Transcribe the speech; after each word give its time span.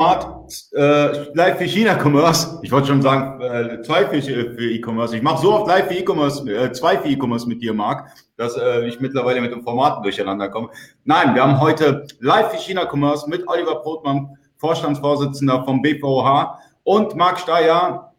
äh, 0.00 1.34
live 1.34 1.58
für 1.58 1.64
China-Commerce. 1.64 2.58
Ich 2.62 2.72
wollte 2.72 2.88
schon 2.88 3.02
sagen, 3.02 3.40
äh, 3.42 3.82
zwei 3.82 4.06
für, 4.06 4.22
für 4.22 4.70
E-Commerce. 4.70 5.14
Ich 5.14 5.22
mache 5.22 5.42
so 5.42 5.52
oft 5.52 5.68
live 5.68 5.88
für 5.88 5.94
E-Commerce, 5.94 6.50
äh, 6.50 6.72
zwei 6.72 6.96
für 6.96 7.08
E-Commerce 7.08 7.46
mit 7.46 7.60
dir, 7.60 7.74
Marc, 7.74 8.08
dass 8.38 8.56
äh, 8.56 8.86
ich 8.86 8.98
mittlerweile 9.00 9.42
mit 9.42 9.52
den 9.52 9.62
Formaten 9.62 10.02
durcheinander 10.02 10.48
komme. 10.48 10.70
Nein, 11.04 11.34
wir 11.34 11.42
haben 11.42 11.60
heute 11.60 12.06
live 12.20 12.50
für 12.50 12.56
China-Commerce 12.56 13.28
mit 13.28 13.46
Oliver 13.46 13.82
Brotmann, 13.82 14.38
Vorstandsvorsitzender 14.56 15.64
vom 15.64 15.82
BVH 15.82 16.58
und 16.84 17.14
Marc 17.16 17.38
Steyer, 17.38 18.14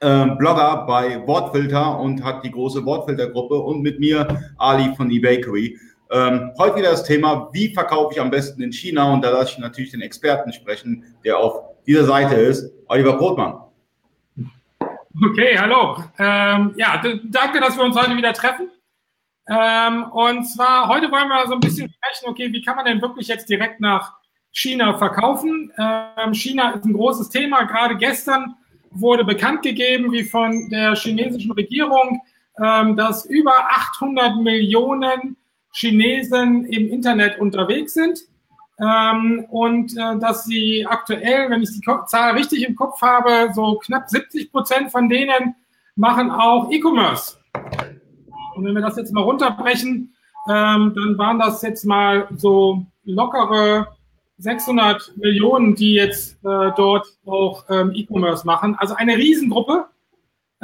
äh, 0.00 0.26
Blogger 0.36 0.84
bei 0.86 1.26
Wortfilter 1.26 1.98
und 1.98 2.22
hat 2.22 2.44
die 2.44 2.52
große 2.52 2.84
Wortfiltergruppe 2.84 3.56
und 3.56 3.82
mit 3.82 3.98
mir 3.98 4.52
Ali 4.56 4.94
von 4.96 5.10
eBakery. 5.10 5.76
Ähm, 6.14 6.52
heute 6.58 6.76
wieder 6.76 6.92
das 6.92 7.02
Thema, 7.02 7.48
wie 7.52 7.74
verkaufe 7.74 8.14
ich 8.14 8.20
am 8.20 8.30
besten 8.30 8.62
in 8.62 8.72
China? 8.72 9.12
Und 9.12 9.24
da 9.24 9.30
lasse 9.30 9.54
ich 9.54 9.58
natürlich 9.58 9.90
den 9.90 10.00
Experten 10.00 10.52
sprechen, 10.52 11.04
der 11.24 11.36
auf 11.36 11.60
dieser 11.88 12.04
Seite 12.04 12.36
ist, 12.36 12.72
Oliver 12.86 13.14
Brotmann. 13.14 13.56
Okay, 15.26 15.58
hallo. 15.58 16.04
Ähm, 16.20 16.72
ja, 16.76 17.02
danke, 17.24 17.58
dass 17.58 17.76
wir 17.76 17.82
uns 17.82 17.96
heute 17.96 18.16
wieder 18.16 18.32
treffen. 18.32 18.70
Ähm, 19.48 20.04
und 20.12 20.44
zwar, 20.44 20.86
heute 20.86 21.10
wollen 21.10 21.26
wir 21.26 21.48
so 21.48 21.54
ein 21.54 21.60
bisschen 21.60 21.92
sprechen, 21.92 22.30
okay, 22.30 22.52
wie 22.52 22.62
kann 22.62 22.76
man 22.76 22.84
denn 22.84 23.02
wirklich 23.02 23.26
jetzt 23.26 23.48
direkt 23.48 23.80
nach 23.80 24.12
China 24.52 24.96
verkaufen? 24.96 25.72
Ähm, 25.76 26.32
China 26.32 26.74
ist 26.74 26.84
ein 26.84 26.92
großes 26.92 27.28
Thema. 27.30 27.64
Gerade 27.64 27.96
gestern 27.96 28.54
wurde 28.92 29.24
bekannt 29.24 29.62
gegeben, 29.62 30.12
wie 30.12 30.22
von 30.22 30.70
der 30.70 30.94
chinesischen 30.94 31.50
Regierung, 31.50 32.22
ähm, 32.64 32.96
dass 32.96 33.24
über 33.24 33.52
800 33.70 34.36
Millionen 34.36 35.36
Chinesen 35.74 36.64
im 36.66 36.88
Internet 36.88 37.38
unterwegs 37.38 37.94
sind 37.94 38.20
ähm, 38.78 39.46
und 39.50 39.96
äh, 39.96 40.18
dass 40.18 40.44
sie 40.44 40.86
aktuell, 40.86 41.50
wenn 41.50 41.62
ich 41.62 41.70
die 41.70 41.80
Zahl 42.06 42.32
richtig 42.34 42.66
im 42.66 42.74
Kopf 42.74 43.00
habe, 43.02 43.52
so 43.54 43.76
knapp 43.84 44.08
70 44.08 44.50
Prozent 44.50 44.90
von 44.90 45.08
denen 45.08 45.54
machen 45.96 46.30
auch 46.30 46.70
E-Commerce. 46.70 47.36
Und 48.56 48.64
wenn 48.64 48.74
wir 48.74 48.82
das 48.82 48.96
jetzt 48.96 49.12
mal 49.12 49.22
runterbrechen, 49.22 50.14
ähm, 50.48 50.92
dann 50.94 51.18
waren 51.18 51.38
das 51.38 51.62
jetzt 51.62 51.84
mal 51.84 52.28
so 52.36 52.84
lockere 53.04 53.88
600 54.38 55.16
Millionen, 55.16 55.74
die 55.74 55.94
jetzt 55.94 56.34
äh, 56.44 56.70
dort 56.76 57.06
auch 57.24 57.64
ähm, 57.68 57.92
E-Commerce 57.94 58.46
machen. 58.46 58.76
Also 58.78 58.94
eine 58.94 59.16
Riesengruppe. 59.16 59.86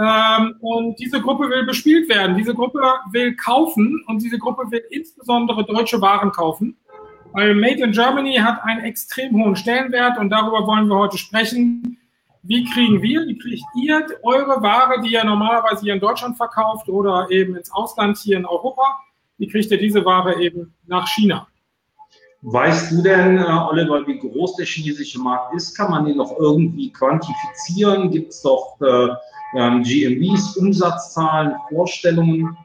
Ähm, 0.01 0.55
und 0.61 0.99
diese 0.99 1.21
Gruppe 1.21 1.51
will 1.51 1.67
bespielt 1.67 2.09
werden. 2.09 2.37
Diese 2.37 2.55
Gruppe 2.55 2.81
will 3.13 3.37
kaufen 3.37 4.03
und 4.07 4.23
diese 4.23 4.39
Gruppe 4.39 4.71
will 4.71 4.83
insbesondere 4.91 5.65
deutsche 5.65 6.01
Waren 6.01 6.33
kaufen. 6.33 6.77
Weil 7.33 7.55
Made 7.55 7.83
in 7.83 7.93
Germany 7.93 8.37
hat 8.37 8.63
einen 8.65 8.81
extrem 8.85 9.33
hohen 9.33 9.55
Stellenwert 9.55 10.19
und 10.19 10.31
darüber 10.31 10.67
wollen 10.67 10.89
wir 10.89 10.97
heute 10.97 11.19
sprechen. 11.19 11.99
Wie 12.43 12.65
kriegen 12.65 13.03
wir, 13.03 13.27
wie 13.27 13.39
kriegt 13.39 13.63
ihr 13.77 14.07
eure 14.23 14.63
Ware, 14.63 15.03
die 15.03 15.13
ihr 15.13 15.23
normalerweise 15.23 15.83
hier 15.83 15.93
in 15.93 16.01
Deutschland 16.01 16.39
verkauft 16.39 16.89
oder 16.89 17.31
eben 17.31 17.55
ins 17.55 17.71
Ausland 17.71 18.17
hier 18.17 18.39
in 18.39 18.47
Europa, 18.47 18.83
wie 19.37 19.49
kriegt 19.49 19.71
ihr 19.71 19.79
diese 19.79 20.05
Ware 20.05 20.41
eben 20.41 20.75
nach 20.87 21.07
China? 21.09 21.47
Weißt 22.43 22.93
du 22.93 23.03
denn, 23.03 23.39
äh, 23.39 23.43
Oliver, 23.43 24.07
wie 24.07 24.19
groß 24.19 24.57
der 24.57 24.65
chinesische 24.65 25.21
Markt 25.21 25.55
ist? 25.55 25.77
Kann 25.77 25.91
man 25.91 26.07
den 26.07 26.17
noch 26.17 26.39
irgendwie 26.39 26.91
quantifizieren? 26.91 28.11
Gibt 28.11 28.33
es 28.33 28.41
doch 28.41 28.79
äh, 28.81 29.09
ähm, 29.59 29.83
GMVs, 29.83 30.57
Umsatzzahlen, 30.57 31.55
Vorstellungen? 31.69 32.57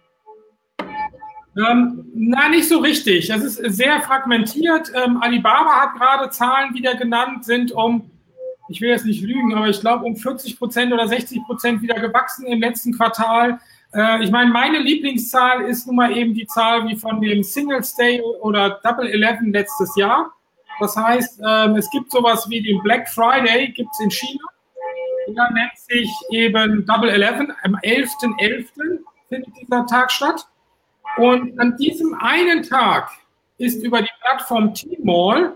Ähm, 1.57 2.05
na, 2.13 2.47
nicht 2.49 2.69
so 2.69 2.79
richtig. 2.79 3.27
Das 3.27 3.43
ist 3.43 3.55
sehr 3.75 4.01
fragmentiert. 4.01 4.91
Ähm, 4.93 5.17
Alibaba 5.21 5.81
hat 5.81 5.95
gerade 5.95 6.29
Zahlen 6.29 6.73
wieder 6.73 6.95
genannt, 6.95 7.43
sind 7.43 7.73
um, 7.73 8.09
ich 8.69 8.79
will 8.79 8.89
jetzt 8.89 9.05
nicht 9.05 9.23
lügen, 9.23 9.53
aber 9.55 9.67
ich 9.67 9.79
glaube 9.81 10.05
um 10.05 10.15
40 10.15 10.57
Prozent 10.57 10.93
oder 10.93 11.07
60 11.07 11.43
Prozent 11.43 11.81
wieder 11.81 11.95
gewachsen 11.95 12.45
im 12.45 12.61
letzten 12.61 12.93
Quartal. 12.93 13.59
Äh, 13.95 14.23
ich 14.23 14.31
meine, 14.31 14.51
meine 14.51 14.79
Lieblingszahl 14.79 15.61
ist 15.65 15.88
nun 15.88 15.95
mal 15.95 16.16
eben 16.16 16.33
die 16.33 16.45
Zahl 16.47 16.88
wie 16.88 16.95
von 16.95 17.22
dem 17.22 17.44
Singles 17.44 17.95
Day 17.95 18.22
oder 18.41 18.81
Double 18.83 19.07
Eleven 19.07 19.51
letztes 19.53 19.95
Jahr. 19.95 20.31
Das 20.79 20.95
heißt, 20.97 21.39
ähm, 21.45 21.78
es 21.78 21.89
gibt 21.89 22.11
sowas 22.11 22.45
wie 22.50 22.61
den 22.61 22.81
Black 22.83 23.07
Friday, 23.09 23.69
gibt 23.72 23.89
es 23.94 24.00
in 24.01 24.11
China. 24.11 24.44
Der 25.28 25.50
nennt 25.51 25.78
sich 25.78 26.11
eben 26.31 26.85
Double 26.85 27.09
Eleven. 27.09 27.53
Am 27.63 27.75
11.11. 27.75 28.38
.11. 28.38 29.00
findet 29.29 29.50
dieser 29.59 29.85
Tag 29.85 30.12
statt. 30.12 30.45
Und 31.17 31.57
an 31.59 31.77
diesem 31.77 32.13
einen 32.16 32.63
Tag 32.63 33.09
ist 33.57 33.81
über 33.83 34.01
die 34.01 34.09
Plattform 34.22 34.73
Tmall, 34.73 35.56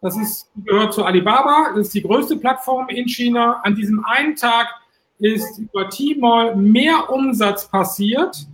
das 0.00 0.16
ist, 0.16 0.50
gehört 0.64 0.94
zu 0.94 1.04
Alibaba, 1.04 1.70
das 1.74 1.88
ist 1.88 1.94
die 1.94 2.02
größte 2.02 2.36
Plattform 2.36 2.88
in 2.88 3.08
China, 3.08 3.60
an 3.62 3.74
diesem 3.74 4.04
einen 4.06 4.36
Tag 4.36 4.68
ist 5.18 5.58
über 5.58 5.88
Tmall 5.88 6.56
mehr 6.56 7.10
Umsatz 7.10 7.68
passiert, 7.68 8.46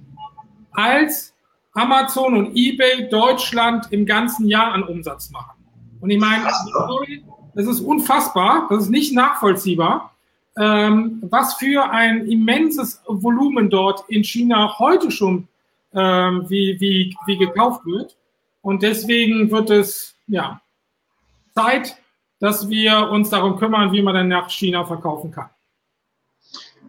als 0.72 1.34
Amazon 1.74 2.36
und 2.36 2.56
eBay 2.56 3.08
Deutschland 3.08 3.86
im 3.90 4.06
ganzen 4.06 4.46
Jahr 4.46 4.72
an 4.72 4.82
Umsatz 4.82 5.30
machen. 5.30 5.64
Und 6.00 6.10
ich 6.10 6.18
meine, 6.18 6.44
das 7.54 7.66
ist 7.66 7.80
unfassbar, 7.80 8.66
das 8.68 8.84
ist 8.84 8.90
nicht 8.90 9.14
nachvollziehbar, 9.14 10.14
ähm, 10.56 11.22
was 11.30 11.54
für 11.54 11.90
ein 11.90 12.26
immenses 12.26 13.00
Volumen 13.06 13.70
dort 13.70 14.04
in 14.08 14.22
China 14.24 14.78
heute 14.78 15.10
schon 15.10 15.48
ähm, 15.94 16.44
wie, 16.48 16.78
wie, 16.80 17.16
wie 17.26 17.38
gekauft 17.38 17.84
wird. 17.86 18.16
Und 18.62 18.82
deswegen 18.82 19.50
wird 19.50 19.70
es 19.70 20.14
ja 20.26 20.60
Zeit, 21.54 21.96
dass 22.38 22.68
wir 22.68 23.10
uns 23.10 23.30
darum 23.30 23.56
kümmern, 23.56 23.92
wie 23.92 24.02
man 24.02 24.14
dann 24.14 24.28
nach 24.28 24.50
China 24.50 24.84
verkaufen 24.84 25.30
kann. 25.30 25.50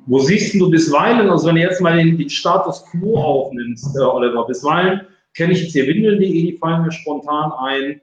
Wo 0.05 0.19
siehst 0.19 0.59
du 0.59 0.69
bisweilen, 0.69 1.29
also 1.29 1.47
wenn 1.47 1.55
du 1.55 1.61
jetzt 1.61 1.81
mal 1.81 1.97
den, 1.97 2.17
den 2.17 2.29
Status 2.29 2.85
quo 2.91 3.17
aufnimmst, 3.17 3.95
äh, 3.95 4.01
Oliver, 4.01 4.45
bisweilen 4.45 5.01
kenne 5.33 5.53
ich 5.53 5.63
jetzt 5.63 5.71
hier 5.73 5.87
Windeln.de, 5.87 6.29
die 6.29 6.57
fallen 6.57 6.83
mir 6.83 6.91
spontan 6.91 7.51
ein, 7.53 7.99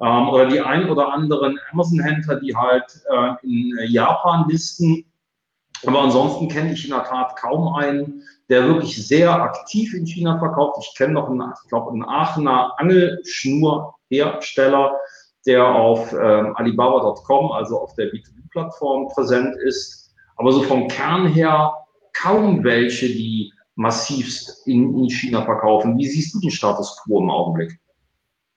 ähm, 0.00 0.28
oder 0.30 0.46
die 0.46 0.60
ein 0.60 0.88
oder 0.88 1.12
anderen 1.12 1.58
Amazon-Händler, 1.72 2.40
die 2.40 2.56
halt 2.56 3.02
äh, 3.10 3.32
in 3.42 3.76
Japan 3.88 4.46
listen. 4.48 5.04
Aber 5.86 6.02
ansonsten 6.02 6.48
kenne 6.48 6.72
ich 6.72 6.84
in 6.84 6.90
der 6.90 7.04
Tat 7.04 7.36
kaum 7.36 7.74
einen, 7.74 8.24
der 8.48 8.66
wirklich 8.66 9.06
sehr 9.06 9.30
aktiv 9.42 9.94
in 9.94 10.06
China 10.06 10.36
verkauft. 10.38 10.78
Ich 10.82 10.92
kenne 10.96 11.12
noch 11.14 11.30
einen, 11.30 11.42
ich 11.62 11.68
glaube, 11.68 11.92
einen 11.92 12.04
Aachener 12.04 12.72
Angelschnurhersteller, 12.78 14.98
der 15.46 15.66
auf 15.66 16.12
ähm, 16.12 16.54
Alibaba.com, 16.56 17.52
also 17.52 17.80
auf 17.80 17.94
der 17.94 18.12
B2B-Plattform 18.12 19.08
präsent 19.08 19.56
ist. 19.64 19.99
Aber 20.40 20.52
so 20.52 20.62
vom 20.62 20.88
Kern 20.88 21.26
her 21.26 21.74
kaum 22.14 22.64
welche, 22.64 23.08
die 23.08 23.52
massivst 23.74 24.66
in, 24.66 24.98
in 24.98 25.10
China 25.10 25.44
verkaufen. 25.44 25.98
Wie 25.98 26.06
siehst 26.06 26.34
du 26.34 26.40
den 26.40 26.50
Status 26.50 26.98
quo 27.04 27.20
im 27.20 27.28
Augenblick? 27.28 27.78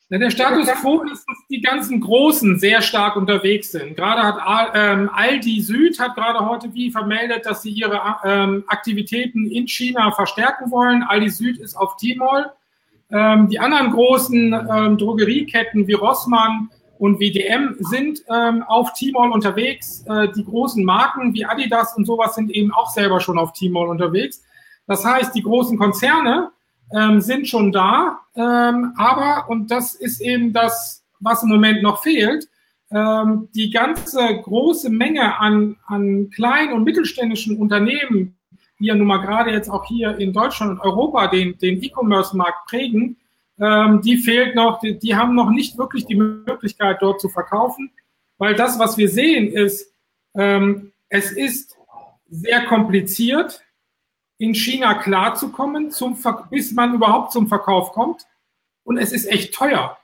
Na, 0.08 0.18
der 0.18 0.32
Status 0.32 0.66
quo 0.82 1.02
ist, 1.04 1.26
dass 1.28 1.38
die 1.50 1.60
ganzen 1.60 2.00
Großen 2.00 2.58
sehr 2.58 2.82
stark 2.82 3.18
unterwegs 3.18 3.74
sind. 3.74 3.98
Gerade 3.98 4.24
hat 4.24 4.72
ähm, 4.76 5.10
Aldi 5.14 5.60
Süd 5.60 6.00
hat 6.00 6.16
gerade 6.16 6.48
heute 6.48 6.74
wie 6.74 6.90
vermeldet, 6.90 7.46
dass 7.46 7.64
sie 7.64 7.72
ihre 7.72 8.00
ähm, 8.24 8.64
Aktivitäten 8.68 9.46
in 9.52 9.68
China 9.68 10.12
verstärken 10.12 10.72
wollen. 10.72 11.04
Aldi 11.04 11.30
Süd 11.32 11.58
ist 11.58 11.76
auf 11.76 11.98
Tmall. 11.98 12.54
Ähm, 13.12 13.50
die 13.50 13.60
anderen 13.60 13.92
großen 13.92 14.54
ähm, 14.54 14.98
Drogerieketten 14.98 15.86
wie 15.86 15.94
Rossmann 15.94 16.70
und 17.04 17.20
WDM 17.20 17.76
sind 17.80 18.24
ähm, 18.34 18.64
auf 18.64 18.94
Tmall 18.94 19.32
unterwegs. 19.32 20.06
Äh, 20.08 20.30
die 20.38 20.46
großen 20.46 20.86
Marken 20.86 21.34
wie 21.34 21.44
Adidas 21.44 21.98
und 21.98 22.06
sowas 22.06 22.36
sind 22.36 22.50
eben 22.52 22.72
auch 22.72 22.92
selber 22.92 23.20
schon 23.20 23.38
auf 23.38 23.52
Tmall 23.52 23.90
unterwegs. 23.90 24.42
Das 24.88 25.04
heißt, 25.04 25.36
die 25.36 25.44
großen 25.44 25.78
Konzerne 25.78 26.52
ähm, 26.96 27.20
sind 27.20 27.46
schon 27.46 27.74
da, 27.74 28.22
ähm, 28.38 28.94
aber, 28.96 29.50
und 29.50 29.70
das 29.70 29.96
ist 29.96 30.22
eben 30.22 30.54
das, 30.54 31.04
was 31.20 31.44
im 31.44 31.50
Moment 31.50 31.84
noch 31.84 32.04
fehlt, 32.04 32.48
ähm, 32.90 33.50
die 33.54 33.70
ganze 33.70 34.20
große 34.42 34.90
Menge 34.90 35.38
an, 35.38 35.76
an 35.88 36.30
kleinen 36.30 36.72
und 36.72 36.86
mittelständischen 36.86 37.58
Unternehmen, 37.58 38.38
die 38.80 38.86
ja 38.86 38.96
nun 38.96 39.08
mal 39.08 39.18
gerade 39.18 39.52
jetzt 39.52 39.70
auch 39.70 39.84
hier 39.84 40.18
in 40.20 40.32
Deutschland 40.32 40.72
und 40.72 40.80
Europa 40.80 41.28
den, 41.28 41.58
den 41.58 41.84
E-Commerce-Markt 41.84 42.66
prägen, 42.70 43.18
ähm, 43.64 44.02
die 44.02 44.18
fehlt 44.18 44.56
noch, 44.56 44.80
die, 44.82 45.00
die 45.00 45.16
haben 45.16 45.36
noch 45.36 45.50
nicht 45.50 45.78
wirklich 45.78 46.06
die 46.06 46.16
Möglichkeit, 46.16 46.98
dort 47.02 47.22
zu 47.22 47.30
verkaufen, 47.30 47.92
weil 48.38 48.56
das, 48.56 48.78
was 48.78 48.98
wir 48.98 49.08
sehen, 49.08 49.48
ist, 49.48 49.94
ähm, 50.36 50.92
es 51.08 51.32
ist 51.32 51.78
sehr 52.30 52.66
kompliziert, 52.66 53.64
in 54.38 54.54
China 54.54 54.96
klarzukommen, 54.96 55.92
zum 55.92 56.18
bis 56.50 56.74
man 56.74 56.94
überhaupt 56.94 57.32
zum 57.32 57.48
Verkauf 57.48 57.94
kommt. 57.94 58.26
Und 58.84 58.98
es 58.98 59.14
ist 59.14 59.26
echt 59.26 59.54
teuer. 59.54 59.98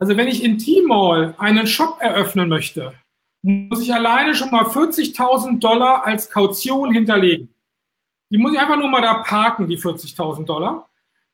Also 0.00 0.16
wenn 0.16 0.26
ich 0.26 0.42
in 0.42 0.58
Tmall 0.58 1.34
einen 1.38 1.68
Shop 1.68 1.98
eröffnen 2.00 2.48
möchte, 2.48 2.94
muss 3.42 3.82
ich 3.82 3.94
alleine 3.94 4.34
schon 4.34 4.50
mal 4.50 4.64
40.000 4.64 5.60
Dollar 5.60 6.04
als 6.04 6.28
Kaution 6.30 6.92
hinterlegen. 6.92 7.54
Die 8.30 8.38
muss 8.38 8.52
ich 8.52 8.58
einfach 8.58 8.76
nur 8.76 8.88
mal 8.88 9.02
da 9.02 9.22
parken, 9.22 9.68
die 9.68 9.78
40.000 9.78 10.44
Dollar. 10.44 10.89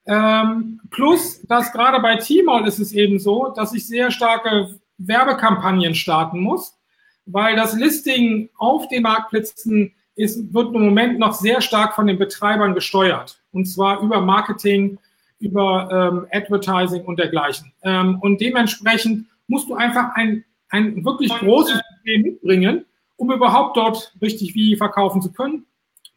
Ähm, 0.06 0.80
plus, 0.90 1.42
dass 1.46 1.72
gerade 1.72 2.00
bei 2.00 2.16
Tmall 2.16 2.66
ist 2.66 2.78
es 2.78 2.92
eben 2.92 3.18
so, 3.18 3.52
dass 3.54 3.74
ich 3.74 3.86
sehr 3.86 4.10
starke 4.10 4.78
Werbekampagnen 4.98 5.94
starten 5.94 6.40
muss, 6.40 6.78
weil 7.26 7.56
das 7.56 7.74
Listing 7.74 8.48
auf 8.56 8.88
den 8.88 9.02
Marktplätzen 9.02 9.92
ist, 10.14 10.54
wird 10.54 10.74
im 10.74 10.82
Moment 10.82 11.18
noch 11.18 11.34
sehr 11.34 11.60
stark 11.60 11.94
von 11.94 12.06
den 12.06 12.18
Betreibern 12.18 12.74
gesteuert. 12.74 13.40
Und 13.52 13.66
zwar 13.66 14.00
über 14.00 14.20
Marketing, 14.20 14.98
über 15.38 15.88
ähm, 15.90 16.26
Advertising 16.32 17.04
und 17.04 17.18
dergleichen. 17.18 17.72
Ähm, 17.82 18.18
und 18.20 18.40
dementsprechend 18.40 19.26
musst 19.48 19.68
du 19.68 19.74
einfach 19.74 20.14
ein, 20.14 20.44
ein 20.70 21.04
wirklich 21.04 21.32
großes 21.32 21.80
Problem 21.96 22.22
mitbringen, 22.22 22.86
um 23.16 23.32
überhaupt 23.32 23.76
dort 23.76 24.14
richtig 24.22 24.54
wie 24.54 24.76
verkaufen 24.76 25.20
zu 25.20 25.32
können. 25.32 25.66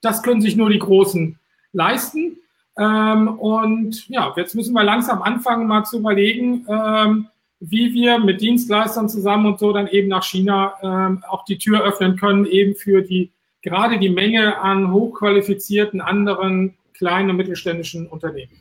Das 0.02 0.24
können 0.24 0.42
sich 0.42 0.56
nur 0.56 0.70
die 0.70 0.80
Großen 0.80 1.38
leisten. 1.74 2.38
Ähm, 2.80 3.28
und 3.40 4.08
ja, 4.10 4.34
jetzt 4.38 4.56
müssen 4.56 4.74
wir 4.74 4.84
langsam 4.84 5.22
anfangen, 5.22 5.68
mal 5.68 5.84
zu 5.84 6.00
überlegen, 6.00 6.66
ähm, 6.70 7.28
wie 7.60 7.94
wir 7.94 8.20
mit 8.20 8.40
Dienstleistern 8.42 9.10
zusammen 9.10 9.48
und 9.48 9.60
so 9.60 9.74
dann 9.74 9.88
eben 9.88 10.08
nach 10.08 10.24
China 10.24 10.76
ähm, 10.82 11.24
auch 11.28 11.44
die 11.44 11.58
Tür 11.58 11.84
öffnen 11.84 12.16
können, 12.16 12.46
eben 12.46 12.76
für 12.76 13.02
die 13.02 13.32
gerade 13.62 14.00
die 14.00 14.10
Menge 14.10 14.60
an 14.60 14.94
hochqualifizierten 14.94 16.00
anderen 16.00 16.78
kleinen 16.94 17.32
und 17.32 17.38
mittelständischen 17.38 18.08
Unternehmen. 18.08 18.52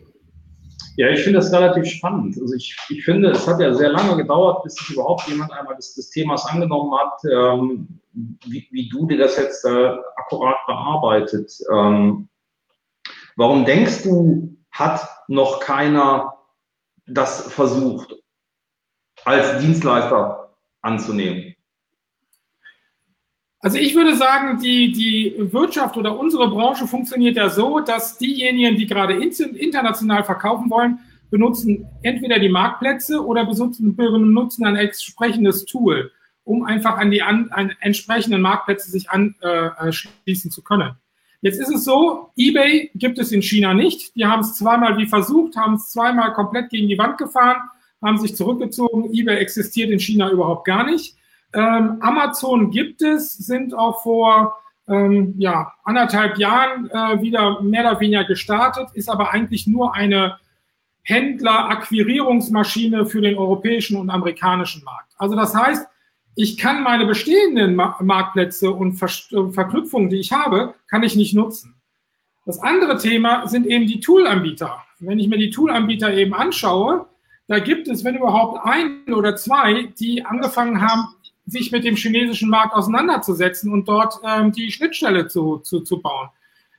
Ja, 0.97 1.11
ich 1.11 1.21
finde 1.21 1.39
das 1.39 1.53
relativ 1.53 1.87
spannend. 1.87 2.37
Also 2.41 2.55
ich, 2.55 2.77
ich 2.89 3.05
finde, 3.05 3.31
es 3.31 3.47
hat 3.47 3.61
ja 3.61 3.73
sehr 3.73 3.91
lange 3.91 4.17
gedauert, 4.17 4.65
bis 4.65 4.75
sich 4.75 4.91
überhaupt 4.91 5.29
jemand 5.29 5.53
einmal 5.53 5.77
des, 5.77 5.95
des 5.95 6.11
Themas 6.11 6.45
angenommen 6.47 6.93
hat, 6.99 7.21
ähm, 7.33 7.87
wie, 8.13 8.67
wie, 8.73 8.89
du 8.89 9.07
dir 9.07 9.19
das 9.19 9.37
jetzt 9.37 9.65
äh, 9.65 9.95
akkurat 10.17 10.57
bearbeitet. 10.67 11.53
Ähm, 11.73 12.28
warum 13.39 13.65
denkst 13.65 14.03
du, 14.03 14.57
hat 14.73 15.09
noch 15.29 15.61
keiner 15.61 16.35
das 17.07 17.53
versucht, 17.53 18.15
als 19.25 19.61
Dienstleister 19.61 20.57
anzunehmen? 20.83 21.55
Also 23.61 23.79
ich 23.79 23.95
würde 23.95 24.17
sagen, 24.17 24.61
die, 24.61 24.93
die 24.93 25.53
Wirtschaft 25.53 25.97
oder 25.97 26.19
unsere 26.19 26.49
Branche 26.49 26.87
funktioniert 26.87 27.37
ja 27.37 27.49
so, 27.49 27.81
dass 27.81 28.19
diejenigen, 28.19 28.77
die 28.77 28.87
gerade 28.87 29.15
international 29.15 30.25
verkaufen 30.25 30.69
wollen, 30.71 31.01
benutzen 31.31 31.87
entweder 32.03 32.39
die 32.39 32.49
Marktplätze 32.49 33.25
oder 33.25 33.45
benutzen, 33.45 33.97
ein 34.65 34.77
entsprechendes 34.77 35.65
Tool, 35.65 36.11
um 36.45 36.65
einfach 36.65 36.99
an 36.99 37.11
die 37.11 37.23
an, 37.23 37.51
an 37.51 37.73
entsprechenden 37.81 38.43
Marktplätze 38.43 38.91
sich 38.91 39.11
anschließen 39.11 40.51
äh, 40.51 40.53
zu 40.53 40.63
können. 40.63 40.97
Jetzt 41.41 41.61
ist 41.61 41.71
es 41.71 41.85
so, 41.85 42.31
eBay 42.37 42.91
gibt 42.95 43.19
es 43.19 43.31
in 43.31 43.43
China 43.43 43.73
nicht. 43.73 44.17
Die 44.17 44.27
haben 44.27 44.41
es 44.41 44.57
zweimal 44.57 44.99
wie 44.99 45.07
versucht, 45.07 45.57
haben 45.57 45.75
es 45.75 45.91
zweimal 45.91 46.33
komplett 46.33 46.71
gegen 46.71 46.89
die 46.89 46.99
Wand 46.99 47.19
gefahren, 47.19 47.63
haben 48.03 48.19
sich 48.19 48.35
zurückgezogen. 48.35 49.15
eBay 49.15 49.37
existiert 49.37 49.91
in 49.91 50.01
China 50.01 50.31
überhaupt 50.31 50.65
gar 50.65 50.85
nicht. 50.85 51.17
Ähm, 51.55 51.99
Amazon 52.01 52.71
gibt 52.71 53.03
es, 53.03 53.33
sind 53.33 53.73
auch 53.73 54.03
vor 54.03 54.59
ähm, 54.89 55.35
ja, 55.39 55.73
anderthalb 55.85 56.39
Jahren 56.39 56.91
äh, 56.91 57.23
wieder 57.23 57.63
mehr 57.63 57.83
oder 57.83 58.01
weniger 58.01 58.25
gestartet, 58.25 58.89
ist 58.95 59.09
aber 59.09 59.33
eigentlich 59.33 59.67
nur 59.67 59.95
eine 59.95 60.39
Händler-Akquirierungsmaschine 61.03 63.07
für 63.07 63.21
den 63.21 63.39
europäischen 63.39 63.97
und 63.97 64.11
amerikanischen 64.11 64.83
Markt. 64.85 65.13
Also 65.17 65.37
das 65.37 65.55
heißt, 65.55 65.87
ich 66.41 66.57
kann 66.57 66.85
meine 66.85 67.05
bestehenden 67.05 67.75
Ma 67.75 67.99
Marktplätze 68.01 68.71
und 68.71 68.93
Ver 68.93 69.09
Verknüpfungen, 69.51 70.09
die 70.09 70.21
ich 70.21 70.31
habe, 70.31 70.75
kann 70.87 71.03
ich 71.03 71.17
nicht 71.17 71.35
nutzen. 71.35 71.75
Das 72.47 72.61
andere 72.61 72.97
Thema 72.97 73.49
sind 73.49 73.67
eben 73.67 73.89
die 73.89 73.99
Toolanbieter. 73.99 74.85
Wenn 75.01 75.19
ich 75.19 75.27
mir 75.27 75.39
die 75.39 75.51
Toolanbieter 75.51 76.15
eben 76.15 76.35
anschaue, 76.35 77.07
da 77.49 77.59
gibt 77.59 77.89
es, 77.89 78.05
wenn 78.05 78.15
überhaupt, 78.15 78.65
ein 78.65 79.13
oder 79.13 79.35
zwei, 79.35 79.93
die 79.99 80.25
angefangen 80.25 80.81
haben, 80.81 81.09
sich 81.45 81.73
mit 81.73 81.83
dem 81.83 81.97
chinesischen 81.97 82.51
Markt 82.51 82.73
auseinanderzusetzen 82.73 83.73
und 83.73 83.89
dort 83.89 84.21
ähm, 84.25 84.53
die 84.53 84.71
Schnittstelle 84.71 85.27
zu, 85.27 85.59
zu, 85.59 85.81
zu 85.81 86.01
bauen. 86.01 86.29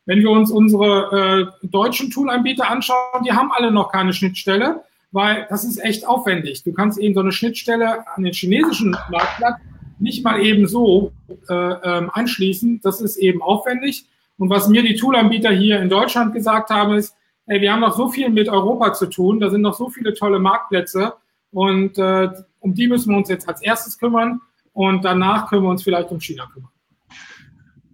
Wenn 0.06 0.21
wir 0.21 0.29
uns 0.29 0.51
unsere 0.51 1.51
äh, 1.61 1.67
deutschen 1.67 2.11
Toolanbieter 2.11 2.69
anschauen, 2.69 3.23
die 3.25 3.33
haben 3.33 3.51
alle 3.51 3.71
noch 3.71 3.91
keine 3.91 4.13
Schnittstelle, 4.13 4.85
weil 5.11 5.47
das 5.50 5.63
ist 5.63 5.83
echt 5.83 6.07
aufwendig. 6.07 6.63
Du 6.63 6.73
kannst 6.73 7.00
eben 7.00 7.13
so 7.13 7.21
eine 7.21 7.31
Schnittstelle 7.31 8.06
an 8.15 8.23
den 8.23 8.33
chinesischen 8.33 8.91
Marktplatz 9.09 9.59
nicht 10.00 10.23
mal 10.23 10.41
eben 10.41 10.67
so 10.67 11.11
äh, 11.50 11.53
ähm, 11.53 12.09
anschließen. 12.13 12.79
Das 12.81 13.01
ist 13.01 13.17
eben 13.17 13.41
aufwendig. 13.41 14.06
Und 14.38 14.50
was 14.50 14.69
mir 14.69 14.81
die 14.81 14.95
Toolanbieter 14.95 15.51
hier 15.51 15.81
in 15.81 15.89
Deutschland 15.89 16.33
gesagt 16.33 16.69
haben, 16.69 16.94
ist, 16.94 17.15
ey, 17.47 17.59
wir 17.61 17.73
haben 17.73 17.81
noch 17.81 17.95
so 17.95 18.07
viel 18.07 18.29
mit 18.29 18.47
Europa 18.47 18.94
zu 18.94 19.07
tun, 19.07 19.39
da 19.39 19.50
sind 19.50 19.61
noch 19.61 19.73
so 19.73 19.89
viele 19.89 20.13
tolle 20.13 20.39
Marktplätze 20.39 21.13
und 21.51 21.97
äh, 21.97 22.29
um 22.59 22.73
die 22.73 22.88
müssen 22.88 23.11
wir 23.11 23.17
uns 23.17 23.29
jetzt 23.29 23.47
als 23.50 23.61
erstes 23.61 23.97
kümmern 23.97 24.39
und 24.73 25.03
danach 25.03 25.50
können 25.50 25.63
wir 25.63 25.69
uns 25.69 25.83
vielleicht 25.83 26.11
um 26.11 26.21
China 26.21 26.47
kümmern. 26.53 26.71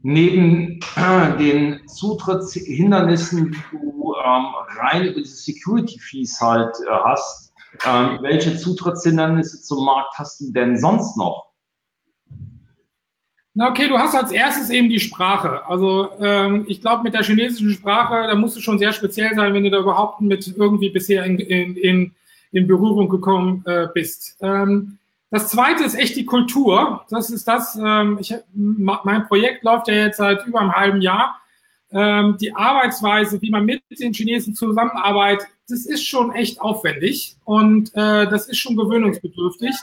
Neben 0.07 0.79
äh, 0.97 1.37
den 1.39 1.87
Zutrittshindernissen, 1.87 3.51
die 3.53 3.57
du 3.71 4.13
ähm, 4.23 4.45
rein 4.77 5.05
über 5.05 5.19
diese 5.19 5.35
Security 5.35 5.97
Fees 5.97 6.39
halt 6.39 6.75
äh, 6.87 6.91
hast, 7.05 7.51
ähm, 7.87 8.19
welche 8.21 8.55
Zutrittshindernisse 8.55 9.63
zum 9.63 9.83
Markt 9.83 10.13
hast 10.19 10.41
du 10.41 10.51
denn 10.51 10.77
sonst 10.77 11.17
noch? 11.17 11.47
Na 13.55 13.71
okay, 13.71 13.87
du 13.87 13.97
hast 13.97 14.13
als 14.13 14.31
erstes 14.31 14.69
eben 14.69 14.89
die 14.89 14.99
Sprache. 14.99 15.65
Also 15.65 16.11
ähm, 16.19 16.65
ich 16.67 16.81
glaube, 16.81 17.01
mit 17.01 17.15
der 17.15 17.23
chinesischen 17.23 17.71
Sprache, 17.71 18.27
da 18.27 18.35
musst 18.35 18.55
du 18.55 18.61
schon 18.61 18.77
sehr 18.77 18.93
speziell 18.93 19.33
sein, 19.33 19.55
wenn 19.55 19.63
du 19.63 19.71
da 19.71 19.79
überhaupt 19.79 20.21
mit 20.21 20.55
irgendwie 20.55 20.91
bisher 20.91 21.25
in, 21.25 21.39
in, 21.39 21.75
in, 21.77 22.11
in 22.51 22.67
Berührung 22.67 23.09
gekommen 23.09 23.63
äh, 23.65 23.87
bist. 23.91 24.37
Ähm, 24.39 24.99
das 25.35 25.49
zweite 25.49 25.83
ist 25.83 25.95
echt 25.95 26.15
die 26.15 26.23
Kultur. 26.23 27.05
Das 27.09 27.29
ist 27.29 27.45
das, 27.45 27.75
ähm, 27.75 28.17
ich, 28.21 28.33
mein 28.53 29.27
Projekt 29.27 29.65
läuft 29.65 29.89
ja 29.89 29.95
jetzt 29.95 30.15
seit 30.15 30.45
über 30.47 30.61
einem 30.61 30.71
halben 30.71 31.01
Jahr. 31.01 31.41
Ähm, 31.91 32.37
die 32.39 32.55
Arbeitsweise, 32.55 33.41
wie 33.41 33.49
man 33.49 33.65
mit 33.65 33.83
den 33.99 34.13
Chinesen 34.13 34.55
zusammenarbeitet, 34.55 35.47
das 35.67 35.85
ist 35.85 36.07
schon 36.07 36.31
echt 36.33 36.61
aufwendig 36.61 37.35
und 37.43 37.89
äh, 37.95 38.29
das 38.29 38.47
ist 38.47 38.59
schon 38.59 38.77
gewöhnungsbedürftig. 38.77 39.75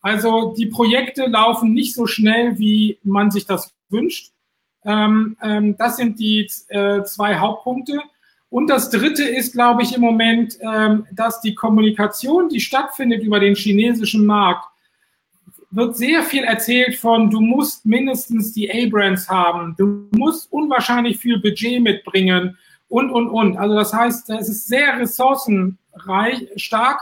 Also 0.00 0.54
die 0.56 0.66
Projekte 0.66 1.26
laufen 1.26 1.74
nicht 1.74 1.94
so 1.94 2.06
schnell, 2.06 2.58
wie 2.58 2.98
man 3.02 3.30
sich 3.30 3.44
das 3.44 3.74
wünscht. 3.90 4.32
Ähm, 4.86 5.36
ähm, 5.42 5.76
das 5.76 5.98
sind 5.98 6.18
die 6.18 6.48
äh, 6.68 7.02
zwei 7.02 7.36
Hauptpunkte. 7.36 8.00
Und 8.48 8.68
das 8.68 8.88
Dritte 8.88 9.24
ist, 9.24 9.52
glaube 9.52 9.82
ich, 9.82 9.94
im 9.94 10.00
Moment, 10.00 10.56
ähm, 10.62 11.06
dass 11.12 11.42
die 11.42 11.54
Kommunikation, 11.54 12.48
die 12.48 12.60
stattfindet 12.60 13.22
über 13.22 13.38
den 13.38 13.54
chinesischen 13.54 14.24
Markt, 14.24 14.66
wird 15.74 15.96
sehr 15.96 16.22
viel 16.22 16.44
erzählt 16.44 16.96
von, 16.96 17.30
du 17.30 17.40
musst 17.40 17.84
mindestens 17.84 18.52
die 18.52 18.70
A-Brands 18.70 19.28
haben, 19.28 19.74
du 19.76 20.08
musst 20.16 20.52
unwahrscheinlich 20.52 21.18
viel 21.18 21.40
Budget 21.40 21.82
mitbringen 21.82 22.56
und, 22.88 23.10
und, 23.10 23.28
und. 23.28 23.56
Also 23.56 23.74
das 23.74 23.92
heißt, 23.92 24.30
es 24.30 24.48
ist 24.48 24.68
sehr 24.68 24.98
ressourcenreich, 25.00 26.48
stark 26.56 27.00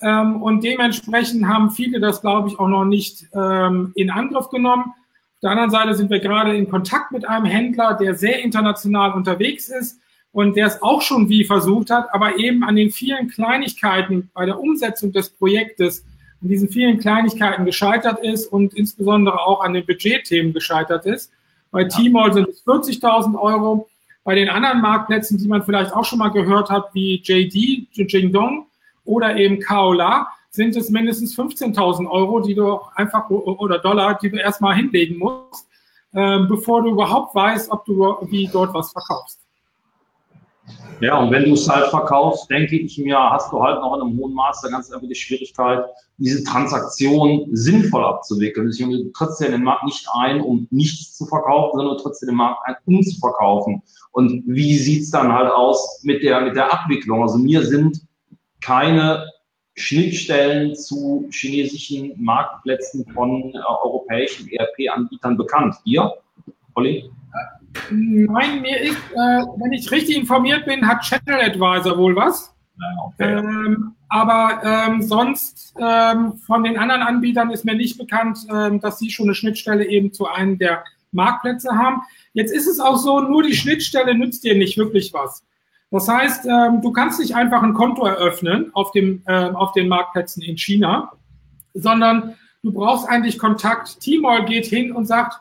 ähm, 0.00 0.42
und 0.42 0.62
dementsprechend 0.62 1.46
haben 1.46 1.70
viele 1.70 1.98
das, 2.00 2.20
glaube 2.20 2.48
ich, 2.48 2.58
auch 2.58 2.68
noch 2.68 2.84
nicht 2.84 3.26
ähm, 3.34 3.92
in 3.96 4.10
Angriff 4.10 4.48
genommen. 4.50 4.84
Auf 4.86 5.40
der 5.42 5.50
anderen 5.50 5.70
Seite 5.70 5.94
sind 5.94 6.10
wir 6.10 6.20
gerade 6.20 6.56
in 6.56 6.68
Kontakt 6.68 7.10
mit 7.10 7.28
einem 7.28 7.46
Händler, 7.46 7.94
der 7.94 8.14
sehr 8.14 8.40
international 8.42 9.12
unterwegs 9.12 9.68
ist 9.68 9.98
und 10.30 10.56
der 10.56 10.66
es 10.66 10.80
auch 10.80 11.02
schon 11.02 11.28
wie 11.28 11.44
versucht 11.44 11.90
hat, 11.90 12.06
aber 12.14 12.38
eben 12.38 12.62
an 12.62 12.76
den 12.76 12.90
vielen 12.90 13.28
Kleinigkeiten 13.28 14.30
bei 14.32 14.46
der 14.46 14.60
Umsetzung 14.60 15.12
des 15.12 15.30
Projektes 15.30 16.04
an 16.42 16.48
diesen 16.48 16.68
vielen 16.68 16.98
Kleinigkeiten 16.98 17.64
gescheitert 17.64 18.18
ist 18.24 18.46
und 18.52 18.74
insbesondere 18.74 19.40
auch 19.40 19.62
an 19.62 19.74
den 19.74 19.86
Budgetthemen 19.86 20.52
gescheitert 20.52 21.06
ist. 21.06 21.32
Bei 21.70 21.82
ja. 21.82 21.88
Tmall 21.88 22.32
sind 22.32 22.48
es 22.48 22.64
40.000 22.66 23.38
Euro. 23.40 23.88
Bei 24.24 24.34
den 24.34 24.48
anderen 24.48 24.80
Marktplätzen, 24.80 25.38
die 25.38 25.48
man 25.48 25.62
vielleicht 25.62 25.92
auch 25.92 26.04
schon 26.04 26.18
mal 26.18 26.28
gehört 26.28 26.70
hat, 26.70 26.94
wie 26.94 27.20
JD, 27.22 27.88
Jingdong 27.92 28.66
oder 29.04 29.36
eben 29.36 29.58
Kaola, 29.58 30.28
sind 30.50 30.76
es 30.76 30.90
mindestens 30.90 31.36
15.000 31.36 32.08
Euro, 32.08 32.40
die 32.40 32.54
du 32.54 32.78
einfach 32.94 33.30
oder 33.30 33.78
Dollar, 33.78 34.18
die 34.18 34.30
du 34.30 34.36
erstmal 34.36 34.76
hinlegen 34.76 35.18
musst, 35.18 35.66
äh, 36.12 36.40
bevor 36.40 36.82
du 36.82 36.90
überhaupt 36.90 37.34
weißt, 37.34 37.70
ob 37.70 37.84
du 37.86 38.18
wie 38.30 38.48
dort 38.52 38.74
was 38.74 38.92
verkaufst. 38.92 39.41
Ja, 41.00 41.18
und 41.18 41.32
wenn 41.32 41.46
du 41.46 41.54
es 41.54 41.68
halt 41.68 41.90
verkaufst, 41.90 42.48
denke 42.48 42.76
ich 42.76 42.96
mir, 42.96 43.18
hast 43.18 43.52
du 43.52 43.60
halt 43.60 43.80
noch 43.80 43.96
in 43.96 44.02
einem 44.02 44.16
hohen 44.18 44.34
Maß 44.34 44.62
ganz 44.70 44.90
einfach 44.92 45.08
die 45.08 45.14
Schwierigkeit, 45.14 45.84
diese 46.18 46.44
Transaktion 46.44 47.48
sinnvoll 47.50 48.04
abzuwickeln. 48.04 48.68
Deswegen, 48.68 48.92
du 48.92 49.10
trittst 49.10 49.40
ja 49.40 49.48
den 49.48 49.64
Markt 49.64 49.84
nicht 49.84 50.06
ein, 50.14 50.40
um 50.40 50.68
nichts 50.70 51.16
zu 51.16 51.26
verkaufen, 51.26 51.76
sondern 51.76 51.96
du 51.96 52.02
trittst 52.04 52.22
in 52.22 52.28
den 52.28 52.36
Markt 52.36 52.60
ein, 52.66 52.76
um 52.86 53.02
zu 53.02 53.18
verkaufen. 53.18 53.82
Und 54.12 54.44
wie 54.46 54.78
sieht's 54.78 55.10
dann 55.10 55.32
halt 55.32 55.50
aus 55.50 56.00
mit 56.04 56.22
der, 56.22 56.40
mit 56.42 56.54
der 56.54 56.72
Abwicklung? 56.72 57.22
Also 57.22 57.38
mir 57.38 57.64
sind 57.64 58.00
keine 58.60 59.26
Schnittstellen 59.74 60.76
zu 60.76 61.28
chinesischen 61.32 62.12
Marktplätzen 62.16 63.04
von 63.12 63.52
äh, 63.54 63.58
europäischen 63.82 64.48
ERP-Anbietern 64.48 65.36
bekannt. 65.36 65.74
Hier, 65.84 66.12
Olli? 66.74 67.10
Nein, 67.90 68.62
mir 68.62 68.80
ist, 68.80 68.98
äh, 69.12 69.42
wenn 69.56 69.72
ich 69.72 69.90
richtig 69.90 70.16
informiert 70.16 70.66
bin, 70.66 70.86
hat 70.86 71.02
Channel 71.02 71.40
Advisor 71.40 71.96
wohl 71.96 72.16
was. 72.16 72.54
Ja, 72.78 72.86
okay. 73.06 73.38
ähm, 73.38 73.94
Aber 74.08 74.60
ähm, 74.64 75.02
sonst 75.02 75.74
ähm, 75.78 76.34
von 76.46 76.64
den 76.64 76.78
anderen 76.78 77.02
Anbietern 77.02 77.50
ist 77.50 77.64
mir 77.64 77.74
nicht 77.74 77.98
bekannt, 77.98 78.38
ähm, 78.50 78.80
dass 78.80 78.98
sie 78.98 79.10
schon 79.10 79.26
eine 79.26 79.34
Schnittstelle 79.34 79.86
eben 79.86 80.12
zu 80.12 80.26
einem 80.26 80.58
der 80.58 80.84
Marktplätze 81.12 81.70
haben. 81.76 82.02
Jetzt 82.32 82.52
ist 82.52 82.66
es 82.66 82.80
auch 82.80 82.96
so, 82.96 83.20
nur 83.20 83.42
die 83.42 83.54
Schnittstelle 83.54 84.14
nützt 84.14 84.44
dir 84.44 84.54
nicht 84.56 84.78
wirklich 84.78 85.12
was. 85.12 85.44
Das 85.90 86.08
heißt, 86.08 86.46
ähm, 86.46 86.80
du 86.80 86.90
kannst 86.90 87.20
nicht 87.20 87.36
einfach 87.36 87.62
ein 87.62 87.74
Konto 87.74 88.06
eröffnen 88.06 88.70
auf, 88.72 88.92
dem, 88.92 89.22
äh, 89.26 89.50
auf 89.50 89.72
den 89.72 89.88
Marktplätzen 89.88 90.42
in 90.42 90.56
China, 90.56 91.12
sondern 91.74 92.34
du 92.62 92.72
brauchst 92.72 93.06
eigentlich 93.06 93.38
Kontakt. 93.38 94.00
Tmall 94.00 94.46
geht 94.46 94.64
hin 94.64 94.92
und 94.92 95.04
sagt, 95.04 95.40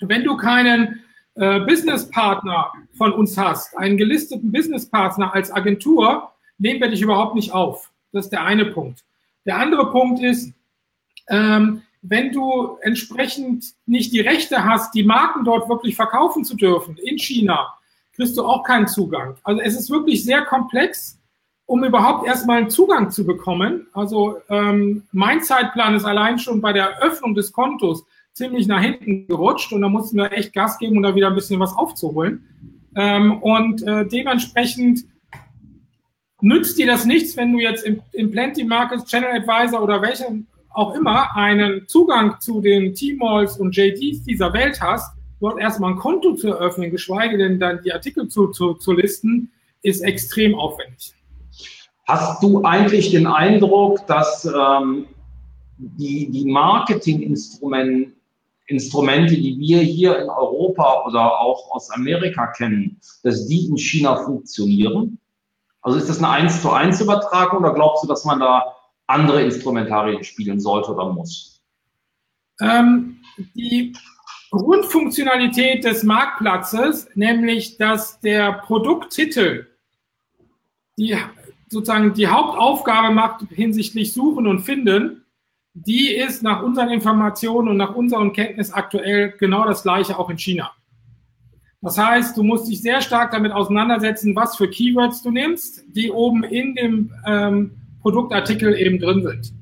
wenn 0.00 0.24
du 0.24 0.36
keinen 0.36 1.01
äh, 1.34 1.60
Businesspartner 1.60 2.72
von 2.96 3.12
uns 3.12 3.38
hast, 3.38 3.76
einen 3.76 3.96
gelisteten 3.96 4.52
Businesspartner 4.52 5.34
als 5.34 5.50
Agentur, 5.50 6.30
nehmen 6.58 6.80
wir 6.80 6.88
dich 6.88 7.02
überhaupt 7.02 7.34
nicht 7.34 7.52
auf. 7.52 7.90
Das 8.12 8.26
ist 8.26 8.30
der 8.30 8.44
eine 8.44 8.66
Punkt. 8.66 9.04
Der 9.46 9.58
andere 9.58 9.90
Punkt 9.90 10.22
ist, 10.22 10.52
ähm, 11.28 11.82
wenn 12.02 12.32
du 12.32 12.78
entsprechend 12.82 13.64
nicht 13.86 14.12
die 14.12 14.20
Rechte 14.20 14.64
hast, 14.64 14.94
die 14.94 15.04
Marken 15.04 15.44
dort 15.44 15.68
wirklich 15.68 15.94
verkaufen 15.94 16.44
zu 16.44 16.56
dürfen 16.56 16.96
in 16.98 17.18
China, 17.18 17.74
kriegst 18.14 18.36
du 18.36 18.44
auch 18.44 18.64
keinen 18.64 18.88
Zugang. 18.88 19.36
Also 19.44 19.60
es 19.60 19.74
ist 19.74 19.90
wirklich 19.90 20.24
sehr 20.24 20.42
komplex, 20.44 21.18
um 21.64 21.84
überhaupt 21.84 22.26
erstmal 22.26 22.58
einen 22.58 22.70
Zugang 22.70 23.10
zu 23.10 23.24
bekommen. 23.24 23.86
Also 23.92 24.38
ähm, 24.48 25.04
mein 25.12 25.42
Zeitplan 25.42 25.94
ist 25.94 26.04
allein 26.04 26.38
schon 26.38 26.60
bei 26.60 26.72
der 26.72 27.00
Öffnung 27.00 27.34
des 27.34 27.52
Kontos 27.52 28.04
ziemlich 28.34 28.66
nach 28.66 28.80
hinten 28.80 29.26
gerutscht 29.26 29.72
und 29.72 29.82
da 29.82 29.88
mussten 29.88 30.16
wir 30.16 30.32
echt 30.32 30.52
Gas 30.52 30.78
geben, 30.78 30.96
um 30.96 31.02
da 31.02 31.14
wieder 31.14 31.28
ein 31.28 31.34
bisschen 31.34 31.60
was 31.60 31.74
aufzuholen. 31.76 32.46
Ähm, 32.96 33.42
und 33.42 33.82
äh, 33.86 34.06
dementsprechend 34.06 35.04
nützt 36.40 36.78
dir 36.78 36.86
das 36.86 37.04
nichts, 37.04 37.36
wenn 37.36 37.52
du 37.52 37.60
jetzt 37.60 37.84
im, 37.84 38.02
im 38.12 38.30
Plenty 38.30 38.64
Markets, 38.64 39.06
Channel 39.06 39.30
Advisor 39.30 39.82
oder 39.82 40.02
welchen 40.02 40.46
auch 40.70 40.94
immer 40.94 41.34
einen 41.36 41.86
Zugang 41.86 42.40
zu 42.40 42.60
den 42.60 42.94
T-Malls 42.94 43.58
und 43.58 43.76
JDs 43.76 44.24
dieser 44.24 44.52
Welt 44.52 44.80
hast, 44.80 45.14
dort 45.40 45.58
erstmal 45.60 45.92
ein 45.92 45.98
Konto 45.98 46.34
zu 46.34 46.48
eröffnen, 46.48 46.90
geschweige 46.90 47.36
denn 47.36 47.58
dann 47.58 47.82
die 47.82 47.92
Artikel 47.92 48.28
zu, 48.28 48.48
zu, 48.48 48.74
zu 48.74 48.92
listen, 48.92 49.50
ist 49.82 50.00
extrem 50.00 50.54
aufwendig. 50.54 51.14
Hast 52.06 52.42
du 52.42 52.62
eigentlich 52.64 53.10
den 53.10 53.26
Eindruck, 53.26 54.06
dass 54.06 54.44
ähm, 54.44 55.06
die, 55.78 56.30
die 56.30 56.44
Marketinginstrumente, 56.44 58.12
Instrumente, 58.72 59.36
die 59.36 59.58
wir 59.58 59.80
hier 59.80 60.18
in 60.18 60.28
Europa 60.28 61.04
oder 61.06 61.38
auch 61.40 61.70
aus 61.70 61.90
Amerika 61.90 62.48
kennen, 62.48 63.00
dass 63.22 63.46
die 63.46 63.66
in 63.66 63.76
China 63.76 64.16
funktionieren? 64.24 65.18
Also 65.82 65.98
ist 65.98 66.08
das 66.08 66.18
eine 66.18 66.30
1 66.30 66.62
zu 66.62 66.70
1 66.70 67.00
Übertragung 67.00 67.60
oder 67.60 67.74
glaubst 67.74 68.04
du, 68.04 68.08
dass 68.08 68.24
man 68.24 68.40
da 68.40 68.76
andere 69.06 69.42
Instrumentarien 69.42 70.24
spielen 70.24 70.60
sollte 70.60 70.92
oder 70.92 71.12
muss? 71.12 71.60
Ähm, 72.60 73.18
die 73.54 73.92
Grundfunktionalität 74.50 75.84
des 75.84 76.02
Marktplatzes, 76.02 77.08
nämlich 77.14 77.76
dass 77.78 78.20
der 78.20 78.52
Produkttitel 78.52 79.66
die 80.98 81.16
sozusagen 81.68 82.12
die 82.12 82.28
Hauptaufgabe 82.28 83.14
macht 83.14 83.46
hinsichtlich 83.50 84.12
Suchen 84.12 84.46
und 84.46 84.60
Finden, 84.60 85.21
die 85.74 86.14
ist 86.14 86.42
nach 86.42 86.62
unseren 86.62 86.90
Informationen 86.90 87.68
und 87.68 87.76
nach 87.76 87.94
unserer 87.94 88.30
Kenntnis 88.32 88.72
aktuell 88.72 89.34
genau 89.38 89.64
das 89.64 89.82
gleiche 89.82 90.18
auch 90.18 90.28
in 90.30 90.38
China. 90.38 90.72
Das 91.80 91.98
heißt, 91.98 92.36
du 92.36 92.44
musst 92.44 92.68
dich 92.68 92.80
sehr 92.80 93.00
stark 93.00 93.32
damit 93.32 93.52
auseinandersetzen, 93.52 94.36
was 94.36 94.56
für 94.56 94.68
Keywords 94.68 95.22
du 95.22 95.30
nimmst, 95.30 95.82
die 95.88 96.10
oben 96.12 96.44
in 96.44 96.74
dem 96.76 97.12
ähm, 97.26 97.72
Produktartikel 98.02 98.74
eben 98.76 99.00
drin 99.00 99.22
sind. 99.22 99.52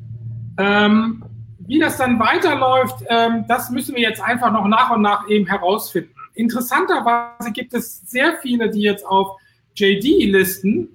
Ähm, 0.58 1.24
wie 1.60 1.78
das 1.78 1.96
dann 1.96 2.18
weiterläuft, 2.18 3.04
ähm, 3.08 3.44
das 3.48 3.70
müssen 3.70 3.94
wir 3.94 4.02
jetzt 4.02 4.20
einfach 4.20 4.52
noch 4.52 4.66
nach 4.66 4.90
und 4.90 5.02
nach 5.02 5.28
eben 5.30 5.46
herausfinden. 5.46 6.10
Interessanterweise 6.34 7.52
gibt 7.52 7.72
es 7.72 8.00
sehr 8.02 8.36
viele, 8.42 8.68
die 8.68 8.82
jetzt 8.82 9.06
auf 9.06 9.38
JD 9.74 10.30
listen, 10.30 10.88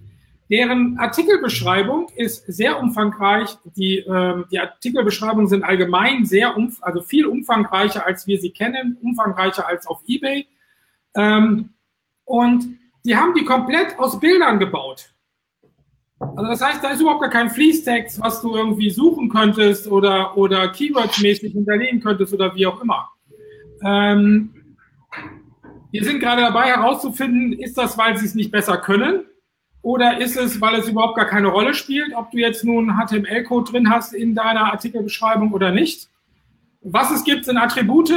deren 0.50 0.98
Artikelbeschreibung 1.00 2.08
ist 2.16 2.46
sehr 2.48 2.80
umfangreich. 2.80 3.58
Die, 3.76 3.98
ähm, 3.98 4.46
die 4.52 4.60
Artikelbeschreibungen 4.60 5.48
sind 5.48 5.64
allgemein 5.64 6.26
sehr, 6.26 6.56
umf 6.56 6.78
also 6.82 7.02
viel 7.02 7.26
umfangreicher, 7.26 8.06
als 8.06 8.28
wir 8.28 8.40
sie 8.40 8.52
kennen, 8.52 8.98
umfangreicher 9.02 9.68
als 9.68 9.88
auf 9.88 10.02
eBay. 10.08 10.48
Ähm, 11.16 11.70
und 12.26 12.78
die 13.06 13.16
haben 13.16 13.34
die 13.34 13.46
komplett 13.46 13.98
aus 13.98 14.20
Bildern 14.20 14.60
gebaut. 14.60 15.12
Also 16.20 16.50
das 16.50 16.62
heißt, 16.62 16.84
da 16.84 16.90
ist 16.90 17.02
überhaupt 17.02 17.22
gar 17.22 17.30
kein 17.30 17.50
Fließtext, 17.50 18.22
was 18.22 18.42
du 18.42 18.56
irgendwie 18.56 18.90
suchen 18.90 19.30
könntest 19.30 19.88
oder, 19.88 20.38
oder 20.38 20.72
Keywords-mäßig 20.72 21.54
hinterlegen 21.54 22.02
könntest 22.02 22.34
oder 22.34 22.56
wie 22.56 22.68
auch 22.68 22.82
immer. 22.82 23.10
Ähm, 23.84 24.78
wir 25.92 26.04
sind 26.04 26.20
gerade 26.20 26.42
dabei 26.42 26.68
herauszufinden, 26.68 27.54
ist 27.54 27.78
das, 27.78 27.98
weil 27.98 28.18
sie 28.18 28.26
es 28.26 28.36
nicht 28.36 28.52
besser 28.52 28.78
können 28.78 29.26
oder 29.86 30.20
ist 30.20 30.36
es, 30.36 30.60
weil 30.60 30.80
es 30.80 30.90
überhaupt 30.90 31.16
gar 31.16 31.28
keine 31.28 31.50
Rolle 31.50 31.76
spielt, 31.76 32.16
ob 32.16 32.32
du 32.32 32.40
jetzt 32.40 32.64
nun 32.64 32.98
HTML-Code 32.98 33.72
drin 33.72 33.88
hast 33.92 34.16
in 34.16 34.34
deiner 34.34 34.74
Artikelbeschreibung 34.74 35.54
oder 35.54 35.70
nicht. 35.70 36.10
Was 36.82 37.12
es 37.12 37.24
gibt, 37.24 37.46
sind 37.46 37.58
Attribute, 37.58 38.12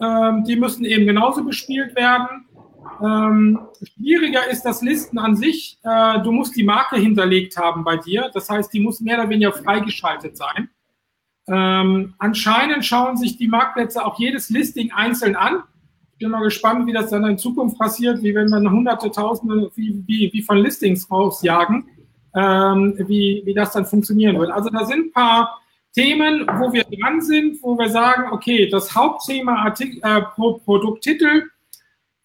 ähm, 0.00 0.44
die 0.44 0.54
müssen 0.54 0.84
eben 0.84 1.06
genauso 1.06 1.42
bespielt 1.42 1.96
werden. 1.96 2.46
Ähm, 3.02 3.58
schwieriger 3.82 4.48
ist 4.48 4.62
das 4.62 4.80
Listen 4.80 5.18
an 5.18 5.34
sich. 5.34 5.80
Äh, 5.82 6.22
du 6.22 6.30
musst 6.30 6.54
die 6.54 6.62
Marke 6.62 6.94
hinterlegt 6.94 7.56
haben 7.56 7.82
bei 7.82 7.96
dir. 7.96 8.30
Das 8.32 8.48
heißt, 8.48 8.72
die 8.72 8.78
muss 8.78 9.00
mehr 9.00 9.18
oder 9.18 9.28
weniger 9.28 9.52
freigeschaltet 9.52 10.36
sein. 10.36 10.70
Ähm, 11.48 12.14
anscheinend 12.18 12.86
schauen 12.86 13.16
sich 13.16 13.36
die 13.36 13.48
Marktplätze 13.48 14.06
auch 14.06 14.20
jedes 14.20 14.50
Listing 14.50 14.92
einzeln 14.92 15.34
an. 15.34 15.64
Bin 16.18 16.30
mal 16.30 16.42
gespannt, 16.42 16.86
wie 16.86 16.92
das 16.92 17.10
dann 17.10 17.24
in 17.24 17.38
Zukunft 17.38 17.78
passiert, 17.78 18.22
wie 18.22 18.34
wenn 18.34 18.48
wir 18.48 18.70
hunderte, 18.70 19.10
tausende, 19.10 19.70
wie, 19.76 20.02
wie, 20.06 20.30
wie 20.32 20.42
von 20.42 20.58
Listings 20.58 21.08
rausjagen, 21.10 21.88
ähm, 22.34 22.94
wie, 23.06 23.42
wie 23.44 23.54
das 23.54 23.72
dann 23.72 23.86
funktionieren 23.86 24.38
wird. 24.38 24.50
Also 24.50 24.68
da 24.70 24.84
sind 24.84 25.06
ein 25.06 25.12
paar 25.12 25.60
Themen, 25.94 26.46
wo 26.58 26.72
wir 26.72 26.84
dran 26.84 27.20
sind, 27.20 27.62
wo 27.62 27.78
wir 27.78 27.88
sagen, 27.88 28.32
okay, 28.32 28.68
das 28.68 28.94
Hauptthema 28.94 29.64
Artik 29.64 30.04
äh, 30.04 30.22
Pro 30.34 30.54
Produkttitel 30.64 31.44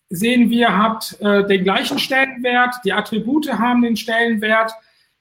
sehen 0.09 0.49
wir, 0.49 0.77
hat 0.77 1.17
äh, 1.21 1.45
den 1.45 1.63
gleichen 1.63 1.97
Stellenwert, 1.97 2.75
die 2.85 2.93
Attribute 2.93 3.51
haben 3.53 3.81
den 3.81 3.95
Stellenwert, 3.95 4.73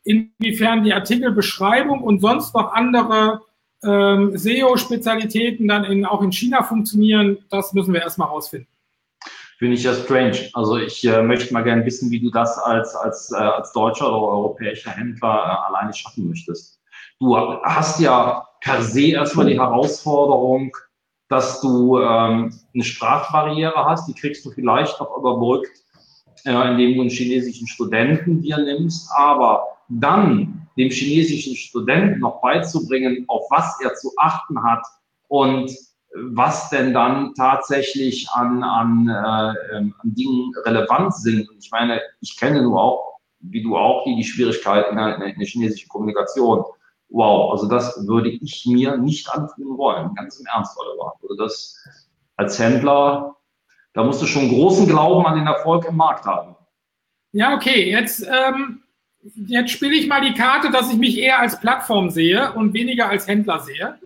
inwiefern 0.04 0.82
die 0.84 0.92
Artikelbeschreibung 0.92 2.02
und 2.02 2.20
sonst 2.20 2.54
noch 2.54 2.72
andere 2.72 3.42
ähm, 3.84 4.36
SEO-Spezialitäten 4.36 5.68
dann 5.68 5.84
in, 5.84 6.04
auch 6.04 6.22
in 6.22 6.32
China 6.32 6.62
funktionieren, 6.62 7.38
das 7.50 7.72
müssen 7.72 7.92
wir 7.92 8.02
erstmal 8.02 8.28
rausfinden. 8.28 8.68
Finde 9.58 9.76
ich 9.76 9.84
ja 9.84 9.94
strange. 9.94 10.50
Also 10.54 10.76
ich 10.76 11.06
äh, 11.06 11.22
möchte 11.22 11.52
mal 11.52 11.62
gerne 11.62 11.84
wissen, 11.86 12.10
wie 12.10 12.20
du 12.20 12.30
das 12.30 12.58
als, 12.58 12.96
als, 12.96 13.30
äh, 13.32 13.36
als 13.36 13.72
deutscher 13.72 14.08
oder 14.08 14.32
europäischer 14.32 14.90
Händler 14.90 15.28
äh, 15.28 15.68
alleine 15.68 15.92
schaffen 15.92 16.28
möchtest. 16.28 16.80
Du 17.20 17.36
hast 17.36 18.00
ja 18.00 18.48
per 18.60 18.82
se 18.82 19.12
erstmal 19.12 19.46
die 19.46 19.60
Herausforderung, 19.60 20.76
dass 21.28 21.60
du 21.60 21.98
ähm, 22.00 22.52
eine 22.74 22.84
Sprachbarriere 22.84 23.84
hast, 23.86 24.08
die 24.08 24.14
kriegst 24.14 24.44
du 24.44 24.50
vielleicht 24.50 24.98
noch 24.98 25.16
überbrückt, 25.16 25.70
äh, 26.44 26.70
indem 26.70 26.96
du 26.96 27.00
einen 27.02 27.10
chinesischen 27.10 27.68
Studenten 27.68 28.42
dir 28.42 28.58
nimmst, 28.58 29.08
aber 29.16 29.68
dann 29.88 30.61
dem 30.76 30.90
chinesischen 30.90 31.56
Studenten 31.56 32.20
noch 32.20 32.40
beizubringen, 32.40 33.24
auf 33.28 33.46
was 33.50 33.78
er 33.82 33.94
zu 33.94 34.12
achten 34.16 34.62
hat 34.62 34.84
und 35.28 35.70
was 36.14 36.68
denn 36.70 36.92
dann 36.92 37.34
tatsächlich 37.34 38.28
an, 38.30 38.62
an, 38.62 39.08
äh, 39.08 39.76
ähm, 39.76 39.94
an 39.98 40.14
Dingen 40.14 40.52
relevant 40.64 41.14
sind. 41.14 41.48
Und 41.48 41.64
ich 41.64 41.70
meine, 41.70 42.00
ich 42.20 42.36
kenne 42.36 42.62
nur 42.62 42.80
auch, 42.80 43.18
wie 43.40 43.62
du 43.62 43.76
auch, 43.76 44.04
die, 44.04 44.16
die 44.16 44.24
Schwierigkeiten 44.24 44.90
in 44.90 44.96
der, 44.96 45.16
in 45.26 45.38
der 45.38 45.46
chinesischen 45.46 45.88
Kommunikation 45.88 46.64
wow, 47.12 47.52
also 47.52 47.68
das 47.68 48.06
würde 48.06 48.30
ich 48.30 48.66
mir 48.66 48.96
nicht 48.96 49.30
antun 49.30 49.76
wollen, 49.76 50.14
ganz 50.14 50.40
im 50.40 50.46
Ernst, 50.46 50.76
Oliver. 50.78 51.14
Also 51.22 51.36
das 51.36 51.76
als 52.36 52.58
Händler, 52.58 53.36
da 53.92 54.02
musst 54.02 54.22
du 54.22 54.26
schon 54.26 54.48
großen 54.48 54.88
Glauben 54.88 55.26
an 55.26 55.36
den 55.36 55.46
Erfolg 55.46 55.84
im 55.84 55.96
Markt 55.96 56.24
haben. 56.24 56.56
Ja, 57.32 57.54
okay, 57.54 57.90
jetzt, 57.90 58.26
ähm, 58.26 58.82
jetzt 59.34 59.70
spiele 59.70 59.94
ich 59.94 60.08
mal 60.08 60.20
die 60.20 60.34
Karte, 60.34 60.70
dass 60.70 60.90
ich 60.90 60.98
mich 60.98 61.18
eher 61.18 61.40
als 61.40 61.58
Plattform 61.60 62.10
sehe 62.10 62.52
und 62.52 62.74
weniger 62.74 63.08
als 63.08 63.26
Händler 63.28 63.60
sehe. 63.60 63.98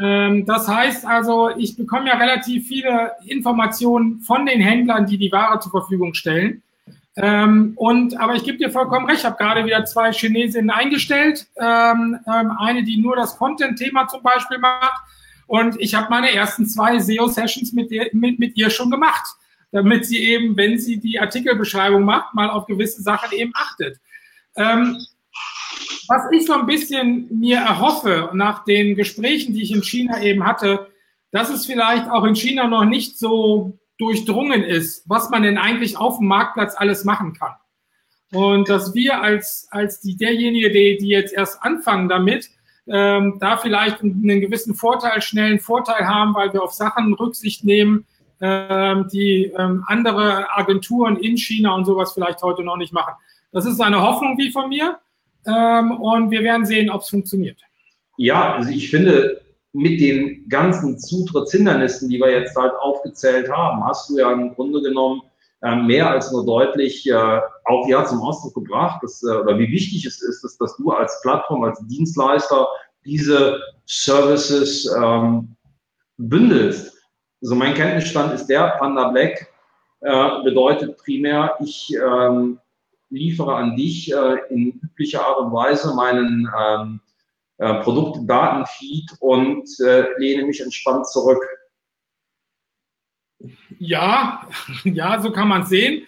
Ähm, 0.00 0.44
das 0.46 0.68
heißt 0.68 1.06
also, 1.06 1.50
ich 1.56 1.76
bekomme 1.76 2.08
ja 2.08 2.16
relativ 2.16 2.66
viele 2.66 3.12
Informationen 3.26 4.20
von 4.20 4.46
den 4.46 4.60
Händlern, 4.60 5.06
die 5.06 5.18
die 5.18 5.32
Ware 5.32 5.60
zur 5.60 5.70
Verfügung 5.70 6.14
stellen. 6.14 6.62
Ähm, 7.16 7.74
und 7.76 8.18
aber 8.18 8.34
ich 8.34 8.42
gebe 8.42 8.58
dir 8.58 8.70
vollkommen 8.70 9.06
recht, 9.06 9.20
ich 9.20 9.24
habe 9.24 9.36
gerade 9.36 9.64
wieder 9.64 9.84
zwei 9.84 10.12
Chinesinnen 10.12 10.70
eingestellt, 10.70 11.46
ähm, 11.60 12.18
ähm, 12.26 12.52
eine, 12.58 12.82
die 12.82 12.96
nur 12.96 13.14
das 13.14 13.36
Content-Thema 13.38 14.08
zum 14.08 14.22
Beispiel 14.22 14.58
macht. 14.58 15.00
Und 15.46 15.80
ich 15.80 15.94
habe 15.94 16.08
meine 16.10 16.32
ersten 16.32 16.66
zwei 16.66 16.98
SEO-Sessions 16.98 17.72
mit, 17.72 17.90
mit, 18.14 18.38
mit 18.38 18.56
ihr 18.56 18.70
schon 18.70 18.90
gemacht, 18.90 19.36
damit 19.70 20.06
sie 20.06 20.18
eben, 20.18 20.56
wenn 20.56 20.78
sie 20.78 20.98
die 20.98 21.20
Artikelbeschreibung 21.20 22.04
macht, 22.04 22.34
mal 22.34 22.50
auf 22.50 22.66
gewisse 22.66 23.02
Sachen 23.02 23.30
eben 23.32 23.52
achtet. 23.54 24.00
Ähm, 24.56 24.98
was 26.08 26.22
ich 26.32 26.46
so 26.46 26.54
ein 26.54 26.66
bisschen 26.66 27.28
mir 27.30 27.58
erhoffe 27.58 28.30
nach 28.34 28.64
den 28.64 28.94
Gesprächen, 28.94 29.54
die 29.54 29.62
ich 29.62 29.72
in 29.72 29.82
China 29.82 30.22
eben 30.22 30.44
hatte, 30.44 30.88
dass 31.30 31.50
es 31.50 31.66
vielleicht 31.66 32.08
auch 32.08 32.24
in 32.24 32.36
China 32.36 32.68
noch 32.68 32.84
nicht 32.84 33.18
so 33.18 33.78
durchdrungen 33.98 34.62
ist, 34.62 35.08
was 35.08 35.30
man 35.30 35.42
denn 35.42 35.58
eigentlich 35.58 35.96
auf 35.96 36.18
dem 36.18 36.28
Marktplatz 36.28 36.74
alles 36.76 37.04
machen 37.04 37.32
kann. 37.32 37.54
Und 38.32 38.68
dass 38.68 38.94
wir 38.94 39.22
als, 39.22 39.68
als 39.70 40.00
die, 40.00 40.16
derjenige, 40.16 40.70
die, 40.70 40.98
die 40.98 41.08
jetzt 41.08 41.32
erst 41.32 41.62
anfangen 41.62 42.08
damit, 42.08 42.50
ähm, 42.86 43.38
da 43.40 43.56
vielleicht 43.56 44.02
einen 44.02 44.40
gewissen 44.40 44.74
Vorteil, 44.74 45.22
schnellen 45.22 45.60
Vorteil 45.60 46.06
haben, 46.06 46.34
weil 46.34 46.52
wir 46.52 46.62
auf 46.62 46.72
Sachen 46.72 47.14
Rücksicht 47.14 47.64
nehmen, 47.64 48.06
ähm, 48.40 49.08
die 49.12 49.52
ähm, 49.56 49.84
andere 49.86 50.54
Agenturen 50.56 51.16
in 51.16 51.38
China 51.38 51.74
und 51.74 51.84
sowas 51.84 52.12
vielleicht 52.12 52.42
heute 52.42 52.62
noch 52.62 52.76
nicht 52.76 52.92
machen. 52.92 53.14
Das 53.54 53.66
ist 53.66 53.80
eine 53.80 54.02
Hoffnung 54.02 54.36
wie 54.36 54.50
von 54.50 54.68
mir. 54.68 54.98
Ähm, 55.46 55.92
und 55.92 56.30
wir 56.30 56.42
werden 56.42 56.66
sehen, 56.66 56.90
ob 56.90 57.02
es 57.02 57.08
funktioniert. 57.08 57.60
Ja, 58.16 58.54
also 58.54 58.70
ich 58.70 58.90
finde, 58.90 59.40
mit 59.72 60.00
den 60.00 60.48
ganzen 60.48 60.98
Zutrittshindernissen, 60.98 62.08
die 62.08 62.18
wir 62.18 62.30
jetzt 62.30 62.56
halt 62.56 62.72
aufgezählt 62.80 63.48
haben, 63.50 63.84
hast 63.84 64.10
du 64.10 64.18
ja 64.18 64.32
im 64.32 64.54
Grunde 64.54 64.82
genommen 64.82 65.22
äh, 65.62 65.76
mehr 65.76 66.10
als 66.10 66.32
nur 66.32 66.44
deutlich 66.44 67.08
äh, 67.08 67.40
auch 67.64 67.88
ja 67.88 68.04
zum 68.04 68.22
Ausdruck 68.22 68.54
gebracht, 68.54 69.00
dass, 69.04 69.22
äh, 69.22 69.36
oder 69.36 69.56
wie 69.56 69.70
wichtig 69.70 70.04
es 70.04 70.20
ist, 70.20 70.42
dass, 70.42 70.58
dass 70.58 70.76
du 70.76 70.90
als 70.90 71.20
Plattform, 71.22 71.62
als 71.62 71.80
Dienstleister 71.86 72.66
diese 73.04 73.60
Services 73.86 74.92
ähm, 75.00 75.54
bündelst. 76.16 76.92
Also 77.40 77.54
mein 77.54 77.74
Kenntnisstand 77.74 78.34
ist 78.34 78.46
der, 78.46 78.76
Panda 78.78 79.10
Black 79.10 79.48
äh, 80.00 80.42
bedeutet 80.42 80.96
primär, 80.98 81.54
ich 81.60 81.94
ähm, 81.94 82.58
liefere 83.14 83.54
an 83.54 83.76
dich 83.76 84.12
äh, 84.12 84.36
in 84.50 84.80
üblicher 84.82 85.26
Art 85.26 85.38
und 85.38 85.52
Weise 85.52 85.94
meinen 85.94 86.48
ähm, 86.58 87.00
äh, 87.58 87.74
Produktdatenfeed 87.82 89.12
und 89.20 89.68
äh, 89.80 90.06
lehne 90.18 90.44
mich 90.44 90.60
entspannt 90.60 91.06
zurück. 91.08 91.42
Ja, 93.78 94.46
ja, 94.84 95.20
so 95.20 95.30
kann 95.30 95.48
man 95.48 95.62
es 95.62 95.68
sehen. 95.68 96.06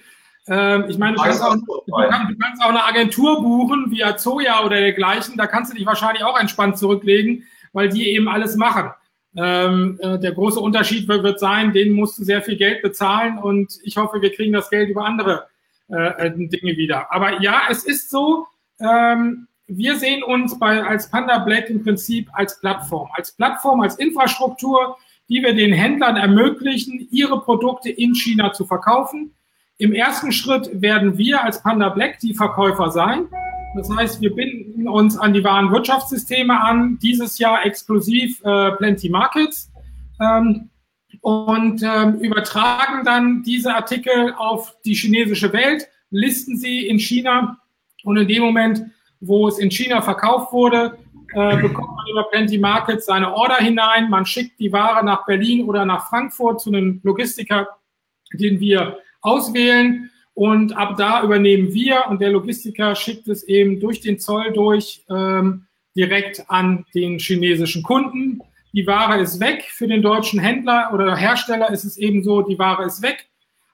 Ähm, 0.49 0.87
ich 0.89 0.99
meine, 0.99 1.17
du 1.17 1.23
kannst, 1.23 1.43
auch, 1.43 1.55
du, 1.55 1.93
kannst, 1.93 2.31
du 2.31 2.39
kannst, 2.39 2.63
auch, 2.63 2.69
eine 2.69 2.85
Agentur 2.85 3.43
buchen, 3.43 3.91
wie 3.91 4.05
Azoya 4.05 4.65
oder 4.65 4.77
dergleichen. 4.77 5.37
Da 5.37 5.47
kannst 5.47 5.73
du 5.73 5.77
dich 5.77 5.87
wahrscheinlich 5.87 6.25
auch 6.25 6.39
entspannt 6.39 6.79
zurücklegen, 6.79 7.45
weil 7.73 7.89
die 7.89 8.09
eben 8.11 8.29
alles 8.29 8.57
machen. 8.57 8.91
Ähm, 9.37 9.99
äh, 10.01 10.19
der 10.19 10.33
große 10.33 10.59
Unterschied 10.59 11.09
wird, 11.09 11.23
wird, 11.23 11.41
sein, 11.41 11.73
denen 11.73 11.95
musst 11.95 12.19
du 12.19 12.25
sehr 12.25 12.43
viel 12.43 12.57
Geld 12.57 12.81
bezahlen 12.81 13.39
und 13.39 13.79
ich 13.83 13.99
hoffe, 13.99 14.23
wir 14.23 14.33
kriegen 14.33 14.55
das 14.55 14.71
Geld 14.71 14.89
über 14.89 15.05
andere 15.05 15.47
äh, 15.89 16.31
Dinge 16.31 16.77
wieder. 16.77 17.13
Aber 17.13 17.41
ja, 17.41 17.63
es 17.71 17.85
ist 17.85 18.11
so, 18.11 18.47
ähm, 18.81 19.49
wir 19.69 19.97
sehen 19.97 20.23
uns 20.23 20.59
bei, 20.59 20.83
als 20.83 21.11
Panda 21.11 21.39
Black 21.39 21.71
im 21.71 21.83
Prinzip 21.83 22.29
als 22.33 22.61
Plattform, 22.61 23.09
als 23.15 23.33
Plattform, 23.33 23.81
als 23.81 23.97
Infrastruktur, 23.97 24.97
die 25.29 25.43
wir 25.43 25.55
den 25.55 25.73
Händlern 25.73 26.17
ermöglichen, 26.17 27.09
ihre 27.11 27.41
Produkte 27.41 27.91
in 27.91 28.15
China 28.15 28.53
zu 28.53 28.65
verkaufen. 28.65 29.35
Im 29.79 29.93
ersten 29.93 30.33
Schritt 30.33 30.71
werden 30.81 31.19
wir 31.19 31.43
als 31.43 31.63
Panda 31.63 31.89
Black 31.89 32.21
die 32.21 32.33
Verkäufer 32.33 32.91
sein. 32.91 33.27
Das 33.77 33.91
heißt, 33.95 34.21
wir 34.23 34.35
binden 34.35 34.89
uns 34.89 35.19
an 35.19 35.35
die 35.35 35.45
wahren 35.45 35.71
Wirtschaftssysteme 35.71 36.59
an, 36.59 36.99
dieses 37.03 37.39
Jahr 37.39 37.67
exklusiv 37.67 38.41
äh, 38.43 38.71
Plenty 38.73 39.11
Markets. 39.11 39.71
Ähm, 40.21 40.71
und 41.27 41.83
ähm, 41.83 42.21
übertragen 42.21 43.05
dann 43.05 43.43
diese 43.43 43.75
Artikel 43.75 44.33
auf 44.39 44.77
die 44.85 44.95
chinesische 44.95 45.53
Welt, 45.53 45.89
listen 46.09 46.57
sie 46.57 46.87
in 46.87 47.01
China. 47.01 47.59
Und 48.05 48.17
in 48.17 48.29
dem 48.29 48.45
Moment, 48.45 48.85
wo 49.19 49.49
es 49.49 49.59
in 49.59 49.69
China 49.73 50.03
verkauft 50.03 50.53
wurde, 50.53 50.97
äh, 51.35 51.57
bekommt 51.57 51.97
man 51.97 52.07
über 52.13 52.23
Plenty 52.31 52.59
Markets 52.59 53.07
seine 53.07 53.35
Order 53.35 53.57
hinein, 53.57 54.09
man 54.09 54.25
schickt 54.25 54.61
die 54.61 54.73
Ware 54.73 55.05
nach 55.05 55.27
Berlin 55.27 55.67
oder 55.67 55.85
nach 55.85 56.09
Frankfurt 56.09 56.61
zu 56.61 56.71
einem 56.71 57.01
Logistiker, 57.03 57.71
den 58.33 58.61
wir 58.61 58.99
auswählen. 59.21 60.09
Und 60.33 60.77
ab 60.77 60.97
da 60.97 61.25
übernehmen 61.25 61.75
wir 61.75 62.05
und 62.09 62.21
der 62.21 62.31
Logistiker 62.31 62.95
schickt 62.95 63.27
es 63.27 63.43
eben 63.43 63.81
durch 63.81 64.01
den 64.01 64.21
Zoll 64.21 64.53
durch 64.53 65.05
ähm, 65.11 65.67
direkt 65.97 66.49
an 66.49 66.87
den 66.95 67.19
chinesischen 67.19 67.83
Kunden 67.83 68.36
die 68.77 68.87
Ware 68.87 69.19
ist 69.19 69.41
weg. 69.41 69.65
Für 69.71 69.89
den 69.89 70.03
deutschen 70.03 70.39
Händler 70.39 70.91
oder 70.93 71.17
Hersteller 71.17 71.71
ist 71.71 71.85
es 71.85 71.97
eben 71.97 72.23
so, 72.23 72.43
die 72.43 72.59
Ware 72.59 72.85
ist 72.85 73.03
weg. 73.03 73.27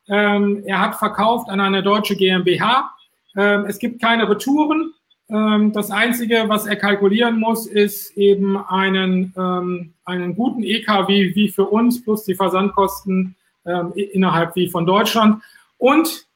Ähm, 0.09 0.63
er 0.65 0.81
hat 0.81 0.95
verkauft 0.95 1.51
an 1.51 1.61
eine 1.61 1.83
deutsche 1.83 2.15
GmbH. 2.15 2.89
Ähm, 3.37 3.65
es 3.67 3.81
gibt 3.81 4.01
keine 4.01 4.29
Retouren. 4.29 4.93
Ähm, 5.29 5.73
das 5.73 5.91
Einzige, 5.91 6.45
was 6.47 6.67
er 6.67 6.77
kalkulieren 6.77 7.41
muss, 7.41 7.67
ist 7.67 8.17
eben 8.17 8.57
einen, 8.57 9.35
ähm, 9.37 9.95
einen 10.05 10.37
guten 10.37 10.63
EK 10.63 11.09
wie, 11.09 11.35
wie 11.35 11.49
für 11.49 11.65
uns 11.65 12.03
plus 12.05 12.25
die 12.25 12.37
Versandkosten 12.37 13.35
ähm, 13.67 13.93
innerhalb 13.95 14.55
wie 14.55 14.71
von 14.71 14.87
Deutschland. 14.87 15.43
Und 15.79 16.27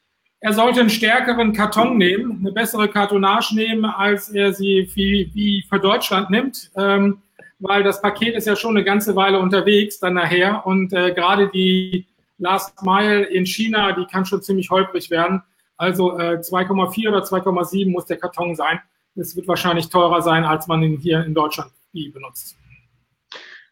er 0.40 0.54
sollte 0.54 0.80
einen 0.80 0.90
stärkeren 0.90 1.52
Karton 1.52 1.98
nehmen, 1.98 2.38
eine 2.40 2.50
bessere 2.50 2.88
Kartonage 2.88 3.54
nehmen, 3.54 3.84
als 3.84 4.28
er 4.28 4.52
sie 4.52 4.90
wie, 4.94 5.30
wie 5.34 5.64
für 5.68 5.78
Deutschland 5.78 6.30
nimmt. 6.30 6.70
Ähm, 6.76 7.22
weil 7.58 7.82
das 7.82 8.02
Paket 8.02 8.34
ist 8.34 8.46
ja 8.46 8.56
schon 8.56 8.76
eine 8.76 8.84
ganze 8.84 9.16
Weile 9.16 9.38
unterwegs 9.38 9.98
dann 9.98 10.14
nachher 10.14 10.66
und 10.66 10.92
äh, 10.92 11.12
gerade 11.12 11.48
die 11.48 12.06
Last 12.38 12.82
Mile 12.82 13.24
in 13.24 13.46
China, 13.46 13.92
die 13.92 14.04
kann 14.06 14.26
schon 14.26 14.42
ziemlich 14.42 14.70
holprig 14.70 15.10
werden. 15.10 15.42
Also 15.76 16.18
äh, 16.18 16.38
2,4 16.38 17.08
oder 17.08 17.22
2,7 17.22 17.90
muss 17.90 18.06
der 18.06 18.18
Karton 18.18 18.54
sein. 18.54 18.80
Es 19.14 19.34
wird 19.36 19.48
wahrscheinlich 19.48 19.88
teurer 19.88 20.20
sein, 20.20 20.44
als 20.44 20.66
man 20.66 20.82
ihn 20.82 20.98
hier 20.98 21.24
in 21.24 21.34
Deutschland 21.34 21.72
benutzt. 22.12 22.56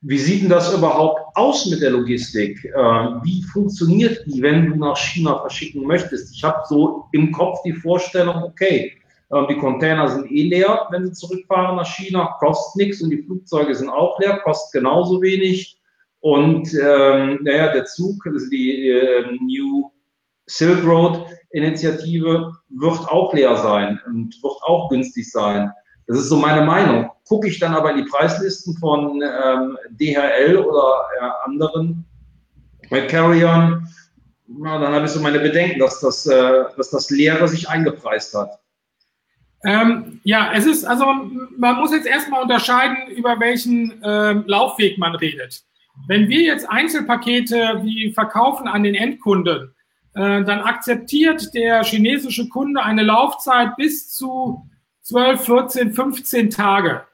Wie 0.00 0.18
sieht 0.18 0.42
denn 0.42 0.50
das 0.50 0.72
überhaupt 0.74 1.34
aus 1.34 1.66
mit 1.66 1.80
der 1.80 1.90
Logistik? 1.90 2.62
Äh, 2.64 2.72
wie 2.72 3.42
funktioniert 3.42 4.24
die, 4.26 4.42
wenn 4.42 4.70
du 4.70 4.76
nach 4.76 4.96
China 4.96 5.38
verschicken 5.38 5.86
möchtest? 5.86 6.34
Ich 6.34 6.44
habe 6.44 6.62
so 6.68 7.06
im 7.12 7.32
Kopf 7.32 7.62
die 7.64 7.72
Vorstellung, 7.72 8.42
okay, 8.42 8.92
die 9.42 9.58
Container 9.58 10.08
sind 10.08 10.30
eh 10.30 10.44
leer, 10.44 10.86
wenn 10.90 11.06
sie 11.06 11.12
zurückfahren 11.12 11.76
nach 11.76 11.86
China, 11.86 12.36
kostet 12.38 12.76
nichts 12.76 13.02
und 13.02 13.10
die 13.10 13.22
Flugzeuge 13.22 13.74
sind 13.74 13.88
auch 13.88 14.18
leer, 14.20 14.38
kostet 14.38 14.80
genauso 14.80 15.20
wenig. 15.20 15.80
Und 16.20 16.72
ähm, 16.74 17.40
naja, 17.42 17.72
der 17.72 17.84
Zug, 17.84 18.26
also 18.26 18.48
die 18.48 18.88
äh, 18.88 19.26
New 19.40 19.90
Silk 20.46 20.84
Road 20.84 21.26
Initiative, 21.50 22.52
wird 22.70 23.08
auch 23.08 23.34
leer 23.34 23.56
sein 23.56 24.00
und 24.06 24.34
wird 24.42 24.62
auch 24.62 24.88
günstig 24.88 25.30
sein. 25.30 25.70
Das 26.06 26.18
ist 26.18 26.28
so 26.28 26.36
meine 26.36 26.64
Meinung. 26.64 27.10
Gucke 27.26 27.48
ich 27.48 27.58
dann 27.58 27.74
aber 27.74 27.90
in 27.90 27.98
die 27.98 28.10
Preislisten 28.10 28.76
von 28.76 29.22
ähm, 29.22 29.76
DHL 29.90 30.56
oder 30.58 31.06
äh, 31.18 31.30
anderen 31.44 32.04
Carriern, 33.08 33.88
dann 34.46 34.92
habe 34.92 35.06
ich 35.06 35.10
so 35.10 35.20
meine 35.20 35.40
Bedenken, 35.40 35.80
dass 35.80 36.00
das, 36.00 36.26
äh, 36.26 36.64
dass 36.76 36.90
das 36.90 37.10
Leere 37.10 37.48
sich 37.48 37.68
eingepreist 37.68 38.34
hat. 38.34 38.60
Ähm, 39.64 40.20
ja, 40.24 40.52
es 40.52 40.66
ist, 40.66 40.84
also 40.84 41.06
man 41.56 41.76
muss 41.76 41.92
jetzt 41.92 42.06
erstmal 42.06 42.42
unterscheiden, 42.42 42.96
über 43.16 43.40
welchen 43.40 44.00
ähm, 44.04 44.44
Laufweg 44.46 44.98
man 44.98 45.14
redet. 45.14 45.64
Wenn 46.06 46.28
wir 46.28 46.42
jetzt 46.42 46.68
Einzelpakete 46.68 47.80
wie 47.82 48.12
verkaufen 48.12 48.68
an 48.68 48.82
den 48.82 48.94
Endkunden, 48.94 49.74
äh, 50.14 50.44
dann 50.44 50.60
akzeptiert 50.60 51.54
der 51.54 51.82
chinesische 51.82 52.48
Kunde 52.48 52.82
eine 52.82 53.02
Laufzeit 53.02 53.76
bis 53.76 54.12
zu 54.12 54.68
12, 55.02 55.44
14, 55.44 55.92
15 55.92 56.50
Tage. 56.50 57.04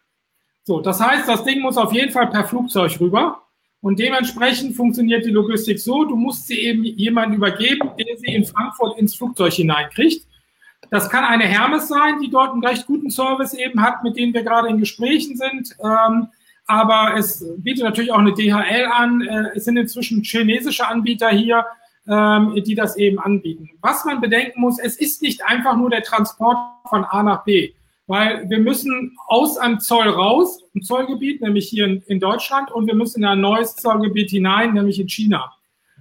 So, 0.64 0.80
das 0.80 1.00
heißt, 1.00 1.28
das 1.28 1.44
Ding 1.44 1.60
muss 1.60 1.76
auf 1.76 1.92
jeden 1.92 2.12
Fall 2.12 2.28
per 2.28 2.44
Flugzeug 2.44 2.98
rüber. 3.00 3.42
Und 3.80 3.98
dementsprechend 3.98 4.76
funktioniert 4.76 5.24
die 5.24 5.30
Logistik 5.30 5.78
so, 5.80 6.04
du 6.04 6.16
musst 6.16 6.46
sie 6.46 6.58
eben 6.58 6.84
jemandem 6.84 7.38
übergeben, 7.38 7.90
der 7.98 8.16
sie 8.18 8.34
in 8.34 8.44
Frankfurt 8.44 8.98
ins 8.98 9.14
Flugzeug 9.14 9.54
hineinkriegt. 9.54 10.26
Das 10.88 11.10
kann 11.10 11.24
eine 11.24 11.44
Hermes 11.44 11.88
sein, 11.88 12.20
die 12.20 12.30
dort 12.30 12.52
einen 12.52 12.64
recht 12.64 12.86
guten 12.86 13.10
Service 13.10 13.52
eben 13.52 13.82
hat, 13.82 14.02
mit 14.02 14.16
denen 14.16 14.32
wir 14.32 14.42
gerade 14.42 14.68
in 14.68 14.78
Gesprächen 14.78 15.36
sind. 15.36 15.76
Ähm, 15.84 16.28
aber 16.66 17.16
es 17.16 17.44
bietet 17.58 17.84
natürlich 17.84 18.12
auch 18.12 18.18
eine 18.18 18.32
DHL 18.32 18.86
an. 18.92 19.20
Äh, 19.20 19.56
es 19.56 19.64
sind 19.64 19.76
inzwischen 19.76 20.22
chinesische 20.22 20.86
Anbieter 20.86 21.28
hier, 21.30 21.66
ähm, 22.08 22.54
die 22.64 22.74
das 22.74 22.96
eben 22.96 23.18
anbieten. 23.18 23.70
Was 23.80 24.04
man 24.04 24.20
bedenken 24.20 24.60
muss, 24.60 24.78
es 24.78 24.96
ist 24.96 25.22
nicht 25.22 25.44
einfach 25.44 25.76
nur 25.76 25.90
der 25.90 26.02
Transport 26.02 26.56
von 26.88 27.04
A 27.04 27.22
nach 27.22 27.44
B, 27.44 27.72
weil 28.06 28.48
wir 28.48 28.58
müssen 28.58 29.16
aus 29.26 29.58
einem 29.58 29.80
Zoll 29.80 30.08
raus, 30.08 30.62
ein 30.74 30.82
Zollgebiet, 30.82 31.40
nämlich 31.40 31.68
hier 31.68 31.84
in, 31.86 32.02
in 32.06 32.20
Deutschland, 32.20 32.70
und 32.70 32.86
wir 32.86 32.94
müssen 32.94 33.22
in 33.22 33.28
ein 33.28 33.40
neues 33.40 33.76
Zollgebiet 33.76 34.30
hinein, 34.30 34.74
nämlich 34.74 34.98
in 34.98 35.08
China. 35.08 35.52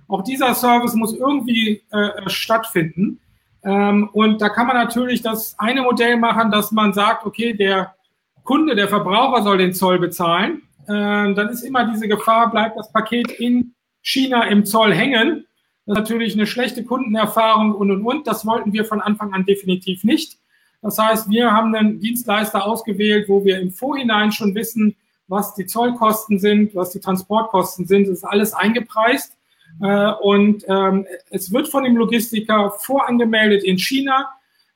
Auch 0.08 0.24
dieser 0.24 0.56
Service 0.56 0.96
muss 0.96 1.13
irgendwie 1.13 1.84
äh, 1.92 2.28
stattfinden. 2.28 3.20
Ähm, 3.63 4.10
und 4.13 4.41
da 4.41 4.50
kann 4.50 4.67
man 4.67 4.76
natürlich 4.76 5.22
das 5.22 5.58
eine 5.60 5.82
Modell 5.82 6.17
machen, 6.17 6.52
dass 6.52 6.72
man 6.72 6.93
sagt, 6.93 7.26
okay, 7.26 7.54
der 7.54 7.95
Kunde, 8.43 8.76
der 8.76 8.88
Verbraucher 8.88 9.43
soll 9.43 9.58
den 9.58 9.74
Zoll 9.74 10.00
bezahlen. 10.00 10.63
Ähm, 10.88 11.36
dann 11.36 11.50
ist 11.50 11.62
immer 11.62 11.86
diese 11.86 12.08
Gefahr, 12.08 12.50
bleibt 12.50 12.78
das 12.78 12.91
Paket 12.91 13.32
in 13.32 13.76
China 14.02 14.45
im 14.45 14.65
Zoll 14.65 14.93
hängen. 14.93 15.45
Das 15.86 15.98
ist 15.98 16.00
natürlich 16.00 16.34
eine 16.34 16.48
schlechte 16.48 16.84
Kundenerfahrung 16.84 17.74
und 17.74 17.91
und 17.91 18.06
und. 18.06 18.28
Das 18.28 18.45
wollten 18.45 18.74
wir 18.74 18.86
von 18.86 19.02
Anfang 19.02 19.34
an 19.34 19.45
definitiv 19.45 20.04
nicht. 20.04 20.39
Das 20.82 20.98
heißt, 20.98 21.30
wir 21.30 21.52
haben 21.52 21.76
einen 21.76 22.00
Dienstleister 22.00 22.65
ausgewählt, 22.65 23.28
wo 23.28 23.43
wir 23.43 23.60
im 23.60 23.72
Vorhinein 23.72 24.32
schon 24.32 24.56
wissen, 24.56 24.95
was 25.28 25.54
die 25.54 25.65
Zollkosten 25.65 26.39
sind, 26.39 26.74
was 26.74 26.91
die 26.91 27.00
Transportkosten 27.00 27.86
sind. 27.86 28.08
Das 28.08 28.19
ist 28.19 28.24
alles 28.24 28.54
eingepreist. 28.54 29.38
Äh, 29.82 30.12
und 30.21 30.63
ähm, 30.67 31.05
es 31.29 31.51
wird 31.51 31.67
von 31.67 31.84
dem 31.84 31.97
Logistiker 31.97 32.71
vorangemeldet 32.79 33.63
in 33.63 33.77
China. 33.77 34.29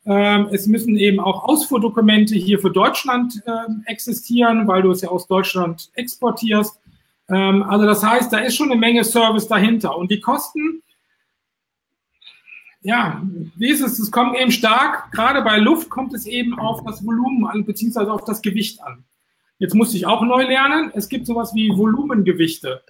Ähm, 0.05 0.49
es 0.51 0.67
müssen 0.67 0.97
eben 0.97 1.19
auch 1.19 1.43
Ausfuhrdokumente 1.43 2.35
hier 2.35 2.59
für 2.59 2.71
Deutschland 2.71 3.41
ähm, 3.47 3.83
existieren, 3.85 4.67
weil 4.67 4.81
du 4.81 4.91
es 4.91 5.01
ja 5.01 5.09
aus 5.09 5.27
Deutschland 5.27 5.89
exportierst. 5.93 6.79
also 7.27 7.85
das 7.85 8.03
heißt, 8.03 8.33
da 8.33 8.39
ist 8.39 8.57
schon 8.57 8.69
eine 8.69 8.79
Menge 8.79 9.03
Service 9.05 9.47
dahinter. 9.47 9.97
Und 9.97 10.11
die 10.11 10.19
Kosten, 10.19 10.83
ja, 12.81 13.23
wie 13.55 13.69
ist 13.69 13.81
es? 13.81 13.97
Es 13.97 14.11
kommt 14.11 14.37
eben 14.37 14.51
stark, 14.51 15.09
gerade 15.13 15.41
bei 15.41 15.57
Luft 15.57 15.89
kommt 15.89 16.13
es 16.13 16.25
eben 16.25 16.59
auf 16.59 16.83
das 16.83 17.03
Volumen 17.03 17.45
an, 17.45 17.63
beziehungsweise 17.63 18.11
auf 18.11 18.25
das 18.25 18.41
Gewicht 18.41 18.83
an. 18.83 19.05
Jetzt 19.57 19.73
musste 19.73 19.95
ich 19.95 20.05
auch 20.05 20.21
neu 20.21 20.43
lernen. 20.43 20.91
Es 20.93 21.07
gibt 21.07 21.25
sowas 21.25 21.53
wie 21.55 21.69
Volumengewichte. 21.69 22.83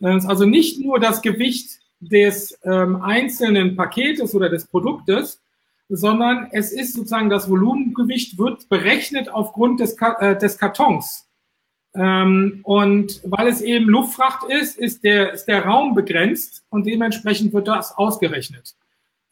Das 0.00 0.24
ist 0.24 0.30
also 0.30 0.44
nicht 0.44 0.80
nur 0.80 1.00
das 1.00 1.22
Gewicht 1.22 1.80
des 2.00 2.58
ähm, 2.62 3.02
einzelnen 3.02 3.76
Paketes 3.76 4.34
oder 4.34 4.48
des 4.48 4.66
Produktes, 4.66 5.40
sondern 5.88 6.48
es 6.52 6.72
ist 6.72 6.94
sozusagen 6.94 7.30
das 7.30 7.48
Volumengewicht 7.48 8.38
wird 8.38 8.68
berechnet 8.68 9.28
aufgrund 9.28 9.80
des, 9.80 9.96
äh, 10.20 10.36
des 10.36 10.58
Kartons. 10.58 11.26
Ähm, 11.94 12.60
und 12.64 13.20
weil 13.24 13.48
es 13.48 13.62
eben 13.62 13.86
Luftfracht 13.86 14.48
ist, 14.48 14.78
ist 14.78 15.02
der, 15.02 15.32
ist 15.32 15.46
der 15.46 15.64
Raum 15.64 15.94
begrenzt 15.94 16.62
und 16.68 16.86
dementsprechend 16.86 17.52
wird 17.52 17.66
das 17.66 17.96
ausgerechnet. 17.96 18.74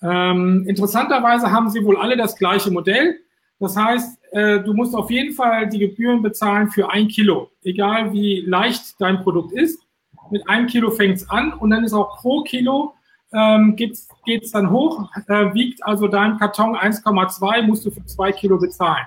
Ähm, 0.03 0.65
interessanterweise 0.67 1.53
haben 1.53 1.71
sie 1.71 1.85
wohl 1.85 1.97
alle 1.97 2.17
das 2.17 2.37
gleiche 2.37 2.71
Modell. 2.71 3.19
Das 3.59 3.77
heißt, 3.77 4.19
äh, 4.33 4.61
du 4.61 4.75
musst 4.75 4.95
auf 4.95 5.11
jeden 5.11 5.35
Fall 5.35 5.69
die 5.69 5.79
Gebühren 5.79 6.23
bezahlen 6.23 6.71
für 6.71 6.91
ein 6.91 7.09
Kilo, 7.09 7.51
egal 7.63 8.13
wie 8.13 8.41
leicht 8.41 9.01
dein 9.01 9.23
Produkt 9.23 9.53
ist. 9.53 9.86
Mit 10.31 10.49
einem 10.49 10.67
Kilo 10.67 10.91
fängt 10.91 11.17
es 11.17 11.31
an 11.31 11.53
und 11.53 11.71
dann 11.71 11.85
ist 11.85 11.93
auch 11.93 12.19
pro 12.19 12.43
Kilo 12.43 12.95
ähm, 13.33 13.77
geht 13.77 13.93
es 14.27 14.51
dann 14.53 14.71
hoch, 14.71 15.11
äh, 15.29 15.53
wiegt 15.53 15.85
also 15.85 16.09
dein 16.09 16.39
Karton 16.39 16.77
1,2, 16.77 17.63
musst 17.63 17.85
du 17.85 17.91
für 17.91 18.05
zwei 18.07 18.33
Kilo 18.33 18.59
bezahlen. 18.59 19.07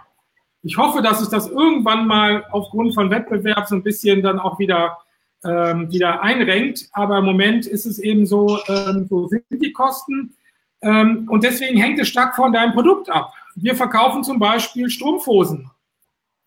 Ich 0.62 0.78
hoffe, 0.78 1.02
dass 1.02 1.20
sich 1.20 1.30
das 1.30 1.48
irgendwann 1.48 2.06
mal 2.06 2.44
aufgrund 2.52 2.94
von 2.94 3.10
Wettbewerb 3.10 3.68
so 3.68 3.76
ein 3.76 3.84
bisschen 3.84 4.22
dann 4.22 4.40
auch 4.40 4.60
wieder, 4.60 4.98
ähm, 5.46 5.90
wieder 5.90 6.22
einrenkt. 6.22 6.90
Aber 6.92 7.20
im 7.20 7.26
Moment 7.26 7.66
ist 7.66 7.86
es 7.86 7.98
eben 7.98 8.26
so, 8.26 8.60
ähm, 8.68 9.08
so 9.10 9.28
sind 9.28 9.46
die 9.50 9.72
Kosten. 9.72 10.36
Ähm, 10.82 11.28
und 11.30 11.44
deswegen 11.44 11.80
hängt 11.80 12.00
es 12.00 12.10
stark 12.10 12.36
von 12.36 12.52
deinem 12.52 12.74
Produkt 12.74 13.10
ab. 13.10 13.34
Wir 13.56 13.76
verkaufen 13.76 14.24
zum 14.24 14.38
Beispiel 14.38 14.90
Strumpfhosen. 14.90 15.72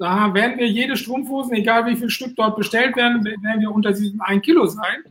Da 0.02 0.34
werden 0.34 0.58
wir 0.58 0.66
jede 0.66 0.96
Strumpfhosen, 0.96 1.52
egal 1.52 1.86
wie 1.86 1.94
viel 1.94 2.10
Stück 2.10 2.34
dort 2.34 2.56
bestellt 2.56 2.96
werden, 2.96 3.24
werden 3.24 3.60
wir 3.60 3.70
unter 3.70 3.92
diesem 3.92 4.20
1 4.20 4.42
Kilo 4.42 4.66
sein. 4.66 5.04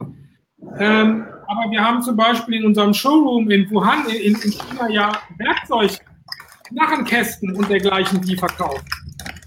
Ähm, 0.80 1.26
aber 1.48 1.72
wir 1.72 1.82
haben 1.82 2.02
zum 2.02 2.18
Beispiel 2.18 2.56
in 2.56 2.66
unserem 2.66 2.94
Showroom 2.94 3.50
in 3.52 3.72
Wuhan 3.72 4.06
in, 4.10 4.36
in 4.36 4.52
China 4.52 4.90
ja 4.90 5.14
Werkzeug, 5.38 5.98
Knarrenkästen 6.68 7.56
und 7.56 7.70
dergleichen, 7.70 8.22
die 8.22 8.36
verkaufen. 8.36 8.86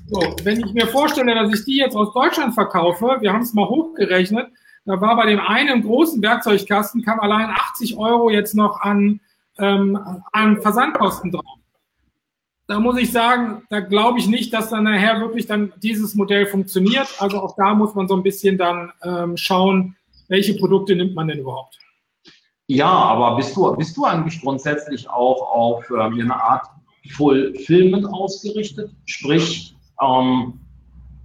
So, 0.07 0.35
wenn 0.45 0.61
ich 0.61 0.73
mir 0.73 0.87
vorstelle, 0.87 1.35
dass 1.35 1.53
ich 1.53 1.67
die 1.67 1.77
jetzt 1.77 1.95
aus 1.95 2.15
Deutschland 2.15 2.55
verkaufe, 2.55 3.19
wir 3.21 3.31
haben 3.31 3.43
es 3.43 3.53
mal 3.53 3.69
hochgerechnet, 3.69 4.49
da 4.87 4.99
war 4.99 5.15
bei 5.15 5.27
dem 5.27 5.41
einen 5.41 5.83
großen 5.83 6.23
Werkzeugkasten, 6.23 7.03
kam 7.03 7.21
allein 7.21 7.51
80 7.51 7.99
Euro 7.99 8.31
jetzt 8.31 8.55
noch 8.55 8.81
an 8.81 9.21
ähm, 9.59 9.99
an 10.33 10.63
Versandkosten 10.63 11.33
drauf. 11.33 11.59
Da 12.67 12.81
muss 12.81 12.99
ich 12.99 13.13
sagen, 13.13 13.63
da 13.69 13.81
glaube 13.81 14.19
ich 14.19 14.27
nicht, 14.27 14.53
dass 14.55 14.71
dann 14.71 14.85
nachher 14.85 15.21
wirklich 15.21 15.47
dann 15.47 15.73
dieses 15.83 16.15
Modell 16.15 16.47
funktioniert. 16.47 17.09
Also 17.19 17.41
auch 17.41 17.55
da 17.57 17.75
muss 17.75 17.95
man 17.95 18.09
so 18.09 18.17
ein 18.17 18.23
bisschen 18.23 18.57
dann 18.57 18.91
ähm, 19.03 19.37
schauen, 19.37 19.97
welche 20.29 20.55
Produkte 20.55 20.97
nimmt 20.97 21.15
man 21.15 21.29
denn 21.29 21.41
überhaupt. 21.41 21.79
Ja, 22.67 22.89
aber 22.89 23.37
bist 23.37 23.55
du, 23.55 23.77
bist 23.77 23.97
du 23.97 24.05
eigentlich 24.07 24.41
grundsätzlich 24.41 25.09
auch 25.09 25.43
auf 25.43 25.91
äh, 25.91 26.01
eine 26.01 26.35
Art 26.35 26.67
Fulfillment 27.11 28.07
ausgerichtet? 28.07 28.91
Sprich, 29.05 29.77
ähm, 30.03 30.59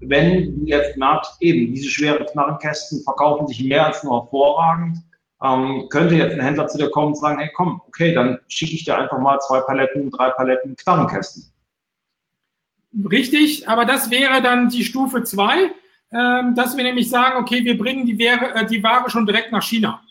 wenn 0.02 0.66
jetzt 0.66 0.98
merkt, 0.98 1.28
eben 1.40 1.74
diese 1.74 1.90
schweren 1.90 2.26
Knarrenkästen 2.26 3.02
verkaufen 3.04 3.48
sich 3.48 3.64
mehr 3.64 3.88
als 3.88 4.04
nur 4.04 4.22
hervorragend, 4.22 4.98
ähm, 5.44 5.88
könnte 5.90 6.16
jetzt 6.16 6.34
ein 6.34 6.42
Händler 6.42 6.68
zu 6.68 6.78
dir 6.78 6.90
kommen 6.90 7.10
und 7.10 7.18
sagen, 7.18 7.40
hey 7.40 7.50
komm, 7.54 7.82
okay, 7.88 8.14
dann 8.14 8.40
schicke 8.48 8.74
ich 8.74 8.84
dir 8.84 8.98
einfach 8.98 9.20
mal 9.20 9.40
zwei 9.40 9.62
Paletten, 9.62 10.12
drei 10.12 10.30
Paletten 10.32 10.76
Knarrenkästen. 10.76 11.52
Richtig, 13.10 13.68
aber 13.70 13.86
das 13.86 14.10
wäre 14.10 14.42
dann 14.42 14.70
die 14.70 14.84
Stufe 14.84 15.24
zwei, 15.24 15.72
ähm, 16.12 16.56
dass 16.56 16.76
wir 16.76 16.84
nämlich 16.84 17.10
sagen, 17.10 17.38
okay, 17.38 17.64
wir 17.64 17.78
bringen 17.78 18.06
die, 18.06 18.18
Ware, 18.18 18.56
äh, 18.56 18.66
die 18.66 18.84
Ware 18.84 19.10
schon 19.10 19.26
direkt 19.26 19.52
nach 19.52 19.64
China. 19.64 20.02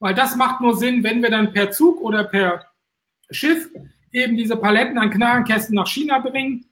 Weil 0.00 0.14
das 0.14 0.36
macht 0.36 0.60
nur 0.60 0.76
Sinn, 0.76 1.02
wenn 1.04 1.22
wir 1.22 1.30
dann 1.30 1.52
per 1.52 1.70
Zug 1.70 2.00
oder 2.00 2.24
per 2.24 2.66
Schiff 3.30 3.68
eben 4.12 4.36
diese 4.36 4.56
Paletten 4.56 4.98
an 4.98 5.10
Knarrenkästen 5.10 5.74
nach 5.74 5.86
China 5.86 6.18
bringen, 6.18 6.66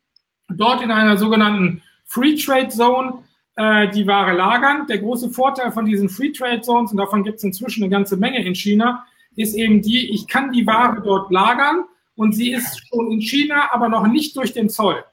dort 0.49 0.83
in 0.83 0.90
einer 0.90 1.16
sogenannten 1.16 1.83
Free 2.05 2.37
Trade 2.37 2.69
Zone 2.69 3.25
äh, 3.57 3.88
die 3.88 4.07
Ware 4.07 4.35
lagern. 4.35 4.87
Der 4.87 4.99
große 4.99 5.31
Vorteil 5.31 5.73
von 5.73 5.85
diesen 5.85 6.09
Free 6.09 6.33
Trade 6.33 6.61
Zones, 6.61 6.92
und 6.92 6.99
davon 6.99 7.25
gibt 7.25 7.38
es 7.38 7.45
inzwischen 7.45 7.83
eine 7.83 7.90
ganze 7.90 8.16
Menge 8.16 8.45
in 8.45 8.55
China, 8.55 9.05
ist 9.35 9.55
eben 9.55 9.83
die, 9.83 10.11
ich 10.11 10.29
kann 10.29 10.53
die 10.53 10.66
Ware 10.66 11.03
dort 11.03 11.31
lagern 11.31 11.85
und 12.14 12.35
sie 12.35 12.53
ist 12.53 12.88
schon 12.88 13.11
in 13.11 13.21
China, 13.21 13.69
aber 13.73 13.88
noch 13.88 14.07
nicht 14.07 14.37
durch 14.37 14.53
den 14.53 14.69
Zoll. 14.69 15.05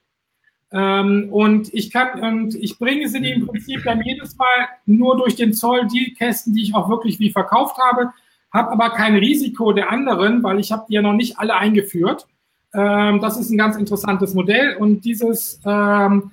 Ähm, 0.71 1.27
und 1.32 1.73
ich 1.73 1.91
kann, 1.91 2.19
und 2.21 2.56
ich 2.56 2.79
bringe 2.79 3.08
sie 3.08 3.17
im 3.19 3.47
Prinzip 3.47 3.84
dann 3.84 4.01
jedes 4.01 4.36
Mal 4.38 4.67
nur 4.86 5.17
durch 5.17 5.36
den 5.36 5.53
Zoll 5.53 5.88
die 5.88 6.13
Kästen, 6.13 6.53
die 6.53 6.63
ich 6.63 6.73
auch 6.73 6.89
wirklich 6.89 7.19
wie 7.19 7.32
verkauft 7.32 7.77
habe, 7.77 8.12
habe 8.51 8.71
aber 8.71 8.89
kein 8.91 9.15
Risiko 9.15 9.71
der 9.71 9.91
anderen, 9.91 10.41
weil 10.43 10.60
ich 10.60 10.71
habe 10.71 10.86
die 10.88 10.95
ja 10.95 11.01
noch 11.01 11.13
nicht 11.13 11.38
alle 11.38 11.56
eingeführt. 11.56 12.27
Ähm, 12.73 13.19
das 13.19 13.38
ist 13.38 13.51
ein 13.51 13.58
ganz 13.58 13.75
interessantes 13.75 14.34
Modell 14.34 14.77
und 14.77 15.06
dieses 15.06 15.60
ähm, 15.65 16.32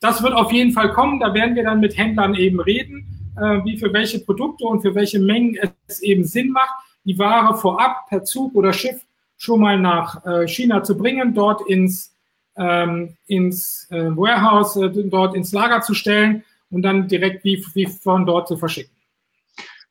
das 0.00 0.22
wird 0.22 0.34
auf 0.34 0.52
jeden 0.52 0.72
Fall 0.72 0.92
kommen. 0.92 1.20
Da 1.20 1.32
werden 1.32 1.54
wir 1.54 1.62
dann 1.62 1.80
mit 1.80 1.96
Händlern 1.96 2.34
eben 2.34 2.60
reden, 2.60 3.32
äh, 3.36 3.64
wie 3.64 3.76
für 3.76 3.92
welche 3.92 4.18
Produkte 4.18 4.64
und 4.64 4.82
für 4.82 4.94
welche 4.94 5.20
Mengen 5.20 5.56
es 5.86 6.02
eben 6.02 6.24
Sinn 6.24 6.50
macht, 6.50 6.74
die 7.04 7.18
Ware 7.18 7.56
vorab 7.56 8.08
per 8.08 8.24
Zug 8.24 8.54
oder 8.54 8.72
Schiff 8.72 9.02
schon 9.36 9.60
mal 9.60 9.78
nach 9.78 10.24
äh, 10.26 10.48
China 10.48 10.82
zu 10.82 10.96
bringen, 10.96 11.34
dort 11.34 11.68
ins, 11.68 12.14
ähm, 12.56 13.16
ins 13.26 13.86
äh, 13.90 14.16
Warehouse, 14.16 14.78
dort 15.10 15.34
ins 15.34 15.52
Lager 15.52 15.82
zu 15.82 15.94
stellen 15.94 16.44
und 16.70 16.82
dann 16.82 17.08
direkt 17.08 17.44
wie, 17.44 17.64
wie 17.74 17.86
von 17.86 18.26
dort 18.26 18.48
zu 18.48 18.56
verschicken. 18.56 18.94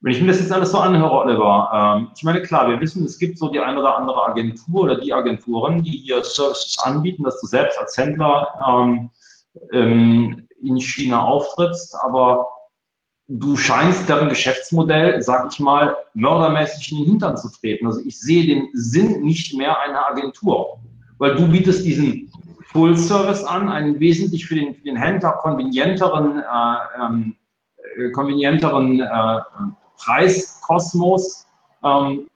Wenn 0.01 0.11
ich 0.11 0.21
mir 0.21 0.27
das 0.27 0.41
jetzt 0.41 0.51
alles 0.51 0.71
so 0.71 0.79
anhöre, 0.79 1.11
Oliver, 1.11 1.97
ähm, 1.97 2.09
ich 2.13 2.23
meine, 2.23 2.41
klar, 2.41 2.67
wir 2.67 2.79
wissen, 2.81 3.05
es 3.05 3.17
gibt 3.17 3.37
so 3.37 3.49
die 3.49 3.59
eine 3.59 3.79
oder 3.79 3.97
andere 3.97 4.25
Agentur 4.25 4.83
oder 4.83 4.99
die 4.99 5.13
Agenturen, 5.13 5.81
die 5.81 5.91
hier 5.91 6.21
Services 6.23 6.77
anbieten, 6.79 7.23
dass 7.23 7.39
du 7.39 7.47
selbst 7.47 7.79
als 7.79 7.97
Händler 7.97 8.47
ähm, 8.67 9.09
ähm, 9.71 10.47
in 10.61 10.79
China 10.79 11.23
auftrittst, 11.23 11.95
aber 12.01 12.47
du 13.27 13.55
scheinst 13.55 14.07
deren 14.09 14.29
Geschäftsmodell, 14.29 15.21
sag 15.21 15.51
ich 15.51 15.59
mal, 15.59 15.95
mördermäßig 16.13 16.91
in 16.91 16.97
den 16.99 17.07
Hintern 17.07 17.37
zu 17.37 17.49
treten. 17.49 17.87
Also 17.87 18.01
ich 18.05 18.19
sehe 18.19 18.45
den 18.45 18.69
Sinn 18.73 19.21
nicht 19.21 19.55
mehr 19.57 19.79
einer 19.79 20.07
Agentur, 20.07 20.79
weil 21.17 21.35
du 21.35 21.47
bietest 21.47 21.85
diesen 21.85 22.31
Full 22.71 22.97
Service 22.97 23.43
an, 23.43 23.69
einen 23.69 23.99
wesentlich 23.99 24.45
für 24.45 24.55
den, 24.55 24.73
für 24.73 24.83
den 24.83 24.95
Händler 24.95 25.33
konvenienteren, 25.33 26.39
äh, 26.39 27.03
ähm, 27.03 27.35
äh, 27.97 28.09
konvenienteren 28.11 28.99
äh, 28.99 29.39
Preiskosmos. 29.97 31.45
Ähm, 31.83 32.27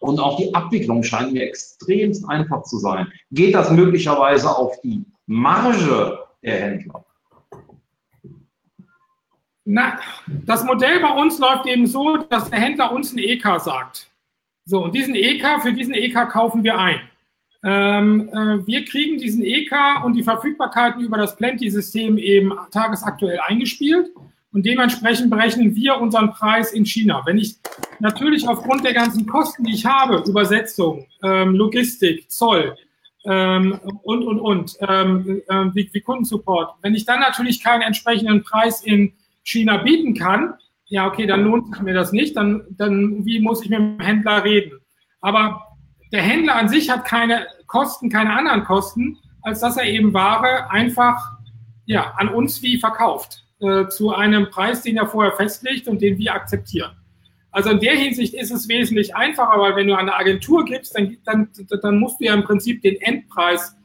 und 0.00 0.18
auch 0.18 0.36
die 0.36 0.52
Abwicklung 0.52 1.04
scheint 1.04 1.32
mir 1.32 1.44
extremst 1.44 2.28
einfach 2.28 2.64
zu 2.64 2.78
sein. 2.78 3.06
Geht 3.30 3.54
das 3.54 3.70
möglicherweise 3.70 4.50
auf 4.50 4.80
die 4.80 5.04
Marge 5.26 6.18
der 6.42 6.60
Händler? 6.60 7.04
Na, 9.64 9.98
das 10.26 10.64
Modell 10.64 11.00
bei 11.00 11.10
uns 11.10 11.38
läuft 11.38 11.66
eben 11.66 11.86
so, 11.86 12.16
dass 12.16 12.50
der 12.50 12.58
Händler 12.58 12.92
uns 12.92 13.12
ein 13.12 13.18
EK 13.18 13.60
sagt. 13.60 14.10
So, 14.64 14.84
und 14.84 14.94
diesen 14.94 15.14
EK, 15.14 15.62
für 15.62 15.72
diesen 15.72 15.94
EK 15.94 16.28
kaufen 16.28 16.64
wir 16.64 16.78
ein. 16.78 17.00
Ähm, 17.64 18.28
äh, 18.32 18.66
wir 18.66 18.84
kriegen 18.84 19.18
diesen 19.18 19.44
EK 19.44 20.04
und 20.04 20.14
die 20.14 20.22
Verfügbarkeiten 20.24 21.00
über 21.00 21.16
das 21.16 21.36
Plenty-System 21.36 22.18
eben 22.18 22.52
tagesaktuell 22.72 23.38
eingespielt 23.46 24.10
und 24.52 24.66
dementsprechend 24.66 25.30
berechnen 25.30 25.74
wir 25.74 25.96
unseren 25.96 26.30
Preis 26.32 26.72
in 26.72 26.84
China. 26.84 27.22
Wenn 27.24 27.38
ich 27.38 27.56
natürlich 28.00 28.48
aufgrund 28.48 28.84
der 28.84 28.94
ganzen 28.94 29.26
Kosten, 29.26 29.64
die 29.64 29.74
ich 29.74 29.86
habe, 29.86 30.22
Übersetzung, 30.28 31.06
ähm, 31.22 31.54
Logistik, 31.54 32.30
Zoll, 32.30 32.76
ähm, 33.24 33.78
und, 34.02 34.24
und, 34.24 34.40
und, 34.40 34.76
ähm, 34.80 35.42
äh, 35.48 35.66
wie, 35.74 35.88
wie 35.92 36.00
Kundensupport. 36.00 36.74
Wenn 36.82 36.94
ich 36.94 37.04
dann 37.04 37.20
natürlich 37.20 37.62
keinen 37.62 37.82
entsprechenden 37.82 38.42
Preis 38.42 38.82
in 38.82 39.12
China 39.42 39.78
bieten 39.78 40.14
kann, 40.14 40.54
ja, 40.86 41.06
okay, 41.06 41.26
dann 41.26 41.44
lohnt 41.44 41.68
sich 41.68 41.82
mir 41.82 41.94
das 41.94 42.12
nicht, 42.12 42.36
dann, 42.36 42.64
dann 42.70 43.24
wie 43.24 43.40
muss 43.40 43.62
ich 43.62 43.70
mit 43.70 43.78
dem 43.78 43.98
Händler 44.00 44.44
reden? 44.44 44.78
Aber 45.20 45.62
der 46.12 46.22
Händler 46.22 46.56
an 46.56 46.68
sich 46.68 46.90
hat 46.90 47.06
keine 47.06 47.46
Kosten, 47.66 48.10
keine 48.10 48.34
anderen 48.36 48.64
Kosten, 48.64 49.18
als 49.40 49.60
dass 49.60 49.76
er 49.76 49.84
eben 49.84 50.12
Ware 50.12 50.70
einfach 50.70 51.18
ja, 51.86 52.12
an 52.16 52.28
uns 52.28 52.62
wie 52.62 52.78
verkauft, 52.78 53.44
äh, 53.60 53.88
zu 53.88 54.14
einem 54.14 54.50
Preis, 54.50 54.82
den 54.82 54.96
er 54.96 55.06
vorher 55.06 55.32
festlegt 55.32 55.88
und 55.88 56.02
den 56.02 56.18
wir 56.18 56.34
akzeptieren. 56.34 56.92
Also 57.52 57.68
in 57.68 57.80
der 57.80 57.94
Hinsicht 57.94 58.32
ist 58.32 58.50
es 58.50 58.66
wesentlich 58.66 59.14
einfacher, 59.14 59.60
weil 59.60 59.76
wenn 59.76 59.86
du 59.86 59.94
eine 59.94 60.14
Agentur 60.14 60.64
gibst, 60.64 60.96
dann, 60.96 61.18
dann, 61.24 61.50
dann 61.82 61.98
musst 61.98 62.18
du 62.18 62.24
ja 62.24 62.34
im 62.34 62.44
Prinzip 62.44 62.80
den 62.80 62.98
Endpreis 63.00 63.76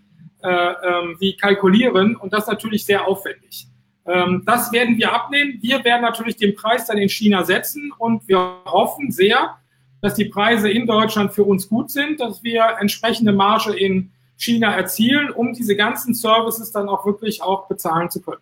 äh, 0.42 0.50
ähm, 0.50 1.18
wie 1.20 1.36
kalkulieren 1.36 2.16
und 2.16 2.32
das 2.32 2.48
natürlich 2.48 2.86
sehr 2.86 3.06
aufwendig. 3.06 3.68
Ähm, 4.06 4.44
das 4.46 4.72
werden 4.72 4.98
wir 4.98 5.12
abnehmen. 5.12 5.60
Wir 5.62 5.84
werden 5.84 6.04
natürlich 6.04 6.38
den 6.38 6.56
Preis 6.56 6.88
dann 6.88 6.98
in 6.98 7.10
China 7.10 7.44
setzen 7.44 7.92
und 7.98 8.26
wir 8.30 8.40
hoffen 8.66 9.12
sehr, 9.12 9.58
dass 10.02 10.14
die 10.14 10.26
Preise 10.26 10.70
in 10.70 10.88
Deutschland 10.88 11.34
für 11.34 11.44
uns 11.44 11.68
gut 11.68 11.92
sind, 11.92 12.22
dass 12.22 12.44
wir 12.44 12.78
entsprechende 12.80 13.34
Marge 13.34 13.76
in 13.76 14.12
China 14.38 14.72
erzielen, 14.72 15.30
um 15.30 15.52
diese 15.52 15.76
ganzen 15.76 16.14
Services 16.14 16.72
dann 16.72 16.88
auch 16.88 17.06
wirklich 17.06 17.42
auch 17.42 17.68
bezahlen 17.68 18.10
zu 18.10 18.22
können. 18.22 18.42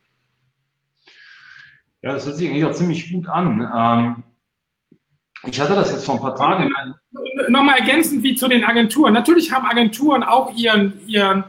Ja, 2.03 2.13
das 2.13 2.27
hört 2.27 2.35
sich 2.35 2.47
eigentlich 2.47 2.65
auch 2.65 2.73
ziemlich 2.73 3.11
gut 3.11 3.27
an. 3.27 3.61
Ähm 3.75 4.23
ich 5.43 5.59
hatte 5.59 5.75
das 5.75 5.91
jetzt 5.91 6.05
vor 6.05 6.15
ein 6.15 6.21
paar 6.21 6.35
Tagen. 6.35 6.73
Nochmal 7.49 7.79
ergänzend 7.79 8.23
wie 8.23 8.35
zu 8.35 8.47
den 8.47 8.63
Agenturen. 8.63 9.13
Natürlich 9.13 9.51
haben 9.51 9.65
Agenturen 9.65 10.23
auch 10.23 10.55
ihren, 10.55 10.93
ihren, 11.07 11.43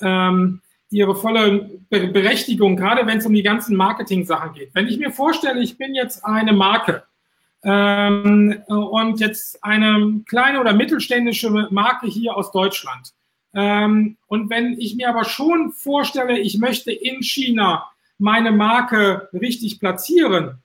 ähm, 0.00 0.60
ihre 0.90 1.14
volle 1.14 1.70
Berechtigung, 1.88 2.76
gerade 2.76 3.06
wenn 3.06 3.18
es 3.18 3.26
um 3.26 3.32
die 3.32 3.42
ganzen 3.42 3.76
Marketing-Sachen 3.76 4.52
geht. 4.52 4.74
Wenn 4.74 4.88
ich 4.88 4.98
mir 4.98 5.10
vorstelle, 5.10 5.62
ich 5.62 5.78
bin 5.78 5.94
jetzt 5.94 6.24
eine 6.24 6.52
Marke 6.52 7.04
ähm, 7.64 8.62
und 8.66 9.20
jetzt 9.20 9.62
eine 9.64 10.20
kleine 10.28 10.60
oder 10.60 10.74
mittelständische 10.74 11.50
Marke 11.70 12.06
hier 12.06 12.36
aus 12.36 12.52
Deutschland. 12.52 13.12
Ähm, 13.54 14.16
und 14.26 14.50
wenn 14.50 14.78
ich 14.78 14.96
mir 14.96 15.08
aber 15.08 15.24
schon 15.24 15.72
vorstelle, 15.72 16.38
ich 16.38 16.58
möchte 16.58 16.92
in 16.92 17.22
China 17.22 17.88
meine 18.18 18.52
Marke 18.52 19.28
richtig 19.32 19.80
platzieren, 19.80 20.62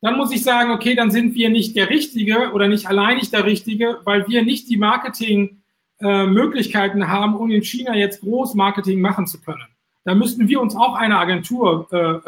dann 0.00 0.16
muss 0.16 0.32
ich 0.32 0.42
sagen, 0.42 0.70
okay, 0.70 0.94
dann 0.94 1.10
sind 1.10 1.34
wir 1.34 1.50
nicht 1.50 1.76
der 1.76 1.90
Richtige 1.90 2.52
oder 2.52 2.68
nicht 2.68 2.86
alleinig 2.86 3.30
der 3.30 3.44
Richtige, 3.44 3.98
weil 4.04 4.28
wir 4.28 4.44
nicht 4.44 4.68
die 4.68 4.76
Marketing-Möglichkeiten 4.76 7.02
äh, 7.02 7.06
haben, 7.06 7.34
um 7.36 7.50
in 7.50 7.62
China 7.62 7.96
jetzt 7.96 8.20
groß 8.20 8.54
Marketing 8.54 9.00
machen 9.00 9.26
zu 9.26 9.40
können. 9.40 9.66
Da 10.04 10.14
müssten 10.14 10.46
wir 10.48 10.60
uns 10.60 10.76
auch 10.76 10.94
eine 10.94 11.18
Agentur 11.18 11.88
äh, 11.90 12.18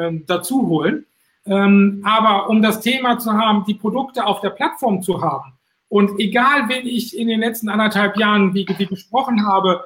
äh, 0.00 0.20
dazu 0.26 0.66
holen. 0.68 1.04
Ähm, 1.46 2.02
aber 2.04 2.50
um 2.50 2.60
das 2.60 2.80
Thema 2.80 3.18
zu 3.18 3.32
haben, 3.32 3.64
die 3.66 3.74
Produkte 3.74 4.26
auf 4.26 4.40
der 4.40 4.50
Plattform 4.50 5.00
zu 5.02 5.22
haben 5.22 5.56
und 5.88 6.18
egal, 6.18 6.68
wen 6.68 6.86
ich 6.86 7.16
in 7.16 7.28
den 7.28 7.40
letzten 7.40 7.68
anderthalb 7.68 8.16
Jahren 8.16 8.54
wie, 8.54 8.66
wie 8.76 8.86
gesprochen 8.86 9.46
habe, 9.46 9.84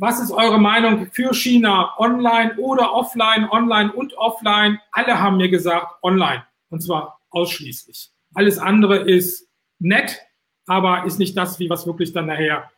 was 0.00 0.18
ist 0.18 0.30
eure 0.30 0.58
Meinung 0.58 1.08
für 1.12 1.34
China? 1.34 1.92
Online 1.98 2.56
oder 2.56 2.94
offline, 2.94 3.46
online 3.50 3.92
und 3.92 4.16
offline? 4.16 4.80
Alle 4.92 5.20
haben 5.20 5.36
mir 5.36 5.50
gesagt, 5.50 5.92
online. 6.02 6.42
Und 6.70 6.82
zwar 6.82 7.20
ausschließlich. 7.28 8.10
Alles 8.32 8.58
andere 8.58 8.96
ist 8.96 9.46
nett, 9.78 10.18
aber 10.66 11.04
ist 11.04 11.18
nicht 11.18 11.36
das, 11.36 11.58
wie 11.58 11.68
was 11.68 11.86
wirklich 11.86 12.14
dann 12.14 12.26
nachher 12.26 12.70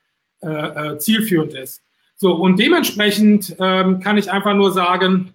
äh, 0.42 0.48
äh, 0.48 0.98
zielführend 0.98 1.54
ist. 1.54 1.82
So, 2.16 2.34
und 2.34 2.58
dementsprechend 2.58 3.54
ähm, 3.60 4.00
kann 4.00 4.18
ich 4.18 4.30
einfach 4.32 4.54
nur 4.54 4.72
sagen, 4.72 5.34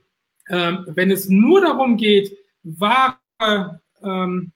ähm, 0.50 0.86
wenn 0.88 1.10
es 1.10 1.30
nur 1.30 1.62
darum 1.62 1.95
geht, 1.95 2.38
Ware 2.63 3.80
ähm, 4.04 4.52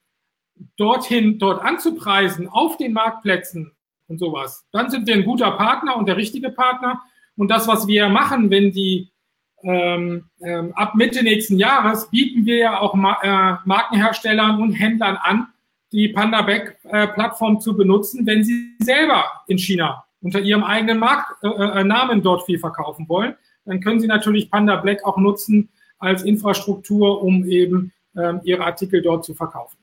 dorthin, 0.76 1.38
dort 1.38 1.62
anzupreisen, 1.62 2.48
auf 2.48 2.76
den 2.76 2.92
Marktplätzen 2.92 3.72
und 4.08 4.18
sowas, 4.18 4.66
dann 4.70 4.90
sind 4.90 5.06
wir 5.06 5.14
ein 5.14 5.24
guter 5.24 5.52
Partner 5.52 5.96
und 5.96 6.06
der 6.06 6.18
richtige 6.18 6.50
Partner. 6.50 7.02
Und 7.36 7.50
das, 7.50 7.66
was 7.68 7.86
wir 7.86 8.08
machen, 8.08 8.50
wenn 8.50 8.72
die 8.72 9.08
ähm, 9.64 10.24
ähm, 10.42 10.72
ab 10.74 10.94
Mitte 10.94 11.22
nächsten 11.22 11.56
Jahres 11.56 12.10
bieten 12.10 12.44
wir 12.46 12.56
ja 12.56 12.80
auch 12.80 12.94
Ma 12.94 13.18
äh, 13.22 13.56
Markenherstellern 13.64 14.60
und 14.60 14.72
Händlern 14.72 15.16
an, 15.16 15.48
die 15.92 16.08
Panda 16.08 16.42
Back 16.42 16.78
äh, 16.84 17.08
zu 17.58 17.76
benutzen, 17.76 18.26
wenn 18.26 18.42
sie 18.42 18.74
selber 18.80 19.24
in 19.46 19.58
China 19.58 20.04
unter 20.20 20.40
ihrem 20.40 20.64
eigenen 20.64 20.98
Markt, 20.98 21.42
äh, 21.42 21.48
äh, 21.48 21.84
Namen 21.84 22.22
dort 22.22 22.44
viel 22.46 22.58
verkaufen 22.58 23.08
wollen. 23.08 23.34
Dann 23.64 23.80
können 23.80 24.00
sie 24.00 24.06
natürlich 24.06 24.50
Panda 24.50 24.76
Black 24.76 25.04
auch 25.04 25.16
nutzen 25.16 25.68
als 25.98 26.22
Infrastruktur, 26.22 27.22
um 27.22 27.44
eben 27.44 27.92
ähm, 28.16 28.40
ihre 28.44 28.64
Artikel 28.64 29.02
dort 29.02 29.24
zu 29.24 29.34
verkaufen. 29.34 29.78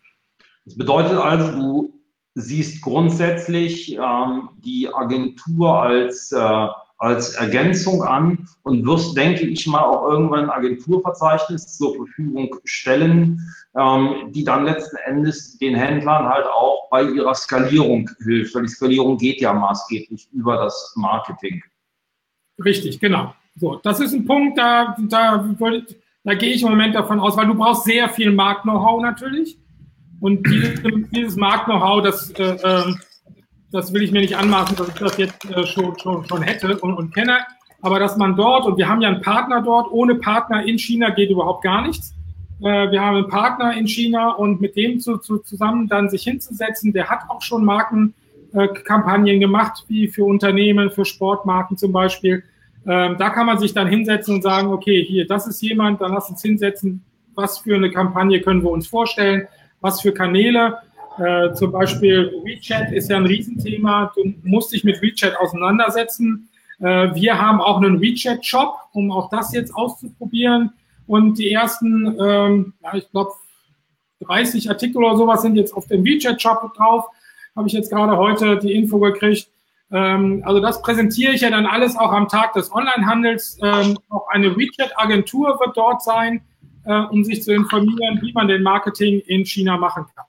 Das 0.65 0.77
bedeutet 0.77 1.17
also, 1.17 1.51
du 1.51 1.93
siehst 2.35 2.81
grundsätzlich 2.81 3.95
ähm, 3.95 4.49
die 4.57 4.89
Agentur 4.93 5.81
als 5.81 6.31
äh, 6.31 6.67
als 6.99 7.35
Ergänzung 7.35 8.03
an 8.03 8.47
und 8.63 8.85
wirst, 8.85 9.15
denke 9.15 9.45
ich 9.45 9.65
mal, 9.65 9.81
auch 9.81 10.09
irgendwann 10.09 10.45
ein 10.45 10.49
Agenturverzeichnis 10.49 11.77
zur 11.77 11.95
Verfügung 11.95 12.55
stellen, 12.65 13.39
ähm, 13.75 14.31
die 14.31 14.43
dann 14.43 14.65
letzten 14.65 14.97
Endes 14.97 15.57
den 15.57 15.75
Händlern 15.75 16.25
halt 16.25 16.45
auch 16.45 16.89
bei 16.91 17.03
ihrer 17.03 17.33
Skalierung 17.33 18.09
hilft, 18.23 18.53
weil 18.53 18.63
die 18.63 18.69
Skalierung 18.69 19.17
geht 19.17 19.39
ja 19.39 19.53
maßgeblich 19.53 20.27
über 20.33 20.57
das 20.57 20.93
Marketing. 20.97 21.63
Richtig, 22.63 22.99
genau. 22.99 23.33
So, 23.55 23.79
das 23.81 24.01
ist 24.01 24.13
ein 24.13 24.25
Punkt, 24.25 24.57
da, 24.57 24.95
da, 24.99 25.55
da 26.23 26.33
gehe 26.33 26.53
ich 26.53 26.63
im 26.63 26.69
Moment 26.69 26.95
davon 26.95 27.19
aus, 27.21 27.37
weil 27.37 27.47
du 27.47 27.55
brauchst 27.55 27.85
sehr 27.85 28.09
viel 28.09 28.31
Markt-Know-how 28.31 29.01
natürlich. 29.01 29.57
Und 30.19 30.45
dieses, 30.45 30.81
dieses 31.11 31.35
Markt-Know-how, 31.37 32.03
das 32.03 32.31
äh, 32.31 32.57
ähm, 32.61 32.99
das 33.71 33.93
will 33.93 34.01
ich 34.03 34.11
mir 34.11 34.21
nicht 34.21 34.35
anmaßen, 34.35 34.75
dass 34.75 34.87
ich 34.89 34.95
das 34.95 35.17
jetzt 35.17 35.45
äh, 35.45 35.65
schon, 35.65 35.97
schon, 35.99 36.25
schon 36.25 36.41
hätte 36.41 36.77
und, 36.79 36.93
und 36.93 37.13
kenne. 37.13 37.37
Aber 37.81 37.99
dass 37.99 38.17
man 38.17 38.35
dort, 38.35 38.65
und 38.65 38.77
wir 38.77 38.89
haben 38.89 39.01
ja 39.01 39.09
einen 39.09 39.21
Partner 39.21 39.61
dort, 39.61 39.91
ohne 39.91 40.15
Partner 40.15 40.63
in 40.63 40.77
China 40.77 41.09
geht 41.11 41.29
überhaupt 41.29 41.63
gar 41.63 41.81
nichts. 41.81 42.13
Äh, 42.61 42.91
wir 42.91 43.01
haben 43.01 43.17
einen 43.17 43.29
Partner 43.29 43.73
in 43.77 43.87
China 43.87 44.31
und 44.31 44.59
mit 44.59 44.75
dem 44.75 44.99
zu, 44.99 45.17
zu, 45.17 45.37
zusammen 45.39 45.87
dann 45.87 46.09
sich 46.09 46.23
hinzusetzen, 46.23 46.91
der 46.91 47.09
hat 47.09 47.21
auch 47.29 47.41
schon 47.41 47.63
Markenkampagnen 47.63 49.35
äh, 49.35 49.39
gemacht, 49.39 49.85
wie 49.87 50.07
für 50.07 50.25
Unternehmen, 50.25 50.89
für 50.91 51.05
Sportmarken 51.05 51.77
zum 51.77 51.91
Beispiel. 51.91 52.43
Ähm, 52.85 53.15
da 53.17 53.29
kann 53.29 53.45
man 53.45 53.59
sich 53.59 53.73
dann 53.73 53.87
hinsetzen 53.87 54.35
und 54.35 54.41
sagen, 54.41 54.69
okay, 54.69 55.03
hier, 55.03 55.27
das 55.27 55.47
ist 55.47 55.61
jemand, 55.61 56.01
dann 56.01 56.13
lass 56.13 56.29
uns 56.29 56.41
hinsetzen, 56.41 57.03
was 57.35 57.59
für 57.59 57.75
eine 57.75 57.91
Kampagne 57.91 58.41
können 58.41 58.63
wir 58.63 58.71
uns 58.71 58.87
vorstellen, 58.87 59.47
was 59.79 60.01
für 60.01 60.11
Kanäle 60.11 60.77
äh, 61.19 61.53
zum 61.53 61.71
Beispiel 61.71 62.31
WeChat 62.43 62.91
ist 62.91 63.09
ja 63.09 63.17
ein 63.17 63.25
Riesenthema. 63.25 64.11
Du 64.15 64.33
musst 64.43 64.71
dich 64.71 64.83
mit 64.83 65.01
WeChat 65.01 65.37
auseinandersetzen. 65.37 66.49
Äh, 66.79 67.13
wir 67.13 67.39
haben 67.39 67.61
auch 67.61 67.77
einen 67.77 68.01
WeChat-Shop, 68.01 68.75
um 68.93 69.11
auch 69.11 69.29
das 69.29 69.53
jetzt 69.53 69.73
auszuprobieren. 69.75 70.71
Und 71.07 71.37
die 71.39 71.51
ersten, 71.51 72.17
ähm, 72.19 72.73
ja, 72.83 72.95
ich 72.95 73.09
glaube, 73.11 73.31
30 74.21 74.69
Artikel 74.69 75.03
oder 75.03 75.17
sowas 75.17 75.41
sind 75.41 75.55
jetzt 75.55 75.73
auf 75.73 75.87
dem 75.87 76.03
WeChat-Shop 76.03 76.73
drauf. 76.75 77.05
Habe 77.55 77.67
ich 77.67 77.73
jetzt 77.73 77.91
gerade 77.91 78.15
heute 78.17 78.57
die 78.57 78.73
Info 78.73 78.99
gekriegt. 78.99 79.49
Ähm, 79.91 80.43
also 80.45 80.59
das 80.59 80.81
präsentiere 80.81 81.33
ich 81.33 81.41
ja 81.41 81.49
dann 81.49 81.65
alles 81.65 81.97
auch 81.97 82.11
am 82.11 82.27
Tag 82.27 82.53
des 82.53 82.71
Onlinehandels. 82.73 83.57
Ähm, 83.61 83.97
auch 84.09 84.27
eine 84.29 84.55
WeChat-Agentur 84.55 85.59
wird 85.59 85.75
dort 85.75 86.03
sein, 86.03 86.41
äh, 86.85 86.93
um 86.93 87.23
sich 87.23 87.43
zu 87.43 87.53
informieren, 87.53 88.19
wie 88.21 88.31
man 88.33 88.47
den 88.47 88.61
Marketing 88.61 89.19
in 89.21 89.45
China 89.45 89.77
machen 89.77 90.05
kann. 90.15 90.25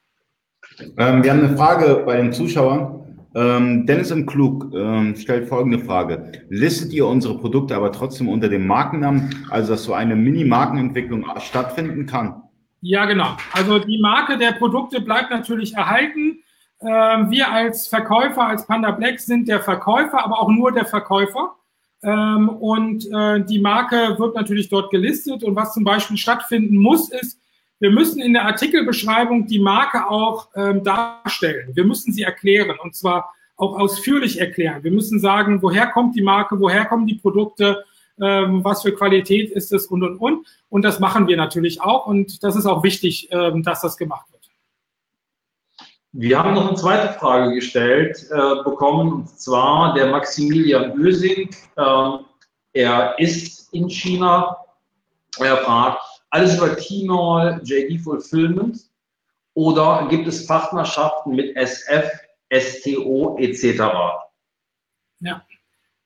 Ähm, 0.97 1.23
wir 1.23 1.31
haben 1.31 1.45
eine 1.45 1.57
Frage 1.57 2.03
bei 2.05 2.17
den 2.17 2.33
Zuschauern. 2.33 3.01
Ähm, 3.33 3.85
Dennis 3.85 4.11
im 4.11 4.25
Klug 4.25 4.73
ähm, 4.75 5.15
stellt 5.15 5.47
folgende 5.47 5.79
Frage. 5.79 6.31
Listet 6.49 6.91
ihr 6.91 7.07
unsere 7.07 7.37
Produkte 7.37 7.75
aber 7.75 7.91
trotzdem 7.91 8.27
unter 8.27 8.49
dem 8.49 8.67
Markennamen, 8.67 9.47
also 9.49 9.73
dass 9.73 9.83
so 9.83 9.93
eine 9.93 10.15
Mini-Markenentwicklung 10.15 11.25
stattfinden 11.39 12.05
kann? 12.05 12.41
Ja, 12.81 13.05
genau. 13.05 13.37
Also 13.53 13.79
die 13.79 13.99
Marke 14.01 14.37
der 14.37 14.53
Produkte 14.53 14.99
bleibt 15.01 15.29
natürlich 15.29 15.75
erhalten. 15.75 16.39
Ähm, 16.81 17.29
wir 17.29 17.49
als 17.49 17.87
Verkäufer, 17.87 18.47
als 18.47 18.65
Panda 18.65 18.91
Black 18.91 19.19
sind 19.19 19.47
der 19.47 19.61
Verkäufer, 19.61 20.25
aber 20.25 20.41
auch 20.41 20.49
nur 20.49 20.71
der 20.71 20.85
Verkäufer. 20.85 21.55
Ähm, 22.03 22.49
und 22.49 23.05
äh, 23.13 23.45
die 23.45 23.59
Marke 23.59 24.17
wird 24.17 24.35
natürlich 24.35 24.67
dort 24.69 24.89
gelistet. 24.89 25.43
Und 25.43 25.55
was 25.55 25.73
zum 25.73 25.83
Beispiel 25.83 26.17
stattfinden 26.17 26.77
muss, 26.77 27.11
ist, 27.11 27.39
wir 27.81 27.89
müssen 27.89 28.21
in 28.21 28.33
der 28.33 28.45
Artikelbeschreibung 28.45 29.47
die 29.47 29.59
Marke 29.59 30.07
auch 30.07 30.49
ähm, 30.55 30.83
darstellen. 30.83 31.71
Wir 31.75 31.83
müssen 31.83 32.13
sie 32.13 32.21
erklären 32.21 32.77
und 32.81 32.95
zwar 32.95 33.33
auch 33.57 33.77
ausführlich 33.77 34.39
erklären. 34.39 34.83
Wir 34.83 34.91
müssen 34.91 35.19
sagen, 35.19 35.63
woher 35.63 35.87
kommt 35.87 36.15
die 36.15 36.21
Marke, 36.21 36.59
woher 36.59 36.85
kommen 36.85 37.07
die 37.07 37.15
Produkte, 37.15 37.83
ähm, 38.21 38.63
was 38.63 38.83
für 38.83 38.93
Qualität 38.93 39.49
ist 39.49 39.73
es 39.73 39.87
und 39.87 40.03
und 40.03 40.17
und. 40.17 40.47
Und 40.69 40.83
das 40.83 40.99
machen 40.99 41.27
wir 41.27 41.37
natürlich 41.37 41.81
auch 41.81 42.05
und 42.05 42.43
das 42.43 42.55
ist 42.55 42.67
auch 42.67 42.83
wichtig, 42.83 43.29
ähm, 43.31 43.63
dass 43.63 43.81
das 43.81 43.97
gemacht 43.97 44.31
wird. 44.31 44.47
Wir 46.11 46.37
haben 46.37 46.53
noch 46.53 46.67
eine 46.67 46.77
zweite 46.77 47.13
Frage 47.17 47.55
gestellt 47.55 48.27
äh, 48.29 48.63
bekommen 48.63 49.13
und 49.13 49.29
zwar 49.39 49.95
der 49.95 50.11
Maximilian 50.11 50.91
Ösing. 50.99 51.49
Äh, 51.77 52.09
er 52.73 53.17
ist 53.17 53.73
in 53.73 53.89
China. 53.89 54.55
Er 55.39 55.57
fragt, 55.57 56.10
alles 56.31 56.57
über 56.57 56.75
Tmall, 56.75 57.61
JD 57.63 58.01
Fulfillment 58.01 58.79
oder 59.53 60.07
gibt 60.09 60.27
es 60.27 60.47
Partnerschaften 60.47 61.35
mit 61.35 61.55
SF, 61.55 62.09
STO 62.51 63.37
etc.? 63.37 63.81
Ja, 65.19 65.45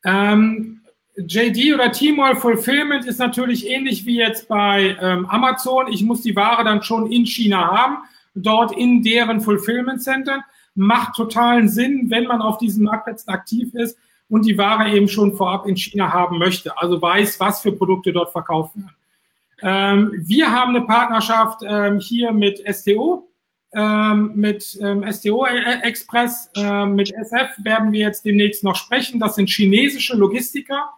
Ähm, 0.03 0.81
JD 1.17 1.73
oder 1.73 1.91
Tmall 1.91 2.35
Fulfillment 2.35 3.05
ist 3.05 3.19
natürlich 3.19 3.69
ähnlich 3.69 4.05
wie 4.05 4.17
jetzt 4.17 4.47
bei 4.49 4.97
ähm, 4.99 5.25
Amazon. 5.27 5.87
Ich 5.91 6.03
muss 6.03 6.21
die 6.21 6.35
Ware 6.35 6.63
dann 6.63 6.83
schon 6.83 7.09
in 7.09 7.25
China 7.25 7.71
haben, 7.71 7.97
dort 8.33 8.75
in 8.75 9.01
deren 9.01 9.39
Fulfillment 9.39 10.01
Center. 10.03 10.43
Macht 10.73 11.15
totalen 11.15 11.69
Sinn, 11.69 12.09
wenn 12.09 12.25
man 12.25 12.41
auf 12.41 12.57
diesen 12.57 12.83
Marktplätzen 12.83 13.31
aktiv 13.31 13.73
ist 13.75 13.97
und 14.27 14.45
die 14.45 14.57
Ware 14.57 14.89
eben 14.89 15.07
schon 15.07 15.37
vorab 15.37 15.67
in 15.67 15.77
China 15.77 16.11
haben 16.11 16.37
möchte. 16.37 16.77
Also 16.77 17.01
weiß, 17.01 17.39
was 17.39 17.61
für 17.61 17.71
Produkte 17.71 18.11
dort 18.11 18.33
verkauft 18.33 18.75
werden. 18.75 18.93
Ähm, 19.61 20.11
wir 20.17 20.51
haben 20.51 20.75
eine 20.75 20.85
Partnerschaft 20.85 21.61
ähm, 21.65 21.99
hier 21.99 22.31
mit 22.31 22.61
STO, 22.73 23.29
ähm, 23.73 24.31
mit 24.35 24.77
ähm, 24.81 25.05
STO 25.11 25.45
Express, 25.45 26.49
ähm, 26.55 26.95
mit 26.95 27.13
SF 27.13 27.49
werden 27.63 27.91
wir 27.91 28.01
jetzt 28.01 28.25
demnächst 28.25 28.63
noch 28.63 28.75
sprechen. 28.75 29.19
Das 29.19 29.35
sind 29.35 29.49
chinesische 29.49 30.15
Logistiker 30.15 30.89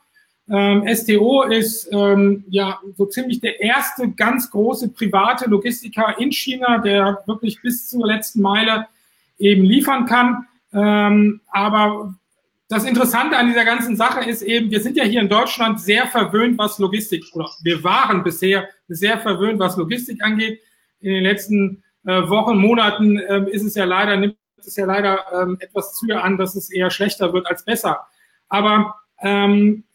ähm, 0.50 0.88
STO 0.96 1.44
ist 1.44 1.92
ja 1.92 2.80
so 2.96 3.06
ziemlich 3.08 3.42
der 3.42 3.60
erste 3.60 4.10
ganz 4.10 4.50
große 4.50 4.88
private 4.94 5.50
Logistiker 5.50 6.18
in 6.20 6.32
China, 6.32 6.78
der 6.78 7.22
wirklich 7.26 7.62
bis 7.62 7.90
zur 7.90 8.08
letzten 8.08 8.42
Meile 8.42 8.88
eben 9.40 9.66
liefern 9.66 10.06
kann. 10.06 10.48
Aber 10.72 12.16
das 12.70 12.84
Interessante 12.84 13.38
an 13.38 13.48
dieser 13.48 13.64
ganzen 13.64 13.96
Sache 13.96 14.30
ist 14.30 14.42
eben, 14.42 14.70
wir 14.72 14.82
sind 14.82 14.98
ja 14.98 15.06
hier 15.06 15.22
in 15.22 15.30
Deutschland 15.30 15.80
sehr 15.80 16.06
verwöhnt, 16.08 16.58
was 16.58 16.80
Logistik, 16.80 17.24
oder 17.34 17.50
wir 17.64 17.84
waren 17.84 18.24
bisher 18.24 18.68
sehr 18.90 19.18
verwöhnt, 19.20 19.60
was 19.60 19.78
Logistik 19.78 20.22
angeht. 20.22 20.60
In 21.00 21.14
den 21.14 21.24
letzten 21.24 21.84
äh, 22.06 22.28
Wochen, 22.28 22.58
Monaten 22.58 23.22
ähm, 23.30 23.48
ist 23.48 23.64
es 23.64 23.76
ja 23.76 23.86
leider, 23.86 24.18
nimmt 24.18 24.36
es 24.58 24.76
ja 24.76 24.86
leider 24.86 25.24
ähm, 25.34 25.58
etwas 25.62 25.94
zu 25.94 26.08
an, 26.12 26.38
dass 26.38 26.56
es 26.56 26.70
eher 26.70 26.90
schlechter 26.90 27.32
wird 27.32 27.48
als 27.48 27.64
besser. 27.64 28.06
Aber 28.50 28.96
ähm, 29.22 29.86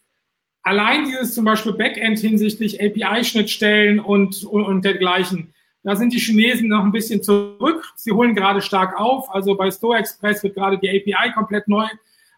allein 0.63 1.05
dieses 1.05 1.35
zum 1.35 1.45
Beispiel 1.45 1.75
Backend 1.75 2.21
hinsichtlich 2.21 2.81
API-Schnittstellen 2.83 4.01
und, 4.01 4.45
und, 4.45 4.65
und 4.65 4.85
dergleichen, 4.85 5.53
da 5.83 5.97
sind 5.97 6.13
die 6.15 6.21
Chinesen 6.21 6.69
noch 6.69 6.85
ein 6.85 6.93
bisschen 6.93 7.23
zurück. 7.23 7.85
Sie 7.97 8.13
holen 8.13 8.35
gerade 8.35 8.63
stark 8.63 8.99
auf. 8.99 9.35
Also 9.35 9.57
bei 9.57 9.71
Store 9.71 9.99
Express 9.99 10.43
wird 10.43 10.55
gerade 10.55 10.79
die 10.79 10.89
API 10.89 11.33
komplett 11.33 11.67
neu 11.69 11.87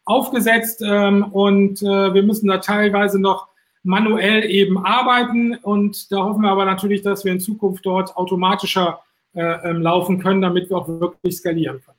aufgesetzt 0.04 0.82
ähm, 0.84 1.24
und 1.24 1.82
äh, 1.82 2.14
wir 2.14 2.22
müssen 2.22 2.48
da 2.48 2.58
teilweise 2.58 3.20
noch 3.20 3.48
manuell 3.82 4.44
eben 4.50 4.78
arbeiten 4.84 5.56
und 5.56 6.10
da 6.10 6.24
hoffen 6.24 6.42
wir 6.42 6.50
aber 6.50 6.64
natürlich, 6.64 7.02
dass 7.02 7.24
wir 7.24 7.32
in 7.32 7.40
Zukunft 7.40 7.84
dort 7.84 8.16
automatischer 8.16 9.00
äh, 9.34 9.70
ähm, 9.70 9.82
laufen 9.82 10.20
können, 10.20 10.40
damit 10.40 10.70
wir 10.70 10.78
auch 10.78 10.88
wirklich 10.88 11.36
skalieren 11.36 11.82
können. 11.84 11.98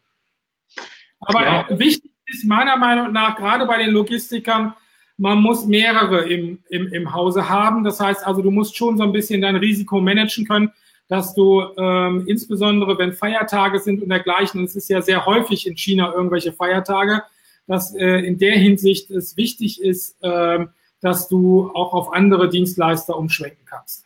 Aber 1.19 1.45
ja. 1.45 1.65
wichtig 1.79 2.11
ist 2.27 2.45
meiner 2.45 2.77
Meinung 2.77 3.11
nach 3.11 3.35
gerade 3.35 3.65
bei 3.65 3.77
den 3.77 3.91
Logistikern, 3.91 4.73
man 5.17 5.41
muss 5.41 5.65
mehrere 5.65 6.27
im, 6.27 6.59
im, 6.69 6.87
im 6.91 7.13
Hause 7.13 7.47
haben. 7.47 7.83
Das 7.83 7.99
heißt 7.99 8.25
also, 8.25 8.41
du 8.41 8.51
musst 8.51 8.75
schon 8.75 8.97
so 8.97 9.03
ein 9.03 9.13
bisschen 9.13 9.41
dein 9.41 9.55
Risiko 9.55 10.01
managen 10.01 10.45
können, 10.45 10.71
dass 11.07 11.33
du 11.35 11.63
ähm, 11.77 12.25
insbesondere, 12.27 12.97
wenn 12.97 13.13
Feiertage 13.13 13.79
sind 13.79 14.01
und 14.01 14.09
dergleichen, 14.09 14.59
und 14.59 14.65
es 14.65 14.75
ist 14.75 14.89
ja 14.89 15.01
sehr 15.01 15.25
häufig 15.25 15.67
in 15.67 15.77
China 15.77 16.11
irgendwelche 16.13 16.51
Feiertage, 16.51 17.21
dass 17.67 17.93
äh, 17.95 18.19
in 18.19 18.37
der 18.37 18.57
Hinsicht 18.57 19.11
es 19.11 19.37
wichtig 19.37 19.81
ist, 19.81 20.15
äh, 20.21 20.65
dass 21.01 21.27
du 21.27 21.71
auch 21.73 21.93
auf 21.93 22.13
andere 22.13 22.49
Dienstleister 22.49 23.17
umschwenken 23.17 23.65
kannst. 23.65 24.05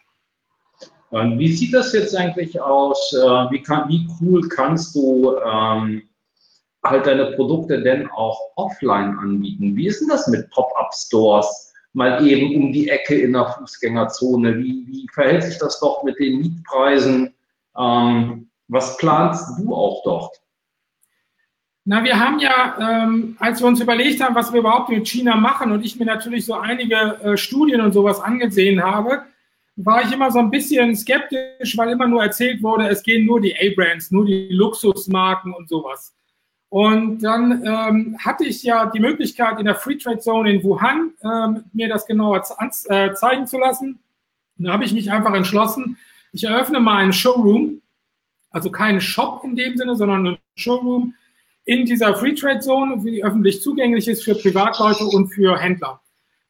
Wie 1.11 1.51
sieht 1.51 1.73
das 1.73 1.93
jetzt 1.93 2.15
eigentlich 2.15 2.61
aus? 2.61 3.13
Äh, 3.13 3.17
wie, 3.17 3.63
kann, 3.63 3.89
wie 3.89 4.07
cool 4.21 4.47
kannst 4.47 4.95
du 4.95 5.35
ähm, 5.37 6.03
halt 6.83 7.07
deine 7.07 7.31
Produkte 7.31 7.81
denn 7.81 8.07
auch 8.11 8.39
offline 8.55 9.17
anbieten? 9.17 9.75
Wie 9.75 9.87
ist 9.87 10.01
denn 10.01 10.09
das 10.09 10.27
mit 10.27 10.49
Pop-up-Stores? 10.51 11.73
Mal 11.93 12.27
eben 12.27 12.55
um 12.55 12.71
die 12.71 12.89
Ecke 12.89 13.19
in 13.19 13.33
der 13.33 13.47
Fußgängerzone. 13.47 14.59
Wie, 14.59 14.85
wie 14.87 15.07
verhält 15.11 15.43
sich 15.43 15.57
das 15.57 15.79
doch 15.79 16.03
mit 16.03 16.19
den 16.19 16.39
Mietpreisen? 16.41 17.33
Ähm, 17.75 18.49
was 18.67 18.97
planst 18.97 19.57
du 19.57 19.73
auch 19.73 20.03
dort? 20.03 20.38
Na, 21.91 22.03
wir 22.03 22.19
haben 22.19 22.37
ja, 22.37 22.77
ähm, 22.79 23.35
als 23.39 23.61
wir 23.61 23.67
uns 23.67 23.81
überlegt 23.81 24.21
haben, 24.21 24.35
was 24.35 24.53
wir 24.53 24.59
überhaupt 24.59 24.89
mit 24.89 25.07
China 25.07 25.35
machen 25.35 25.71
und 25.71 25.83
ich 25.83 25.97
mir 25.97 26.05
natürlich 26.05 26.45
so 26.45 26.53
einige 26.53 26.95
äh, 27.23 27.35
Studien 27.35 27.81
und 27.81 27.93
sowas 27.93 28.21
angesehen 28.21 28.83
habe, 28.83 29.23
war 29.75 30.03
ich 30.03 30.11
immer 30.11 30.29
so 30.29 30.37
ein 30.37 30.51
bisschen 30.51 30.95
skeptisch, 30.95 31.75
weil 31.75 31.89
immer 31.89 32.05
nur 32.05 32.21
erzählt 32.21 32.61
wurde, 32.61 32.87
es 32.87 33.01
gehen 33.01 33.25
nur 33.25 33.41
die 33.41 33.55
A-Brands, 33.55 34.11
nur 34.11 34.23
die 34.23 34.49
Luxusmarken 34.51 35.51
und 35.51 35.67
sowas. 35.67 36.15
Und 36.69 37.23
dann 37.23 37.65
ähm, 37.65 38.17
hatte 38.23 38.45
ich 38.45 38.61
ja 38.61 38.85
die 38.85 38.99
Möglichkeit, 38.99 39.57
in 39.57 39.65
der 39.65 39.73
Free 39.73 39.97
Trade 39.97 40.19
Zone 40.19 40.53
in 40.53 40.63
Wuhan 40.63 41.13
ähm, 41.23 41.63
mir 41.73 41.89
das 41.89 42.05
genauer 42.05 42.43
äh, 42.89 43.13
zeigen 43.15 43.47
zu 43.47 43.57
lassen. 43.57 43.97
Und 44.59 44.65
da 44.65 44.73
habe 44.73 44.85
ich 44.85 44.93
mich 44.93 45.11
einfach 45.11 45.33
entschlossen, 45.33 45.97
ich 46.33 46.43
eröffne 46.43 46.79
mal 46.79 46.97
einen 46.97 47.13
Showroom, 47.13 47.81
also 48.51 48.69
keinen 48.69 49.01
Shop 49.01 49.41
in 49.43 49.55
dem 49.55 49.75
Sinne, 49.75 49.95
sondern 49.95 50.27
einen 50.27 50.37
Showroom 50.53 51.15
in 51.69 51.85
dieser 51.85 52.15
Free 52.15 52.33
Trade 52.33 52.59
Zone, 52.59 52.97
die 53.03 53.23
öffentlich 53.23 53.61
zugänglich 53.61 54.07
ist 54.07 54.23
für 54.23 54.33
Privatleute 54.33 55.05
und 55.05 55.27
für 55.27 55.57
Händler. 55.59 56.01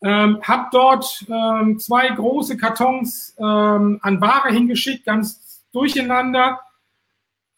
Ähm, 0.02 0.40
hab 0.42 0.72
dort 0.72 1.26
ähm, 1.30 1.78
zwei 1.78 2.08
große 2.08 2.56
Kartons 2.56 3.36
ähm, 3.38 4.00
an 4.02 4.22
Ware 4.22 4.50
hingeschickt, 4.50 5.06
ganz 5.06 5.62
durcheinander 5.74 6.62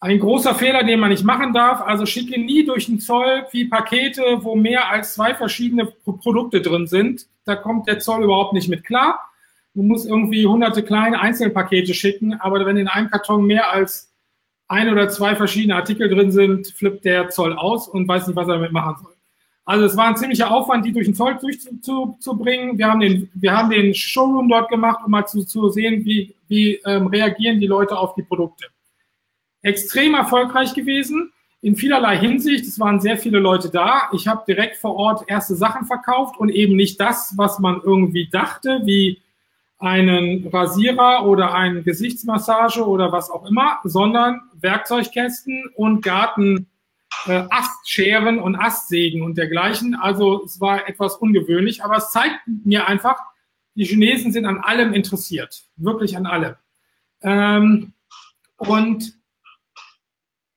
ein 0.00 0.18
großer 0.18 0.56
Fehler, 0.56 0.82
den 0.82 0.98
man 0.98 1.10
nicht 1.10 1.22
machen 1.22 1.52
darf. 1.52 1.80
Also 1.82 2.04
schicke 2.04 2.40
nie 2.40 2.66
durch 2.66 2.86
den 2.86 2.98
Zoll 2.98 3.46
wie 3.52 3.66
Pakete, 3.66 4.40
wo 4.40 4.56
mehr 4.56 4.90
als 4.90 5.14
zwei 5.14 5.32
verschiedene 5.32 5.86
Produkte 5.86 6.60
drin 6.60 6.88
sind. 6.88 7.28
Da 7.44 7.54
kommt 7.54 7.86
der 7.86 8.00
Zoll 8.00 8.24
überhaupt 8.24 8.52
nicht 8.54 8.68
mit 8.68 8.82
klar. 8.82 9.20
Du 9.74 9.84
musst 9.84 10.08
irgendwie 10.08 10.44
hunderte 10.44 10.82
kleine 10.82 11.20
Einzelpakete 11.20 11.94
schicken, 11.94 12.34
aber 12.34 12.66
wenn 12.66 12.76
in 12.76 12.88
einem 12.88 13.08
Karton 13.08 13.46
mehr 13.46 13.70
als 13.70 14.11
ein 14.72 14.88
oder 14.88 15.08
zwei 15.08 15.36
verschiedene 15.36 15.76
Artikel 15.76 16.08
drin 16.08 16.32
sind, 16.32 16.66
flippt 16.68 17.04
der 17.04 17.28
Zoll 17.28 17.52
aus 17.52 17.88
und 17.88 18.08
weiß 18.08 18.26
nicht, 18.26 18.36
was 18.36 18.48
er 18.48 18.54
damit 18.54 18.72
machen 18.72 18.96
soll. 19.02 19.12
Also 19.64 19.84
es 19.84 19.96
war 19.96 20.06
ein 20.06 20.16
ziemlicher 20.16 20.50
Aufwand, 20.50 20.84
die 20.84 20.92
durch 20.92 21.06
den 21.06 21.14
Zoll 21.14 21.38
durchzubringen. 21.38 22.78
Wir 22.78 22.88
haben 22.88 23.00
den, 23.00 23.30
wir 23.34 23.56
haben 23.56 23.70
den 23.70 23.94
Showroom 23.94 24.48
dort 24.48 24.70
gemacht, 24.70 25.00
um 25.04 25.12
mal 25.12 25.26
zu, 25.26 25.44
zu 25.44 25.68
sehen, 25.68 26.04
wie, 26.04 26.34
wie 26.48 26.80
ähm, 26.84 27.06
reagieren 27.06 27.60
die 27.60 27.68
Leute 27.68 27.96
auf 27.96 28.14
die 28.14 28.22
Produkte 28.22 28.66
extrem 29.62 30.14
erfolgreich 30.14 30.74
gewesen 30.74 31.32
in 31.60 31.76
vielerlei 31.76 32.18
Hinsicht. 32.18 32.66
Es 32.66 32.80
waren 32.80 33.00
sehr 33.00 33.16
viele 33.16 33.38
Leute 33.38 33.70
da. 33.70 34.08
Ich 34.12 34.26
habe 34.26 34.42
direkt 34.46 34.76
vor 34.76 34.96
Ort 34.96 35.24
erste 35.28 35.54
Sachen 35.54 35.86
verkauft 35.86 36.36
und 36.38 36.48
eben 36.48 36.74
nicht 36.74 37.00
das, 37.00 37.34
was 37.36 37.60
man 37.60 37.80
irgendwie 37.84 38.28
dachte, 38.28 38.80
wie 38.84 39.22
einen 39.82 40.46
Rasierer 40.46 41.26
oder 41.26 41.54
eine 41.54 41.82
Gesichtsmassage 41.82 42.86
oder 42.86 43.10
was 43.10 43.30
auch 43.30 43.44
immer, 43.48 43.80
sondern 43.82 44.40
Werkzeugkästen 44.54 45.72
und 45.74 46.02
Garten, 46.02 46.68
äh, 47.26 47.42
Astscheren 47.50 48.38
und 48.38 48.54
Astsägen 48.54 49.22
und 49.22 49.36
dergleichen. 49.36 49.96
Also 49.96 50.44
es 50.44 50.60
war 50.60 50.88
etwas 50.88 51.16
ungewöhnlich, 51.16 51.82
aber 51.82 51.96
es 51.96 52.12
zeigt 52.12 52.38
mir 52.46 52.86
einfach, 52.86 53.16
die 53.74 53.84
Chinesen 53.84 54.30
sind 54.30 54.46
an 54.46 54.58
allem 54.58 54.92
interessiert, 54.92 55.64
wirklich 55.74 56.16
an 56.16 56.26
allem. 56.26 56.54
Ähm, 57.22 57.92
und 58.58 59.14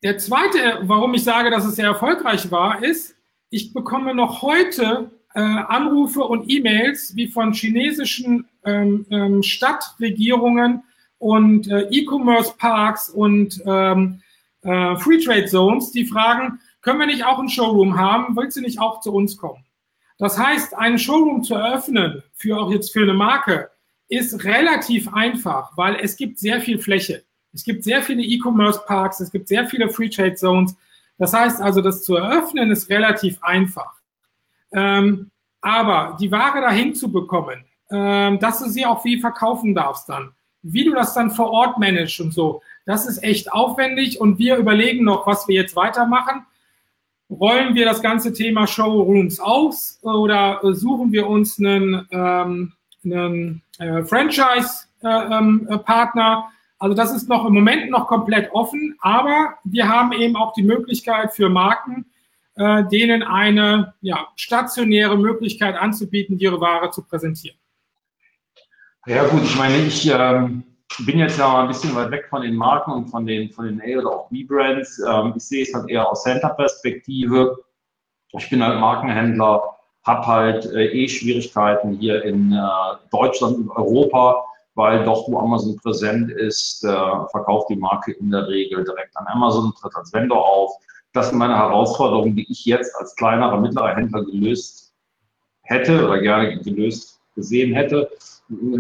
der 0.03 0.19
zweite, 0.19 0.81
warum 0.83 1.15
ich 1.15 1.23
sage, 1.23 1.49
dass 1.49 1.65
es 1.65 1.77
sehr 1.77 1.87
erfolgreich 1.87 2.51
war, 2.51 2.83
ist, 2.83 3.15
ich 3.49 3.73
bekomme 3.73 4.13
noch 4.13 4.43
heute 4.43 5.09
äh, 5.33 5.39
Anrufe 5.39 6.21
und 6.21 6.47
E-Mails 6.47 7.15
wie 7.15 7.27
von 7.27 7.53
chinesischen 7.53 8.47
ähm, 8.65 9.05
ähm, 9.09 9.43
Stadtregierungen 9.43 10.83
und 11.17 11.67
äh, 11.69 11.87
E-Commerce-Parks 11.89 13.09
und 13.09 13.61
ähm, 13.65 14.21
äh, 14.61 14.95
Free 14.97 15.19
Trade 15.19 15.45
Zones, 15.45 15.91
die 15.91 16.05
fragen, 16.05 16.59
können 16.81 16.99
wir 16.99 17.07
nicht 17.07 17.25
auch 17.25 17.39
ein 17.39 17.49
Showroom 17.49 17.97
haben? 17.97 18.35
Willst 18.35 18.57
du 18.57 18.61
nicht 18.61 18.79
auch 18.79 18.99
zu 18.99 19.13
uns 19.13 19.37
kommen? 19.37 19.63
Das 20.17 20.37
heißt, 20.37 20.75
einen 20.75 20.99
Showroom 20.99 21.43
zu 21.43 21.55
eröffnen, 21.55 22.23
für 22.33 22.57
auch 22.57 22.71
jetzt 22.71 22.93
für 22.93 23.01
eine 23.01 23.13
Marke, 23.13 23.71
ist 24.07 24.43
relativ 24.43 25.11
einfach, 25.13 25.75
weil 25.75 25.95
es 25.95 26.15
gibt 26.15 26.37
sehr 26.39 26.61
viel 26.61 26.79
Fläche. 26.79 27.23
Es 27.53 27.63
gibt 27.63 27.83
sehr 27.83 28.03
viele 28.03 28.21
E-Commerce-Parks, 28.21 29.19
es 29.19 29.31
gibt 29.31 29.47
sehr 29.47 29.65
viele 29.67 29.89
Free 29.89 30.09
Trade 30.09 30.35
Zones. 30.35 30.75
Das 31.17 31.33
heißt 31.33 31.61
also, 31.61 31.81
das 31.81 32.03
zu 32.03 32.15
eröffnen 32.15 32.71
ist 32.71 32.89
relativ 32.89 33.41
einfach. 33.41 33.93
Ähm, 34.73 35.31
aber 35.61 36.17
die 36.19 36.31
Ware 36.31 36.61
dahin 36.61 36.93
zu 36.93 37.11
bekommen, 37.11 37.65
ähm, 37.91 38.39
dass 38.39 38.59
du 38.59 38.69
sie 38.69 38.85
auch 38.85 39.03
wie 39.05 39.19
verkaufen 39.19 39.75
darfst 39.75 40.09
dann, 40.09 40.31
wie 40.61 40.83
du 40.83 40.93
das 40.93 41.13
dann 41.13 41.31
vor 41.31 41.51
Ort 41.51 41.77
managst 41.77 42.19
und 42.19 42.33
so, 42.33 42.61
das 42.85 43.05
ist 43.05 43.23
echt 43.23 43.51
aufwendig 43.51 44.19
und 44.19 44.39
wir 44.39 44.57
überlegen 44.57 45.03
noch, 45.03 45.27
was 45.27 45.47
wir 45.47 45.55
jetzt 45.55 45.75
weitermachen. 45.75 46.45
Rollen 47.29 47.73
wir 47.73 47.85
das 47.85 48.01
ganze 48.01 48.33
Thema 48.33 48.67
Showrooms 48.67 49.39
aus 49.39 49.99
oder 50.03 50.59
suchen 50.73 51.11
wir 51.11 51.27
uns 51.27 51.59
einen, 51.59 52.07
ähm, 52.11 52.73
einen 53.03 53.63
äh, 53.79 54.03
Franchise-Partner? 54.03 55.73
Äh, 55.83 56.39
ähm, 56.39 56.51
also 56.77 56.95
das 56.95 57.15
ist 57.15 57.29
noch 57.29 57.45
im 57.45 57.53
Moment 57.53 57.89
noch 57.89 58.07
komplett 58.07 58.51
offen, 58.51 58.95
aber 58.99 59.55
wir 59.63 59.87
haben 59.87 60.11
eben 60.11 60.35
auch 60.35 60.53
die 60.53 60.63
Möglichkeit 60.63 61.33
für 61.33 61.49
Marken, 61.49 62.05
äh, 62.55 62.83
denen 62.91 63.23
eine 63.23 63.93
ja, 64.01 64.27
stationäre 64.35 65.17
Möglichkeit 65.17 65.75
anzubieten, 65.75 66.37
ihre 66.37 66.59
Ware 66.61 66.91
zu 66.91 67.03
präsentieren. 67.03 67.57
Ja 69.07 69.27
gut, 69.27 69.43
ich 69.43 69.55
meine, 69.55 69.77
ich 69.85 70.09
ähm, 70.11 70.63
bin 71.05 71.19
jetzt 71.19 71.37
ja 71.37 71.61
ein 71.61 71.67
bisschen 71.67 71.95
weit 71.95 72.09
weg 72.09 72.25
von 72.27 72.41
den 72.41 72.55
Marken 72.55 72.91
und 72.91 73.05
von 73.07 73.27
den, 73.27 73.51
von 73.51 73.65
den 73.65 73.79
A- 73.79 73.99
oder 73.99 74.09
auch 74.09 74.29
B-Brands. 74.29 74.99
Ähm, 75.07 75.33
ich 75.35 75.43
sehe 75.43 75.61
es 75.61 75.71
halt 75.75 75.87
eher 75.91 76.09
aus 76.09 76.23
Center-Perspektive. 76.23 77.55
Ich 78.31 78.49
bin 78.49 78.63
halt 78.63 78.79
Markenhändler, 78.79 79.77
habe 80.05 80.25
halt 80.25 80.65
äh, 80.73 80.87
eh 80.87 81.07
Schwierigkeiten 81.07 81.97
hier 81.97 82.23
in 82.23 82.51
äh, 82.51 82.57
Deutschland 83.11 83.57
und 83.57 83.69
Europa, 83.69 84.43
weil 84.73 85.03
doch, 85.03 85.27
wo 85.27 85.37
Amazon 85.37 85.77
präsent 85.77 86.31
ist, 86.31 86.83
äh, 86.83 86.87
verkauft 87.29 87.69
die 87.69 87.75
Marke 87.75 88.13
in 88.13 88.31
der 88.31 88.47
Regel 88.47 88.83
direkt 88.83 89.15
an 89.17 89.27
Amazon, 89.27 89.71
tritt 89.79 89.95
als 89.95 90.11
Vendor 90.13 90.43
auf. 90.43 90.71
Das 91.13 91.29
sind 91.29 91.37
meine 91.37 91.55
Herausforderungen, 91.55 92.35
die 92.35 92.51
ich 92.51 92.65
jetzt 92.65 92.95
als 92.95 93.15
kleinerer, 93.15 93.59
mittlerer 93.59 93.95
Händler 93.95 94.25
gelöst 94.25 94.95
hätte 95.61 96.03
oder 96.03 96.19
gerne 96.19 96.59
gelöst 96.59 97.21
gesehen 97.35 97.75
hätte. 97.75 98.09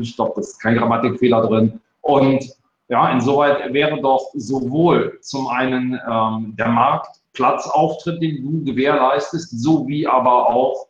Ich 0.01 0.15
glaube, 0.15 0.33
das 0.35 0.49
ist 0.49 0.59
kein 0.59 0.77
Grammatikfehler 0.77 1.41
drin. 1.47 1.79
Und 2.01 2.45
ja, 2.87 3.11
insoweit 3.11 3.73
wäre 3.73 3.99
doch 3.99 4.29
sowohl 4.35 5.17
zum 5.21 5.47
einen 5.47 5.99
ähm, 6.09 6.55
der 6.55 6.67
Marktplatzauftritt, 6.67 8.21
den 8.21 8.43
du 8.43 8.63
gewährleistest, 8.63 9.59
sowie 9.59 10.05
aber 10.05 10.49
auch 10.49 10.87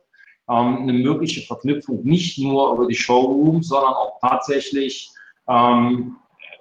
ähm, 0.48 0.82
eine 0.82 0.92
mögliche 0.92 1.46
Verknüpfung 1.46 2.02
nicht 2.04 2.38
nur 2.38 2.74
über 2.74 2.86
die 2.86 2.94
Showrooms, 2.94 3.68
sondern 3.68 3.94
auch 3.94 4.20
tatsächlich 4.20 5.10
ähm, 5.48 6.16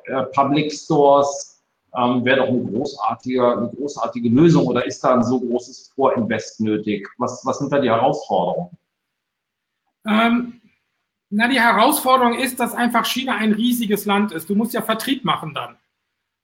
äh, 0.06 0.24
Public 0.34 0.72
Stores 0.72 1.64
ähm, 1.98 2.24
wäre 2.26 2.38
doch 2.38 2.48
eine 2.48 2.64
großartige, 2.64 3.58
eine 3.58 3.70
großartige 3.70 4.30
Lösung 4.30 4.68
oder 4.68 4.86
ist 4.86 5.04
da 5.04 5.16
ein 5.16 5.24
so 5.24 5.40
großes 5.40 5.92
Vorinvest 5.96 6.60
nötig? 6.62 7.08
Was, 7.18 7.46
was 7.46 7.60
sind 7.60 7.72
da 7.72 7.80
die 7.80 7.90
Herausforderungen? 7.90 8.78
Ähm, 10.08 10.62
na, 11.36 11.50
die 11.50 11.60
Herausforderung 11.60 12.36
ist, 12.36 12.62
dass 12.62 12.74
einfach 12.74 13.06
China 13.06 13.36
ein 13.36 13.52
riesiges 13.52 14.06
Land 14.06 14.32
ist. 14.32 14.50
Du 14.50 14.56
musst 14.56 14.74
ja 14.74 14.82
Vertrieb 14.82 15.26
machen 15.26 15.54
dann. 15.54 15.76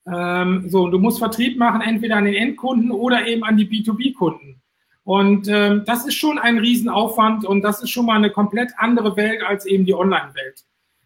Ähm, 0.06 0.70
so, 0.70 0.90
du 0.90 1.00
musst 1.00 1.20
Vertrieb 1.20 1.58
machen, 1.58 1.80
entweder 1.80 2.18
an 2.18 2.26
den 2.26 2.34
Endkunden 2.34 2.92
oder 2.92 3.26
eben 3.26 3.46
an 3.46 3.56
die 3.56 3.68
B2B-Kunden. 3.68 4.62
Und 5.06 5.48
ähm, 5.48 5.84
das 5.86 6.06
ist 6.06 6.16
schon 6.16 6.38
ein 6.38 6.58
Riesenaufwand 6.58 7.46
und 7.46 7.62
das 7.62 7.82
ist 7.82 7.90
schon 7.90 8.06
mal 8.06 8.18
eine 8.18 8.32
komplett 8.32 8.72
andere 8.78 9.16
Welt 9.16 9.42
als 9.44 9.66
eben 9.66 9.86
die 9.86 9.94
Online-Welt. 9.94 10.66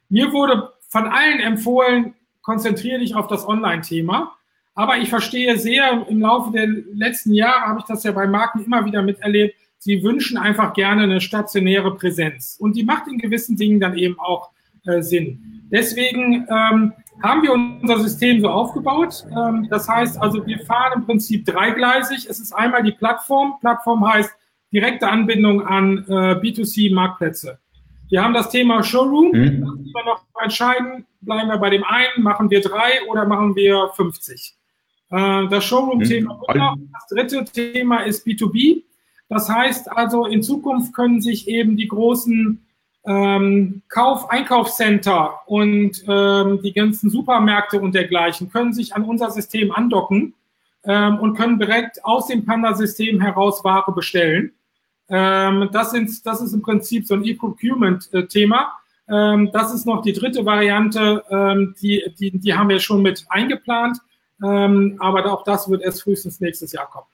Mir 0.09 0.31
wurde 0.33 0.73
von 0.89 1.05
allen 1.05 1.39
empfohlen, 1.39 2.15
konzentriere 2.41 2.99
dich 2.99 3.15
auf 3.15 3.27
das 3.27 3.47
Online-Thema. 3.47 4.36
Aber 4.73 4.97
ich 4.97 5.09
verstehe 5.09 5.59
sehr, 5.59 6.07
im 6.09 6.21
Laufe 6.21 6.51
der 6.51 6.67
letzten 6.67 7.33
Jahre 7.33 7.67
habe 7.67 7.79
ich 7.79 7.86
das 7.86 8.03
ja 8.03 8.11
bei 8.11 8.25
Marken 8.25 8.65
immer 8.65 8.83
wieder 8.83 9.03
miterlebt, 9.03 9.55
sie 9.80 10.03
wünschen 10.03 10.38
einfach 10.38 10.73
gerne 10.73 11.03
eine 11.03 11.21
stationäre 11.21 11.95
Präsenz. 11.95 12.57
Und 12.59 12.76
die 12.76 12.84
macht 12.84 13.07
in 13.07 13.17
gewissen 13.17 13.55
Dingen 13.55 13.80
dann 13.80 13.97
eben 13.97 14.19
auch 14.19 14.51
äh, 14.86 15.01
Sinn. 15.01 15.67
Deswegen 15.71 16.47
ähm, 16.49 16.93
haben 17.23 17.43
wir 17.43 17.53
unser 17.53 17.99
System 17.99 18.41
so 18.41 18.49
aufgebaut. 18.49 19.26
Ähm, 19.32 19.67
das 19.69 19.88
heißt 19.88 20.21
also, 20.21 20.45
wir 20.45 20.59
fahren 20.65 20.93
im 20.95 21.05
Prinzip 21.05 21.45
dreigleisig. 21.45 22.28
Es 22.30 22.39
ist 22.39 22.53
einmal 22.53 22.84
die 22.84 22.91
Plattform. 22.91 23.55
Plattform 23.61 24.05
heißt 24.07 24.32
direkte 24.71 25.07
Anbindung 25.07 25.65
an 25.65 26.05
äh, 26.07 26.36
B2C-Marktplätze. 26.36 27.59
Wir 28.09 28.23
haben 28.23 28.34
das 28.34 28.49
Thema 28.49 28.84
Showroom. 28.84 29.32
Mhm. 29.32 29.61
Da 29.61 29.67
müssen 29.71 29.93
wir 29.93 30.05
noch 30.05 30.26
entscheiden, 30.43 31.05
bleiben 31.21 31.49
wir 31.49 31.57
bei 31.57 31.69
dem 31.69 31.84
einen, 31.84 32.23
machen 32.23 32.49
wir 32.49 32.61
drei 32.61 33.03
oder 33.09 33.26
machen 33.26 33.55
wir 33.55 33.89
50. 33.95 34.55
Äh, 35.09 35.47
das 35.47 35.63
Showroom-Thema. 35.65 36.41
Mhm. 36.53 36.89
Das 36.93 37.07
dritte 37.07 37.45
Thema 37.45 37.99
ist 37.99 38.26
B2B. 38.28 38.84
Das 39.36 39.49
heißt 39.49 39.91
also, 39.91 40.27
in 40.27 40.41
Zukunft 40.41 40.93
können 40.93 41.19
sich 41.19 41.49
eben 41.49 41.75
die 41.75 41.89
großen 41.89 42.65
ähm, 43.05 43.81
Kauf, 43.89 44.29
Einkaufscenter 44.29 45.41
und 45.45 46.05
ähm, 46.07 46.61
die 46.63 46.71
ganzen 46.71 47.09
Supermärkte 47.09 47.81
und 47.81 47.93
dergleichen 47.93 48.49
können 48.49 48.71
sich 48.71 48.95
an 48.95 49.03
unser 49.03 49.29
System 49.31 49.73
andocken 49.73 50.36
ähm, 50.86 51.19
und 51.19 51.36
können 51.36 51.59
direkt 51.59 52.05
aus 52.05 52.27
dem 52.27 52.45
Panda-System 52.45 53.19
heraus 53.19 53.61
Ware 53.65 53.91
bestellen. 53.91 54.53
Ähm, 55.09 55.67
das, 55.73 55.91
sind, 55.91 56.25
das 56.25 56.39
ist 56.39 56.53
im 56.53 56.61
Prinzip 56.61 57.05
so 57.05 57.15
ein 57.15 57.25
E-Procurement-Thema. 57.25 58.71
Ähm, 59.09 59.49
das 59.51 59.73
ist 59.73 59.86
noch 59.86 60.01
die 60.01 60.13
dritte 60.13 60.45
Variante, 60.45 61.25
ähm, 61.29 61.75
die, 61.81 62.05
die, 62.17 62.39
die 62.39 62.53
haben 62.53 62.69
wir 62.69 62.79
schon 62.79 63.01
mit 63.01 63.25
eingeplant, 63.27 63.97
ähm, 64.41 64.95
aber 64.99 65.25
auch 65.25 65.43
das 65.43 65.69
wird 65.69 65.81
erst 65.81 66.03
frühestens 66.03 66.39
nächstes 66.39 66.71
Jahr 66.71 66.89
kommen. 66.89 67.07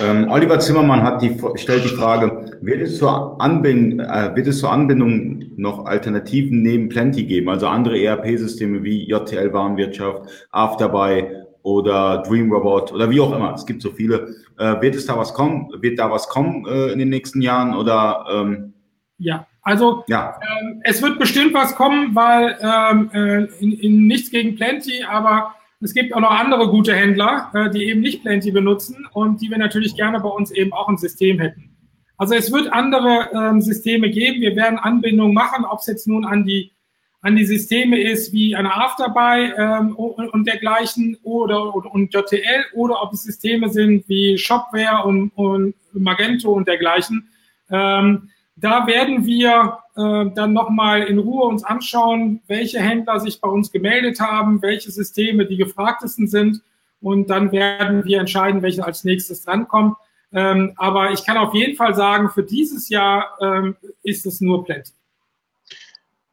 Ähm, 0.00 0.30
Oliver 0.30 0.60
Zimmermann 0.60 1.02
hat 1.02 1.22
die, 1.22 1.36
stellt 1.56 1.84
die 1.84 1.88
Frage, 1.88 2.58
wird 2.60 2.82
es, 2.82 2.98
zur 2.98 3.40
Anbindung, 3.40 3.98
äh, 3.98 4.34
wird 4.36 4.46
es 4.46 4.60
zur 4.60 4.70
Anbindung 4.70 5.44
noch 5.56 5.86
Alternativen 5.86 6.62
neben 6.62 6.88
Plenty 6.88 7.24
geben, 7.24 7.48
also 7.48 7.66
andere 7.66 8.00
ERP-Systeme 8.00 8.84
wie 8.84 9.08
JTL 9.08 9.52
Warenwirtschaft, 9.52 10.46
Afterbuy 10.52 11.24
oder 11.62 12.22
Dream 12.22 12.52
Robot 12.52 12.92
oder 12.92 13.10
wie 13.10 13.20
auch 13.20 13.34
immer. 13.34 13.54
Es 13.54 13.66
gibt 13.66 13.82
so 13.82 13.90
viele. 13.90 14.36
Äh, 14.56 14.80
wird 14.80 14.94
es 14.94 15.06
da 15.06 15.18
was 15.18 15.34
kommen? 15.34 15.68
Wird 15.80 15.98
da 15.98 16.10
was 16.10 16.28
kommen 16.28 16.64
äh, 16.66 16.92
in 16.92 17.00
den 17.00 17.08
nächsten 17.08 17.42
Jahren 17.42 17.74
oder? 17.74 18.24
Ähm, 18.30 18.74
ja, 19.18 19.46
also 19.62 20.04
ja. 20.06 20.38
Ähm, 20.60 20.80
es 20.84 21.02
wird 21.02 21.18
bestimmt 21.18 21.54
was 21.54 21.74
kommen, 21.74 22.14
weil 22.14 22.56
ähm, 22.60 23.10
äh, 23.12 23.44
in, 23.60 23.72
in 23.72 24.06
nichts 24.06 24.30
gegen 24.30 24.54
Plenty, 24.54 25.02
aber 25.02 25.54
es 25.80 25.94
gibt 25.94 26.14
auch 26.14 26.20
noch 26.20 26.30
andere 26.30 26.68
gute 26.68 26.94
Händler, 26.94 27.50
äh, 27.54 27.70
die 27.70 27.84
eben 27.84 28.00
nicht 28.00 28.22
Plenty 28.22 28.50
benutzen 28.50 29.06
und 29.12 29.40
die 29.40 29.50
wir 29.50 29.58
natürlich 29.58 29.96
gerne 29.96 30.20
bei 30.20 30.28
uns 30.28 30.50
eben 30.50 30.72
auch 30.72 30.88
im 30.88 30.96
System 30.96 31.38
hätten. 31.38 31.76
Also 32.16 32.34
es 32.34 32.50
wird 32.52 32.72
andere 32.72 33.30
ähm, 33.32 33.60
Systeme 33.60 34.10
geben. 34.10 34.40
Wir 34.40 34.56
werden 34.56 34.78
Anbindungen 34.78 35.34
machen, 35.34 35.64
ob 35.64 35.78
es 35.78 35.86
jetzt 35.86 36.08
nun 36.08 36.24
an 36.24 36.44
die 36.44 36.72
an 37.20 37.34
die 37.34 37.44
Systeme 37.44 38.00
ist 38.00 38.32
wie 38.32 38.54
eine 38.54 38.72
Afterbuy 38.74 39.52
ähm, 39.56 39.96
und, 39.96 40.28
und 40.28 40.46
dergleichen 40.46 41.16
oder, 41.24 41.74
oder 41.74 41.92
und 41.92 42.14
JTL 42.14 42.64
oder 42.74 43.02
ob 43.02 43.12
es 43.12 43.24
Systeme 43.24 43.68
sind 43.70 44.08
wie 44.08 44.38
Shopware 44.38 45.04
und, 45.04 45.30
und 45.30 45.74
Magento 45.94 46.52
und 46.52 46.68
dergleichen. 46.68 47.28
Ähm, 47.70 48.30
da 48.54 48.86
werden 48.86 49.26
wir 49.26 49.78
äh, 49.98 50.30
dann 50.34 50.52
nochmal 50.52 51.02
in 51.02 51.18
Ruhe 51.18 51.44
uns 51.44 51.64
anschauen, 51.64 52.40
welche 52.46 52.78
Händler 52.78 53.18
sich 53.18 53.40
bei 53.40 53.48
uns 53.48 53.72
gemeldet 53.72 54.20
haben, 54.20 54.62
welche 54.62 54.92
Systeme 54.92 55.44
die 55.44 55.56
gefragtesten 55.56 56.28
sind. 56.28 56.62
Und 57.00 57.28
dann 57.30 57.50
werden 57.52 58.04
wir 58.04 58.20
entscheiden, 58.20 58.62
welche 58.62 58.84
als 58.84 59.04
nächstes 59.04 59.44
drankommt. 59.44 59.96
Ähm, 60.32 60.72
aber 60.76 61.10
ich 61.10 61.24
kann 61.24 61.36
auf 61.36 61.52
jeden 61.54 61.76
Fall 61.76 61.94
sagen, 61.94 62.30
für 62.30 62.42
dieses 62.42 62.88
Jahr 62.88 63.36
ähm, 63.40 63.76
ist 64.02 64.24
es 64.24 64.40
nur 64.40 64.64
Plenty. 64.64 64.92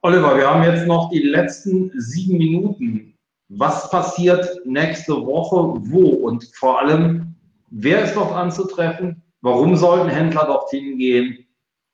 Oliver, 0.02 0.38
wir 0.38 0.48
haben 0.48 0.64
jetzt 0.64 0.86
noch 0.86 1.10
die 1.10 1.24
letzten 1.24 1.92
sieben 2.00 2.38
Minuten. 2.38 3.18
Was 3.50 3.90
passiert 3.90 4.48
nächste 4.66 5.14
Woche, 5.14 5.82
wo 5.90 6.10
und 6.28 6.46
vor 6.56 6.82
allem, 6.82 7.36
wer 7.72 8.04
ist 8.04 8.16
dort 8.16 8.34
anzutreffen? 8.34 9.24
Warum 9.42 9.76
sollten 9.76 10.10
Händler 10.10 10.46
dorthin 10.46 11.00
gehen? 11.00 11.46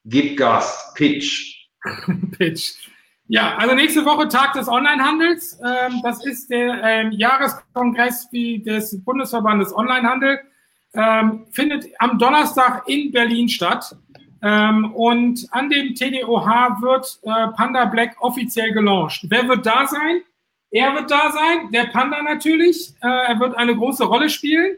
Gib 0.05 0.38
Gas, 0.38 0.93
Pitch. 0.95 1.50
Pitch. 2.38 2.73
Ja, 3.27 3.55
also 3.55 3.75
nächste 3.75 4.03
Woche 4.03 4.27
Tag 4.27 4.53
des 4.53 4.67
Onlinehandels. 4.67 5.59
Ähm, 5.63 6.01
das 6.03 6.25
ist 6.25 6.49
der 6.49 6.84
ähm, 6.84 7.11
Jahreskongress 7.11 8.29
des 8.32 9.03
Bundesverbandes 9.03 9.73
Onlinehandel. 9.73 10.39
Ähm, 10.93 11.45
findet 11.51 11.86
am 11.99 12.19
Donnerstag 12.19 12.84
in 12.88 13.11
Berlin 13.11 13.47
statt. 13.47 13.95
Ähm, 14.43 14.91
und 14.93 15.47
an 15.51 15.69
dem 15.69 15.95
TDOH 15.95 16.82
wird 16.82 17.19
äh, 17.23 17.47
Panda 17.55 17.86
Black 17.86 18.15
offiziell 18.19 18.73
gelauncht. 18.73 19.25
Wer 19.29 19.47
wird 19.47 19.65
da 19.65 19.86
sein? 19.88 20.21
Er 20.71 20.93
wird 20.95 21.11
da 21.11 21.32
sein, 21.32 21.71
der 21.71 21.86
Panda 21.86 22.21
natürlich. 22.21 22.93
Äh, 23.01 23.07
er 23.07 23.39
wird 23.39 23.55
eine 23.55 23.75
große 23.75 24.03
Rolle 24.03 24.29
spielen. 24.29 24.77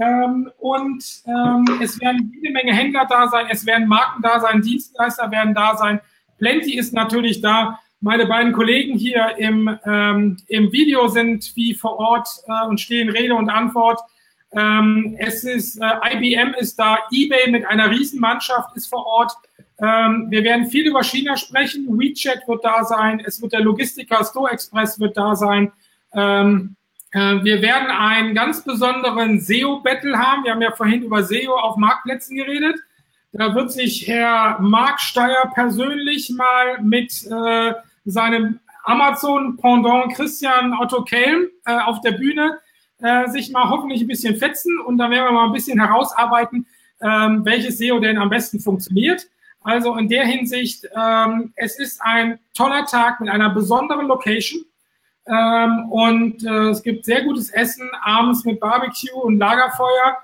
Ähm, 0.00 0.50
und 0.58 1.04
ähm, 1.26 1.80
es 1.80 2.00
werden 2.00 2.32
jede 2.34 2.52
Menge 2.52 2.72
Händler 2.72 3.06
da 3.08 3.26
sein, 3.28 3.46
es 3.50 3.66
werden 3.66 3.88
Marken 3.88 4.22
da 4.22 4.38
sein, 4.38 4.62
Dienstleister 4.62 5.30
werden 5.30 5.54
da 5.54 5.76
sein. 5.76 6.00
Plenty 6.38 6.78
ist 6.78 6.92
natürlich 6.92 7.40
da. 7.40 7.78
Meine 8.00 8.26
beiden 8.26 8.52
Kollegen 8.52 8.96
hier 8.96 9.36
im, 9.38 9.76
ähm, 9.84 10.36
im 10.46 10.72
Video 10.72 11.08
sind 11.08 11.52
wie 11.56 11.74
vor 11.74 11.98
Ort 11.98 12.28
äh, 12.46 12.66
und 12.66 12.80
stehen 12.80 13.10
Rede 13.10 13.34
und 13.34 13.50
Antwort. 13.50 14.00
Ähm, 14.52 15.16
es 15.18 15.44
ist, 15.44 15.80
äh, 15.80 16.14
IBM 16.14 16.54
ist 16.54 16.78
da, 16.78 16.98
eBay 17.10 17.50
mit 17.50 17.66
einer 17.66 17.90
Riesenmannschaft 17.90 18.76
ist 18.76 18.86
vor 18.86 19.04
Ort. 19.04 19.32
Ähm, 19.80 20.26
wir 20.30 20.42
werden 20.44 20.66
viel 20.66 20.86
über 20.86 21.02
China 21.02 21.36
sprechen. 21.36 21.86
WeChat 21.98 22.46
wird 22.48 22.64
da 22.64 22.84
sein. 22.84 23.20
Es 23.24 23.42
wird 23.42 23.52
der 23.52 23.60
Logistiker 23.60 24.24
Store 24.24 24.50
Express 24.50 24.98
wird 24.98 25.16
da 25.16 25.36
sein. 25.36 25.72
Ähm, 26.14 26.76
äh, 27.12 27.42
wir 27.42 27.62
werden 27.62 27.88
einen 27.90 28.34
ganz 28.34 28.64
besonderen 28.64 29.40
SEO-Battle 29.40 30.18
haben. 30.18 30.44
Wir 30.44 30.52
haben 30.52 30.62
ja 30.62 30.72
vorhin 30.72 31.02
über 31.02 31.22
SEO 31.22 31.54
auf 31.54 31.76
Marktplätzen 31.76 32.36
geredet. 32.36 32.76
Da 33.32 33.54
wird 33.54 33.72
sich 33.72 34.06
Herr 34.06 34.58
Mark 34.60 35.00
Steyer 35.00 35.50
persönlich 35.54 36.30
mal 36.30 36.80
mit 36.82 37.12
äh, 37.26 37.74
seinem 38.04 38.60
Amazon-Pendant 38.84 40.14
Christian 40.14 40.72
Otto 40.72 41.04
Kelm 41.04 41.48
äh, 41.66 41.78
auf 41.78 42.00
der 42.00 42.12
Bühne 42.12 42.58
äh, 43.00 43.28
sich 43.28 43.50
mal 43.50 43.68
hoffentlich 43.68 44.00
ein 44.00 44.06
bisschen 44.06 44.36
fetzen 44.36 44.78
und 44.80 44.98
dann 44.98 45.10
werden 45.10 45.26
wir 45.26 45.32
mal 45.32 45.46
ein 45.46 45.52
bisschen 45.52 45.78
herausarbeiten, 45.78 46.66
ähm, 47.00 47.44
welches 47.44 47.78
SEO 47.78 48.00
denn 48.00 48.18
am 48.18 48.30
besten 48.30 48.60
funktioniert. 48.60 49.26
Also 49.62 49.94
in 49.96 50.08
der 50.08 50.24
Hinsicht, 50.24 50.88
ähm, 50.96 51.52
es 51.56 51.78
ist 51.78 52.00
ein 52.02 52.38
toller 52.54 52.86
Tag 52.86 53.20
mit 53.20 53.28
einer 53.28 53.50
besonderen 53.50 54.06
Location. 54.06 54.64
Ähm, 55.26 55.90
und 55.90 56.44
äh, 56.44 56.70
es 56.70 56.82
gibt 56.82 57.04
sehr 57.04 57.22
gutes 57.22 57.50
Essen 57.50 57.90
abends 58.02 58.44
mit 58.44 58.60
Barbecue 58.60 59.20
und 59.20 59.38
Lagerfeuer. 59.38 60.16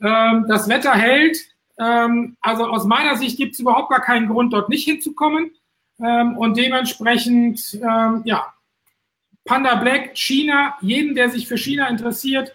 Ähm, 0.00 0.46
das 0.48 0.68
Wetter 0.68 0.92
hält. 0.92 1.36
Ähm, 1.78 2.36
also 2.40 2.66
aus 2.66 2.84
meiner 2.84 3.16
Sicht 3.16 3.36
gibt 3.36 3.54
es 3.54 3.60
überhaupt 3.60 3.90
gar 3.90 4.00
keinen 4.00 4.28
Grund, 4.28 4.52
dort 4.52 4.68
nicht 4.68 4.84
hinzukommen. 4.84 5.52
Ähm, 6.00 6.36
und 6.36 6.56
dementsprechend, 6.56 7.74
ähm, 7.74 8.22
ja, 8.24 8.52
Panda 9.44 9.74
Black, 9.76 10.16
China, 10.16 10.76
jeden, 10.80 11.14
der 11.14 11.30
sich 11.30 11.48
für 11.48 11.58
China 11.58 11.88
interessiert, 11.88 12.54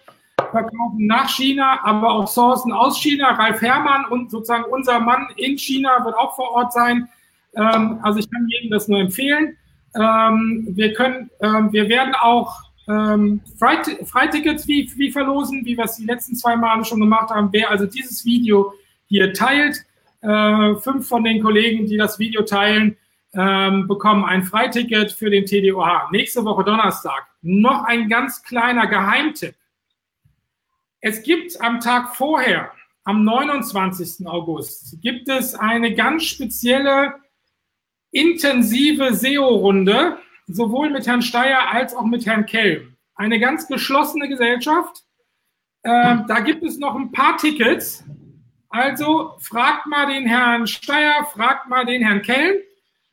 verkaufen 0.50 1.06
nach 1.06 1.28
China, 1.28 1.80
aber 1.82 2.10
auch 2.10 2.26
Sourcen 2.26 2.72
aus 2.72 3.00
China. 3.00 3.32
Ralf 3.32 3.60
Herrmann 3.60 4.06
und 4.06 4.30
sozusagen 4.30 4.64
unser 4.70 5.00
Mann 5.00 5.28
in 5.36 5.58
China 5.58 6.04
wird 6.04 6.16
auch 6.16 6.34
vor 6.36 6.50
Ort 6.52 6.72
sein. 6.72 7.08
Ähm, 7.54 7.98
also 8.02 8.18
ich 8.18 8.30
kann 8.30 8.46
jedem 8.48 8.70
das 8.70 8.88
nur 8.88 9.00
empfehlen. 9.00 9.56
Ähm, 9.94 10.68
wir 10.70 10.92
können, 10.94 11.30
ähm, 11.40 11.72
wir 11.72 11.88
werden 11.88 12.14
auch 12.14 12.62
ähm, 12.88 13.42
Freitickets 13.58 14.66
wie, 14.66 14.90
wie 14.96 15.10
verlosen, 15.10 15.64
wie 15.64 15.76
wir 15.76 15.84
es 15.84 15.96
die 15.96 16.06
letzten 16.06 16.34
zwei 16.36 16.56
Male 16.56 16.84
schon 16.84 17.00
gemacht 17.00 17.30
haben. 17.30 17.48
Wer 17.52 17.70
also 17.70 17.86
dieses 17.86 18.24
Video 18.24 18.72
hier 19.08 19.32
teilt, 19.32 19.84
äh, 20.20 20.74
fünf 20.76 21.08
von 21.08 21.24
den 21.24 21.42
Kollegen, 21.42 21.86
die 21.86 21.96
das 21.96 22.18
Video 22.18 22.42
teilen, 22.42 22.96
ähm, 23.34 23.86
bekommen 23.86 24.24
ein 24.24 24.42
Freiticket 24.44 25.12
für 25.12 25.30
den 25.30 25.44
TDOH. 25.44 26.10
Nächste 26.12 26.44
Woche 26.44 26.64
Donnerstag. 26.64 27.26
Noch 27.42 27.84
ein 27.84 28.08
ganz 28.08 28.42
kleiner 28.42 28.86
Geheimtipp. 28.86 29.54
Es 31.00 31.22
gibt 31.22 31.60
am 31.60 31.80
Tag 31.80 32.16
vorher, 32.16 32.72
am 33.04 33.24
29. 33.24 34.26
August, 34.26 35.00
gibt 35.00 35.28
es 35.28 35.54
eine 35.54 35.94
ganz 35.94 36.24
spezielle 36.24 37.14
intensive 38.10 39.14
SEO-Runde, 39.14 40.18
sowohl 40.46 40.90
mit 40.90 41.06
Herrn 41.06 41.22
Steyer 41.22 41.70
als 41.70 41.94
auch 41.94 42.04
mit 42.04 42.26
Herrn 42.26 42.46
Kelm. 42.46 42.96
Eine 43.14 43.38
ganz 43.38 43.68
geschlossene 43.68 44.28
Gesellschaft. 44.28 45.04
Ähm, 45.84 46.24
da 46.26 46.40
gibt 46.40 46.64
es 46.64 46.78
noch 46.78 46.96
ein 46.96 47.12
paar 47.12 47.36
Tickets. 47.36 48.04
Also 48.70 49.32
fragt 49.40 49.86
mal 49.86 50.06
den 50.06 50.26
Herrn 50.26 50.66
Steyer, 50.66 51.24
fragt 51.32 51.68
mal 51.68 51.86
den 51.86 52.02
Herrn 52.02 52.22
Kelm. 52.22 52.56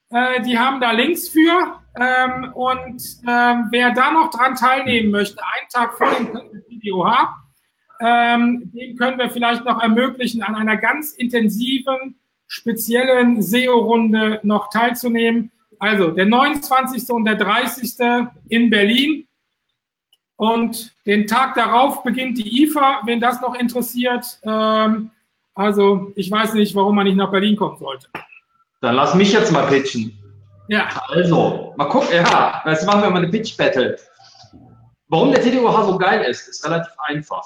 Äh, 0.10 0.42
die 0.44 0.58
haben 0.58 0.82
da 0.82 0.92
Links 0.92 1.30
für. 1.30 1.80
Ähm, 1.98 2.52
und 2.54 3.02
ähm, 3.28 3.68
wer 3.72 3.92
da 3.92 4.12
noch 4.12 4.30
dran 4.30 4.56
teilnehmen 4.56 5.12
möchte, 5.12 5.42
einen 5.42 5.70
Tag 5.70 5.98
vor 5.98 6.14
dem 6.14 6.28
VDOH, 6.28 7.46
ähm, 8.02 8.72
den 8.74 8.98
können 8.98 9.18
wir 9.18 9.30
vielleicht 9.30 9.64
noch 9.64 9.82
ermöglichen, 9.82 10.44
an 10.44 10.56
einer 10.56 10.76
ganz 10.76 11.14
intensiven, 11.14 12.20
speziellen 12.48 13.42
SEO-Runde 13.42 14.42
noch 14.44 14.70
teilzunehmen. 14.70 15.52
Also 15.80 16.12
der 16.12 16.26
29. 16.26 17.10
und 17.10 17.26
der 17.26 17.36
30. 17.36 17.96
in 18.50 18.70
Berlin. 18.70 19.28
Und 20.38 20.94
den 21.06 21.28
Tag 21.28 21.56
darauf 21.56 22.04
beginnt 22.04 22.38
die 22.38 22.64
IFA, 22.64 23.04
wenn 23.06 23.22
das 23.22 23.40
noch 23.40 23.56
interessiert. 23.56 24.40
Ähm, 24.44 25.12
also 25.56 26.12
ich 26.16 26.30
weiß 26.30 26.54
nicht, 26.54 26.76
warum 26.76 26.96
man 26.96 27.06
nicht 27.06 27.16
nach 27.16 27.32
Berlin 27.32 27.56
kommen 27.56 27.78
sollte. 27.78 28.08
Dann 28.82 28.96
lass 28.96 29.16
mich 29.16 29.32
jetzt 29.32 29.52
mal 29.52 29.66
pitchen. 29.68 30.18
Ja. 30.68 30.88
Also, 31.08 31.74
mal 31.78 31.86
gucken, 31.86 32.10
ja, 32.14 32.62
jetzt 32.66 32.86
machen 32.86 33.02
wir 33.02 33.10
mal 33.10 33.20
eine 33.20 33.30
Pitch-Battle. 33.30 33.98
Warum 35.08 35.32
der 35.32 35.42
TDOH 35.42 35.86
so 35.86 35.98
geil 35.98 36.24
ist, 36.30 36.48
ist 36.48 36.66
relativ 36.66 36.92
einfach. 36.98 37.44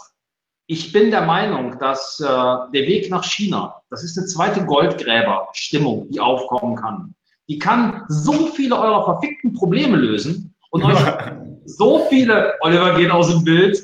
Ich 0.67 0.91
bin 0.91 1.11
der 1.11 1.21
Meinung, 1.21 1.77
dass 1.79 2.19
äh, 2.19 2.25
der 2.25 2.71
Weg 2.73 3.09
nach 3.09 3.23
China, 3.23 3.81
das 3.89 4.03
ist 4.03 4.17
eine 4.17 4.27
zweite 4.27 4.65
Goldgräber-Stimmung, 4.65 6.09
die 6.09 6.19
aufkommen 6.19 6.75
kann. 6.75 7.15
Die 7.47 7.59
kann 7.59 8.05
so 8.07 8.47
viele 8.47 8.77
eurer 8.77 9.03
verfickten 9.03 9.53
Probleme 9.53 9.97
lösen 9.97 10.53
und 10.69 10.83
euch 10.83 10.99
so 11.65 12.05
viele, 12.09 12.53
Oliver 12.61 12.95
geht 12.95 13.11
aus 13.11 13.29
dem 13.29 13.43
Bild, 13.43 13.81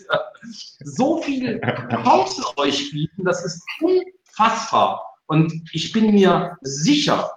so 0.79 1.21
viele 1.21 1.59
Chancen 1.61 2.43
euch 2.57 2.91
bieten, 2.91 3.23
das 3.23 3.43
ist 3.43 3.61
unfassbar. 3.81 5.03
Und 5.27 5.53
ich 5.73 5.91
bin 5.91 6.13
mir 6.13 6.57
sicher, 6.61 7.31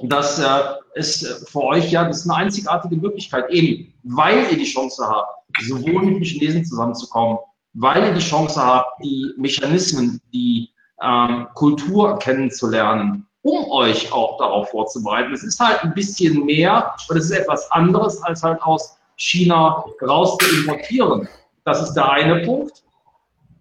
dass 0.00 0.38
äh, 0.38 0.60
es 0.94 1.44
für 1.50 1.62
euch 1.62 1.90
ja, 1.90 2.04
das 2.04 2.18
ist 2.18 2.30
eine 2.30 2.44
einzigartige 2.44 2.96
Möglichkeit, 2.96 3.50
eben 3.50 3.92
weil 4.02 4.50
ihr 4.50 4.58
die 4.58 4.64
Chance 4.64 5.06
habt, 5.06 5.30
sowohl 5.62 6.04
mit 6.04 6.16
den 6.16 6.24
Chinesen 6.24 6.64
zusammenzukommen, 6.64 7.38
weil 7.74 8.04
ihr 8.04 8.14
die 8.14 8.20
Chance 8.20 8.64
habt, 8.64 9.02
die 9.02 9.32
Mechanismen, 9.36 10.20
die 10.32 10.70
ähm, 11.02 11.48
Kultur 11.54 12.18
kennenzulernen, 12.18 13.26
um 13.42 13.70
euch 13.70 14.12
auch 14.12 14.38
darauf 14.38 14.70
vorzubereiten. 14.70 15.32
Es 15.32 15.42
ist 15.42 15.60
halt 15.60 15.82
ein 15.82 15.94
bisschen 15.94 16.44
mehr 16.44 16.94
und 17.08 17.16
es 17.16 17.26
ist 17.26 17.32
etwas 17.32 17.70
anderes, 17.70 18.22
als 18.22 18.42
halt 18.42 18.60
aus 18.62 18.96
China 19.16 19.84
raus 20.02 20.36
zu 20.38 20.56
importieren. 20.56 21.28
Das 21.64 21.82
ist 21.82 21.94
der 21.94 22.10
eine 22.10 22.44
Punkt. 22.44 22.82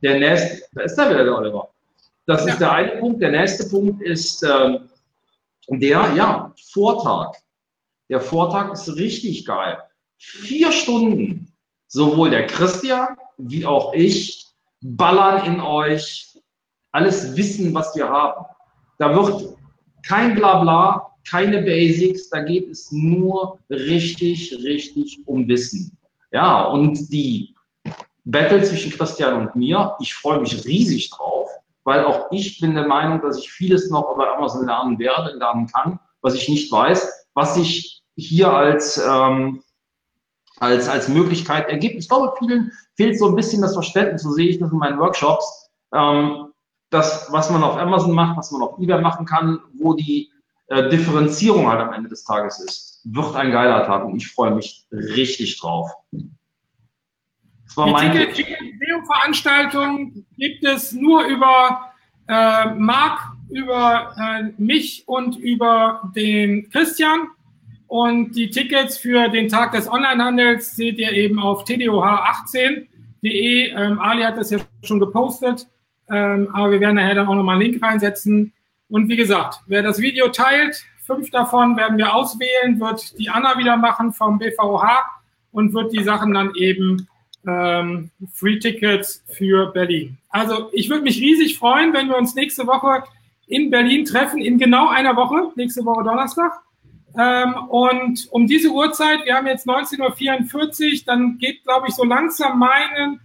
Der 0.02 0.20
nächste, 0.20 0.64
da 0.74 0.84
ist 0.84 0.96
da 0.96 1.10
wieder 1.10 1.24
der 1.24 1.38
Oliver. 1.38 1.70
Das 2.26 2.46
ja. 2.46 2.54
ist 2.54 2.60
der 2.60 2.72
eine 2.72 2.92
Punkt. 2.98 3.22
Der 3.22 3.32
nächste 3.32 3.70
Punkt 3.70 4.02
ist, 4.02 4.44
ähm, 4.44 4.90
der, 5.68 6.14
ja, 6.16 6.54
Vortag. 6.72 7.34
Der 8.10 8.22
Vortag 8.22 8.72
ist 8.74 8.96
richtig 8.96 9.46
geil. 9.46 9.78
Vier 10.18 10.72
Stunden, 10.72 11.54
sowohl 11.88 12.30
der 12.30 12.48
Christian 12.48 13.18
wie 13.40 13.66
auch 13.66 13.94
ich, 13.94 14.48
ballern 14.82 15.46
in 15.46 15.62
euch 15.62 16.38
alles 16.92 17.36
Wissen, 17.36 17.74
was 17.74 17.96
wir 17.96 18.10
haben. 18.10 18.46
Da 18.98 19.16
wird 19.16 19.56
kein 20.06 20.36
Blabla, 20.36 21.16
keine 21.30 21.62
Basics, 21.62 22.30
da 22.30 22.42
geht 22.42 22.70
es 22.70 22.92
nur 22.92 23.60
richtig, 23.70 24.54
richtig 24.64 25.20
um 25.26 25.48
Wissen. 25.48 25.98
Ja, 26.32 26.66
und 26.66 27.12
die 27.12 27.56
Battle 28.26 28.64
zwischen 28.64 28.92
Christian 28.92 29.36
und 29.36 29.56
mir, 29.56 29.96
ich 30.00 30.14
freue 30.14 30.40
mich 30.40 30.66
riesig 30.66 31.10
drauf 31.10 31.50
weil 31.90 32.06
auch 32.06 32.28
ich 32.30 32.60
bin 32.60 32.76
der 32.76 32.88
Meinung, 32.88 33.20
dass 33.22 33.40
ich 33.40 33.52
vieles 33.52 33.90
noch 33.90 34.16
bei 34.16 34.28
Amazon 34.28 34.68
lernen 34.68 35.00
werde, 35.00 35.36
lernen 35.36 35.66
kann, 35.66 36.00
was 36.22 36.36
ich 36.36 36.48
nicht 36.48 36.72
weiß, 36.72 37.28
was 37.34 37.56
sich 37.56 38.04
hier 38.16 38.54
als, 38.54 38.98
ähm, 38.98 39.64
als, 40.60 40.88
als 40.88 41.08
Möglichkeit 41.08 41.68
ergibt. 41.68 41.96
Ich 41.96 42.08
glaube, 42.08 42.34
vielen 42.38 42.72
fehlt 42.96 43.18
so 43.18 43.28
ein 43.28 43.36
bisschen 43.36 43.64
das 43.64 43.74
Verständnis, 43.74 44.22
so 44.22 44.32
sehe 44.32 44.50
ich 44.50 44.60
das 44.60 44.72
in 44.72 44.78
meinen 44.78 45.00
Workshops, 45.00 45.72
ähm, 45.92 46.50
das, 46.92 47.28
was 47.32 47.50
man 47.50 47.64
auf 47.64 47.76
Amazon 47.78 48.12
macht, 48.12 48.38
was 48.38 48.52
man 48.52 48.62
auf 48.62 48.78
eBay 48.78 49.02
machen 49.02 49.26
kann, 49.26 49.60
wo 49.74 49.96
die 49.96 50.30
äh, 50.68 50.90
Differenzierung 50.90 51.68
halt 51.68 51.80
am 51.80 51.94
Ende 51.94 52.10
des 52.10 52.24
Tages 52.24 52.60
ist, 52.60 53.02
wird 53.06 53.36
ein 53.36 53.52
geiler 53.52 53.84
Tag 53.86 54.06
und 54.06 54.16
ich 54.16 54.32
freue 54.32 54.52
mich 54.52 54.86
richtig 54.92 55.60
drauf. 55.60 55.92
Das 57.70 57.78
war 57.78 57.88
mein 57.88 58.12
Die 58.12 58.44
Video-Veranstaltung 58.44 60.26
gibt 60.38 60.66
es 60.66 60.92
nur 60.92 61.24
über 61.26 61.94
äh, 62.28 62.74
Marc, 62.74 63.20
über 63.52 64.16
äh, 64.18 64.46
mich 64.58 65.04
und 65.06 65.38
über 65.38 66.12
den 66.16 66.68
Christian. 66.72 67.28
Und 67.86 68.36
die 68.36 68.50
Tickets 68.50 68.98
für 68.98 69.30
den 69.30 69.50
Tag 69.50 69.74
des 69.74 69.88
Onlinehandels 69.88 70.76
seht 70.76 70.98
ihr 70.98 71.12
eben 71.12 71.40
auf 71.40 71.64
tdoh18.de. 71.66 73.70
Ähm, 73.70 74.00
Ali 74.00 74.24
hat 74.24 74.38
das 74.38 74.50
ja 74.50 74.58
schon 74.82 75.00
gepostet, 75.00 75.68
ähm, 76.10 76.50
aber 76.54 76.72
wir 76.72 76.80
werden 76.80 76.96
nachher 76.96 77.16
dann 77.16 77.28
auch 77.28 77.36
nochmal 77.36 77.56
einen 77.56 77.72
Link 77.72 77.84
reinsetzen. 77.84 78.52
Und 78.90 79.10
wie 79.10 79.16
gesagt, 79.16 79.62
wer 79.68 79.84
das 79.84 80.00
Video 80.00 80.30
teilt, 80.30 80.84
fünf 81.06 81.30
davon 81.30 81.78
werden 81.78 82.00
wir 82.00 82.16
auswählen, 82.16 82.80
wird 82.80 83.18
die 83.20 83.30
Anna 83.30 83.60
wieder 83.60 83.78
machen 83.78 84.12
vom 84.12 84.40
BVH 84.40 85.06
und 85.52 85.74
wird 85.74 85.94
die 85.94 86.04
Sachen 86.04 86.34
dann 86.34 86.56
eben 86.56 87.08
ähm, 87.48 88.12
Free 88.34 88.60
Tickets 88.60 89.24
für 89.28 89.72
Berlin. 89.72 90.18
Also 90.30 90.70
ich 90.74 90.90
würde 90.90 91.04
mich 91.04 91.20
riesig 91.20 91.58
freuen, 91.58 91.94
wenn 91.94 92.08
wir 92.08 92.18
uns 92.18 92.36
nächste 92.36 92.68
Woche 92.68 93.04
in 93.48 93.70
Berlin 93.70 94.06
treffen, 94.06 94.40
in 94.40 94.58
genau 94.58 94.90
einer 94.90 95.16
Woche, 95.16 95.52
nächste 95.56 95.84
Woche 95.86 96.04
Donnerstag. 96.04 96.52
Ähm, 97.18 97.56
und 97.70 98.28
um 98.32 98.46
diese 98.46 98.70
Uhrzeit, 98.70 99.26
wir 99.26 99.36
haben 99.36 99.48
jetzt 99.48 99.68
19.44 99.68 100.94
Uhr, 100.94 101.00
dann 101.06 101.38
geht, 101.38 101.64
glaube 101.64 101.88
ich, 101.88 101.96
so 101.96 102.04
langsam 102.04 102.60
meinen 102.60 103.20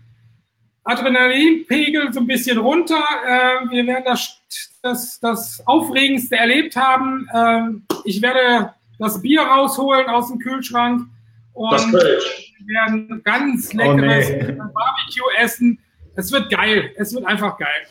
Adrenalinpegel 0.84 2.12
so 2.12 2.20
ein 2.20 2.26
bisschen 2.26 2.58
runter. 2.58 3.02
Äh, 3.26 3.70
wir 3.70 3.86
werden 3.86 4.04
das, 4.06 4.40
das, 4.82 5.20
das 5.20 5.66
Aufregendste 5.66 6.36
erlebt 6.36 6.76
haben. 6.76 7.28
Äh, 7.32 7.98
ich 8.04 8.22
werde 8.22 8.74
das 8.98 9.20
Bier 9.20 9.42
rausholen 9.42 10.08
aus 10.08 10.28
dem 10.28 10.38
Kühlschrank. 10.38 11.08
Und 11.52 11.72
das 11.72 11.90
Kölsch 11.90 12.53
werden 12.66 13.22
ganz 13.24 13.70
oh, 13.72 13.76
leckeres 13.76 14.30
oh, 14.30 14.34
nee. 14.34 14.52
Barbecue 14.52 15.30
essen. 15.38 15.78
Es 16.16 16.32
wird 16.32 16.50
geil. 16.50 16.90
Es 16.96 17.14
wird 17.14 17.26
einfach 17.26 17.58
geil. 17.58 17.86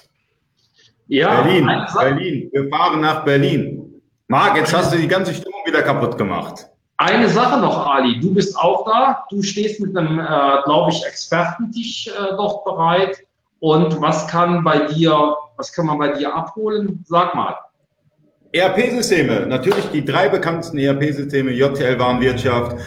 Ja, 1.08 1.42
Berlin, 1.42 1.70
Berlin. 1.94 2.50
Wir 2.52 2.70
fahren 2.70 3.02
nach 3.02 3.26
Berlin. 3.26 4.02
Marc, 4.28 4.58
jetzt 4.58 4.74
hast 4.74 4.94
du 4.94 4.98
die 4.98 5.08
ganze 5.08 5.34
Stimmung 5.34 5.62
wieder 5.66 5.82
kaputt 5.82 6.18
gemacht. 6.18 6.68
Eine 6.98 7.28
Sache 7.28 7.60
noch, 7.60 7.86
Ali, 7.86 8.20
du 8.20 8.34
bist 8.34 8.58
auch 8.58 8.86
da. 8.86 9.26
Du 9.30 9.42
stehst 9.42 9.80
mit 9.82 9.96
einem, 9.98 10.20
äh, 10.20 10.24
glaube 10.64 10.92
ich, 10.92 11.06
Expertentisch 11.06 12.08
äh, 12.08 12.36
dort 12.38 12.64
bereit. 12.64 13.18
Und 13.60 14.00
was 14.02 14.28
kann 14.28 14.64
bei 14.64 14.88
dir, 14.88 15.36
was 15.58 15.74
kann 15.74 15.86
man 15.86 15.98
bei 15.98 16.10
dir 16.10 16.34
abholen? 16.34 17.04
Sag 17.06 17.36
mal. 17.36 17.56
ERP-Systeme, 18.54 19.48
natürlich 19.48 19.86
die 19.92 20.06
drei 20.06 20.30
bekanntesten 20.30 20.78
ERP-Systeme, 20.78 21.52
JTL 21.52 21.98
Warenwirtschaft, 21.98 22.78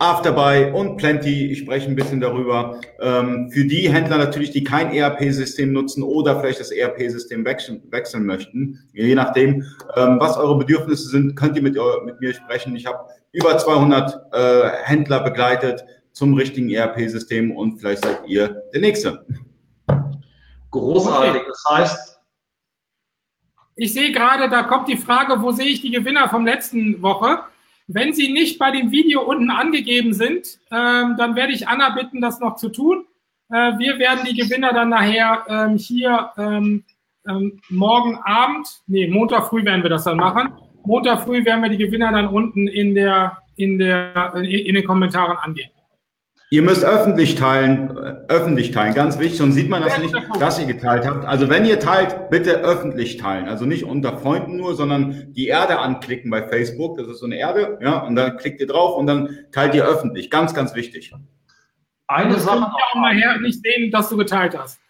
Afterbuy 0.00 0.70
und 0.72 0.96
Plenty, 0.96 1.50
ich 1.50 1.58
spreche 1.58 1.88
ein 1.88 1.96
bisschen 1.96 2.20
darüber. 2.20 2.80
Ähm, 3.00 3.50
für 3.50 3.64
die 3.64 3.90
Händler 3.90 4.18
natürlich, 4.18 4.52
die 4.52 4.62
kein 4.62 4.92
ERP-System 4.92 5.72
nutzen 5.72 6.02
oder 6.02 6.38
vielleicht 6.38 6.60
das 6.60 6.70
ERP-System 6.70 7.44
wechseln, 7.44 7.82
wechseln, 7.90 8.24
möchten, 8.24 8.88
je 8.92 9.14
nachdem, 9.14 9.64
ähm, 9.96 10.20
was 10.20 10.36
eure 10.36 10.56
Bedürfnisse 10.58 11.08
sind, 11.08 11.34
könnt 11.34 11.56
ihr 11.56 11.62
mit, 11.62 11.76
mit 12.04 12.20
mir 12.20 12.32
sprechen. 12.32 12.76
Ich 12.76 12.86
habe 12.86 13.08
über 13.32 13.58
200 13.58 14.32
äh, 14.32 14.68
Händler 14.84 15.20
begleitet 15.20 15.84
zum 16.12 16.34
richtigen 16.34 16.70
ERP-System 16.70 17.50
und 17.56 17.78
vielleicht 17.78 18.04
seid 18.04 18.20
ihr 18.26 18.62
der 18.72 18.80
Nächste. 18.80 19.26
Großartig. 20.70 21.42
Das 21.46 21.64
heißt, 21.70 22.18
ich 23.80 23.92
sehe 23.92 24.12
gerade, 24.12 24.48
da 24.50 24.64
kommt 24.64 24.88
die 24.88 24.96
Frage, 24.96 25.40
wo 25.40 25.52
sehe 25.52 25.66
ich 25.66 25.80
die 25.80 25.90
Gewinner 25.90 26.28
vom 26.28 26.44
letzten 26.44 27.00
Woche? 27.00 27.40
Wenn 27.88 28.12
sie 28.12 28.32
nicht 28.32 28.58
bei 28.58 28.70
dem 28.70 28.90
Video 28.90 29.22
unten 29.22 29.50
angegeben 29.50 30.12
sind, 30.12 30.58
ähm, 30.70 31.16
dann 31.16 31.34
werde 31.36 31.54
ich 31.54 31.68
Anna 31.68 31.90
bitten, 31.90 32.20
das 32.20 32.38
noch 32.38 32.56
zu 32.56 32.68
tun. 32.68 33.06
Äh, 33.50 33.78
wir 33.78 33.98
werden 33.98 34.26
die 34.28 34.36
Gewinner 34.36 34.74
dann 34.74 34.90
nachher 34.90 35.44
ähm, 35.48 35.78
hier 35.78 36.30
ähm, 36.36 36.84
ähm, 37.26 37.60
morgen 37.70 38.18
Abend, 38.24 38.68
nee, 38.86 39.08
Montag 39.08 39.48
früh 39.48 39.64
werden 39.64 39.82
wir 39.82 39.90
das 39.90 40.04
dann 40.04 40.18
machen. 40.18 40.52
Montag 40.84 41.24
früh 41.24 41.44
werden 41.44 41.62
wir 41.62 41.70
die 41.70 41.78
Gewinner 41.78 42.12
dann 42.12 42.28
unten 42.28 42.68
in 42.68 42.94
der, 42.94 43.38
in 43.56 43.78
der, 43.78 44.34
in 44.34 44.74
den 44.74 44.84
Kommentaren 44.84 45.36
angeben. 45.38 45.70
Ihr 46.50 46.62
müsst 46.62 46.82
öffentlich 46.82 47.34
teilen, 47.34 47.94
äh, 47.98 48.16
öffentlich 48.28 48.70
teilen, 48.70 48.94
ganz 48.94 49.18
wichtig, 49.18 49.36
sonst 49.36 49.54
sieht 49.54 49.68
man 49.68 49.82
das 49.82 49.98
nicht, 49.98 50.14
dass 50.40 50.58
ihr 50.58 50.66
geteilt 50.66 51.06
habt. 51.06 51.26
Also 51.26 51.50
wenn 51.50 51.66
ihr 51.66 51.78
teilt, 51.78 52.30
bitte 52.30 52.60
öffentlich 52.60 53.18
teilen. 53.18 53.48
Also 53.48 53.66
nicht 53.66 53.84
unter 53.84 54.16
Freunden 54.16 54.56
nur, 54.56 54.74
sondern 54.74 55.32
die 55.34 55.48
Erde 55.48 55.78
anklicken 55.78 56.30
bei 56.30 56.42
Facebook. 56.42 56.96
Das 56.96 57.06
ist 57.06 57.18
so 57.18 57.26
eine 57.26 57.36
Erde, 57.36 57.78
ja, 57.82 57.98
und 57.98 58.16
dann 58.16 58.38
klickt 58.38 58.60
ihr 58.60 58.66
drauf 58.66 58.96
und 58.96 59.06
dann 59.06 59.38
teilt 59.52 59.74
ihr 59.74 59.84
öffentlich. 59.84 60.30
Ganz, 60.30 60.54
ganz 60.54 60.74
wichtig. 60.74 61.12
Eine 62.06 62.34
das 62.34 62.44
Sache. 62.44 62.70
Ich 62.78 62.96
auch 62.96 63.02
nachher 63.02 63.38
nicht 63.40 63.62
sehen, 63.62 63.90
dass 63.90 64.08
du 64.08 64.16
geteilt 64.16 64.56
hast. 64.56 64.80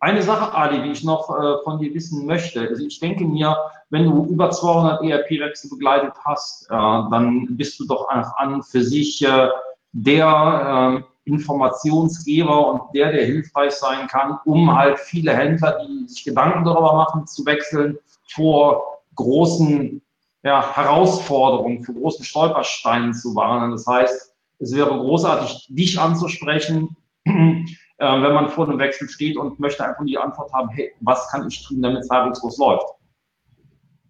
Eine 0.00 0.22
Sache, 0.22 0.52
Ali, 0.54 0.82
die 0.82 0.90
ich 0.90 1.04
noch 1.04 1.30
äh, 1.30 1.62
von 1.62 1.78
dir 1.78 1.94
wissen 1.94 2.26
möchte. 2.26 2.68
Also 2.68 2.84
ich 2.84 2.98
denke 2.98 3.24
mir, 3.24 3.56
wenn 3.90 4.04
du 4.04 4.26
über 4.26 4.50
200 4.50 5.02
ERP-Wechsel 5.02 5.70
begleitet 5.70 6.12
hast, 6.24 6.66
äh, 6.66 6.74
dann 6.74 7.46
bist 7.50 7.78
du 7.78 7.86
doch 7.86 8.08
einfach 8.08 8.36
an 8.36 8.62
für 8.62 8.82
sich 8.82 9.24
äh, 9.24 9.48
der 9.94 11.04
äh, 11.24 11.30
Informationsgeber 11.30 12.72
und 12.72 12.82
der, 12.94 13.12
der 13.12 13.24
hilfreich 13.24 13.72
sein 13.72 14.08
kann, 14.08 14.38
um 14.44 14.76
halt 14.76 14.98
viele 14.98 15.32
Händler, 15.32 15.78
die 15.86 16.08
sich 16.08 16.24
Gedanken 16.24 16.64
darüber 16.64 16.94
machen, 16.94 17.26
zu 17.26 17.46
wechseln, 17.46 17.96
vor 18.34 19.02
großen 19.14 20.02
ja, 20.42 20.74
Herausforderungen, 20.74 21.82
vor 21.84 21.94
großen 21.94 22.24
Stolpersteinen 22.24 23.14
zu 23.14 23.34
warnen. 23.34 23.70
Das 23.70 23.86
heißt, 23.86 24.34
es 24.58 24.74
wäre 24.74 24.90
großartig, 24.90 25.68
dich 25.70 25.98
anzusprechen, 25.98 26.96
äh, 27.24 27.62
wenn 27.98 28.34
man 28.34 28.50
vor 28.50 28.68
einem 28.68 28.78
Wechsel 28.78 29.08
steht 29.08 29.36
und 29.36 29.58
möchte 29.60 29.84
einfach 29.84 30.04
die 30.04 30.18
Antwort 30.18 30.52
haben, 30.52 30.68
hey, 30.70 30.92
was 31.00 31.30
kann 31.30 31.46
ich 31.48 31.66
tun, 31.66 31.80
damit 31.80 32.02
es 32.02 32.10
reibungslos 32.10 32.58
läuft? 32.58 32.86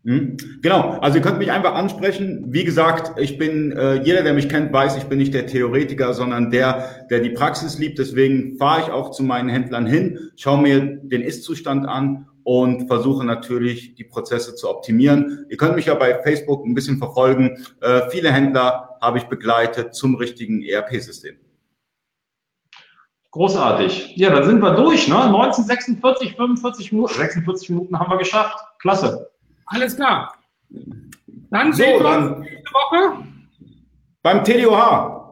Hm? 0.05 0.37
Genau, 0.61 0.99
also 1.01 1.17
ihr 1.17 1.23
könnt 1.23 1.39
mich 1.39 1.51
einfach 1.51 1.75
ansprechen. 1.75 2.45
Wie 2.49 2.65
gesagt, 2.65 3.19
ich 3.19 3.39
bin, 3.39 3.73
äh, 3.73 4.03
jeder, 4.03 4.23
der 4.23 4.35
mich 4.35 4.51
kennt, 4.51 4.71
weiß, 4.71 4.99
ich 4.99 5.05
bin 5.05 5.17
nicht 5.19 5.33
der 5.33 5.47
Theoretiker, 5.47 6.13
sondern 6.13 6.51
der, 6.51 7.07
der 7.09 7.21
die 7.21 7.31
Praxis 7.31 7.79
liebt. 7.79 7.99
Deswegen 7.99 8.59
fahre 8.59 8.83
ich 8.83 8.91
auch 8.91 9.13
zu 9.13 9.23
meinen 9.23 9.49
Händlern 9.49 9.87
hin, 9.87 10.31
schaue 10.37 10.61
mir 10.61 10.81
den 10.81 11.23
Ist-Zustand 11.23 11.89
an 11.89 12.27
und 12.43 12.87
versuche 12.87 13.25
natürlich, 13.25 13.95
die 13.95 14.05
Prozesse 14.05 14.55
zu 14.55 14.69
optimieren. 14.69 15.47
Ihr 15.49 15.57
könnt 15.57 15.75
mich 15.75 15.87
ja 15.87 15.95
bei 15.95 16.23
Facebook 16.23 16.67
ein 16.67 16.75
bisschen 16.75 16.99
verfolgen. 16.99 17.65
Äh, 17.81 18.03
viele 18.11 18.31
Händler 18.31 18.91
habe 19.01 19.17
ich 19.17 19.25
begleitet 19.25 19.95
zum 19.95 20.17
richtigen 20.17 20.63
ERP-System. 20.63 21.37
Großartig. 23.31 24.17
Ja, 24.17 24.31
dann 24.31 24.45
sind 24.45 24.61
wir 24.61 24.75
durch, 24.75 25.09
ne? 25.09 25.17
1946, 25.17 26.37
45 26.37 26.93
Minuten, 26.93 27.15
46 27.15 27.71
Minuten 27.71 27.99
haben 27.99 28.11
wir 28.11 28.19
geschafft. 28.19 28.59
Klasse. 28.79 29.31
Alles 29.67 29.97
klar. 29.97 30.35
Dann 31.51 31.73
so, 31.73 31.83
sehen 31.83 32.03
wir 32.03 32.09
uns 32.09 32.39
nächste 32.41 32.73
Woche. 32.73 33.19
Beim 34.23 34.45
TDOH. 34.45 35.25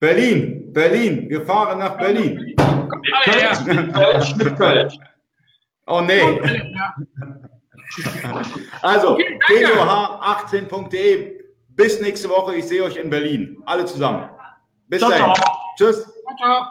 Berlin, 0.00 0.72
Berlin. 0.72 1.28
Wir 1.28 1.44
fahren 1.44 1.78
nach 1.78 1.98
Berlin. 1.98 2.56
Kommt 2.56 3.06
alle 3.12 3.38
her. 3.38 3.52
Oh 5.86 6.00
nee. 6.00 6.40
Also, 8.82 9.16
TDOH18.de. 9.16 11.40
Bis 11.70 12.00
nächste 12.00 12.28
Woche. 12.28 12.56
Ich 12.56 12.66
sehe 12.66 12.82
euch 12.82 12.96
in 12.96 13.08
Berlin. 13.10 13.62
Alle 13.66 13.84
zusammen. 13.84 14.28
Bis 14.88 14.98
ciao, 15.00 15.10
dahin. 15.10 15.34
Ciao. 15.34 15.56
Tschüss. 15.76 16.04
Ciao, 16.04 16.36
ciao. 16.36 16.66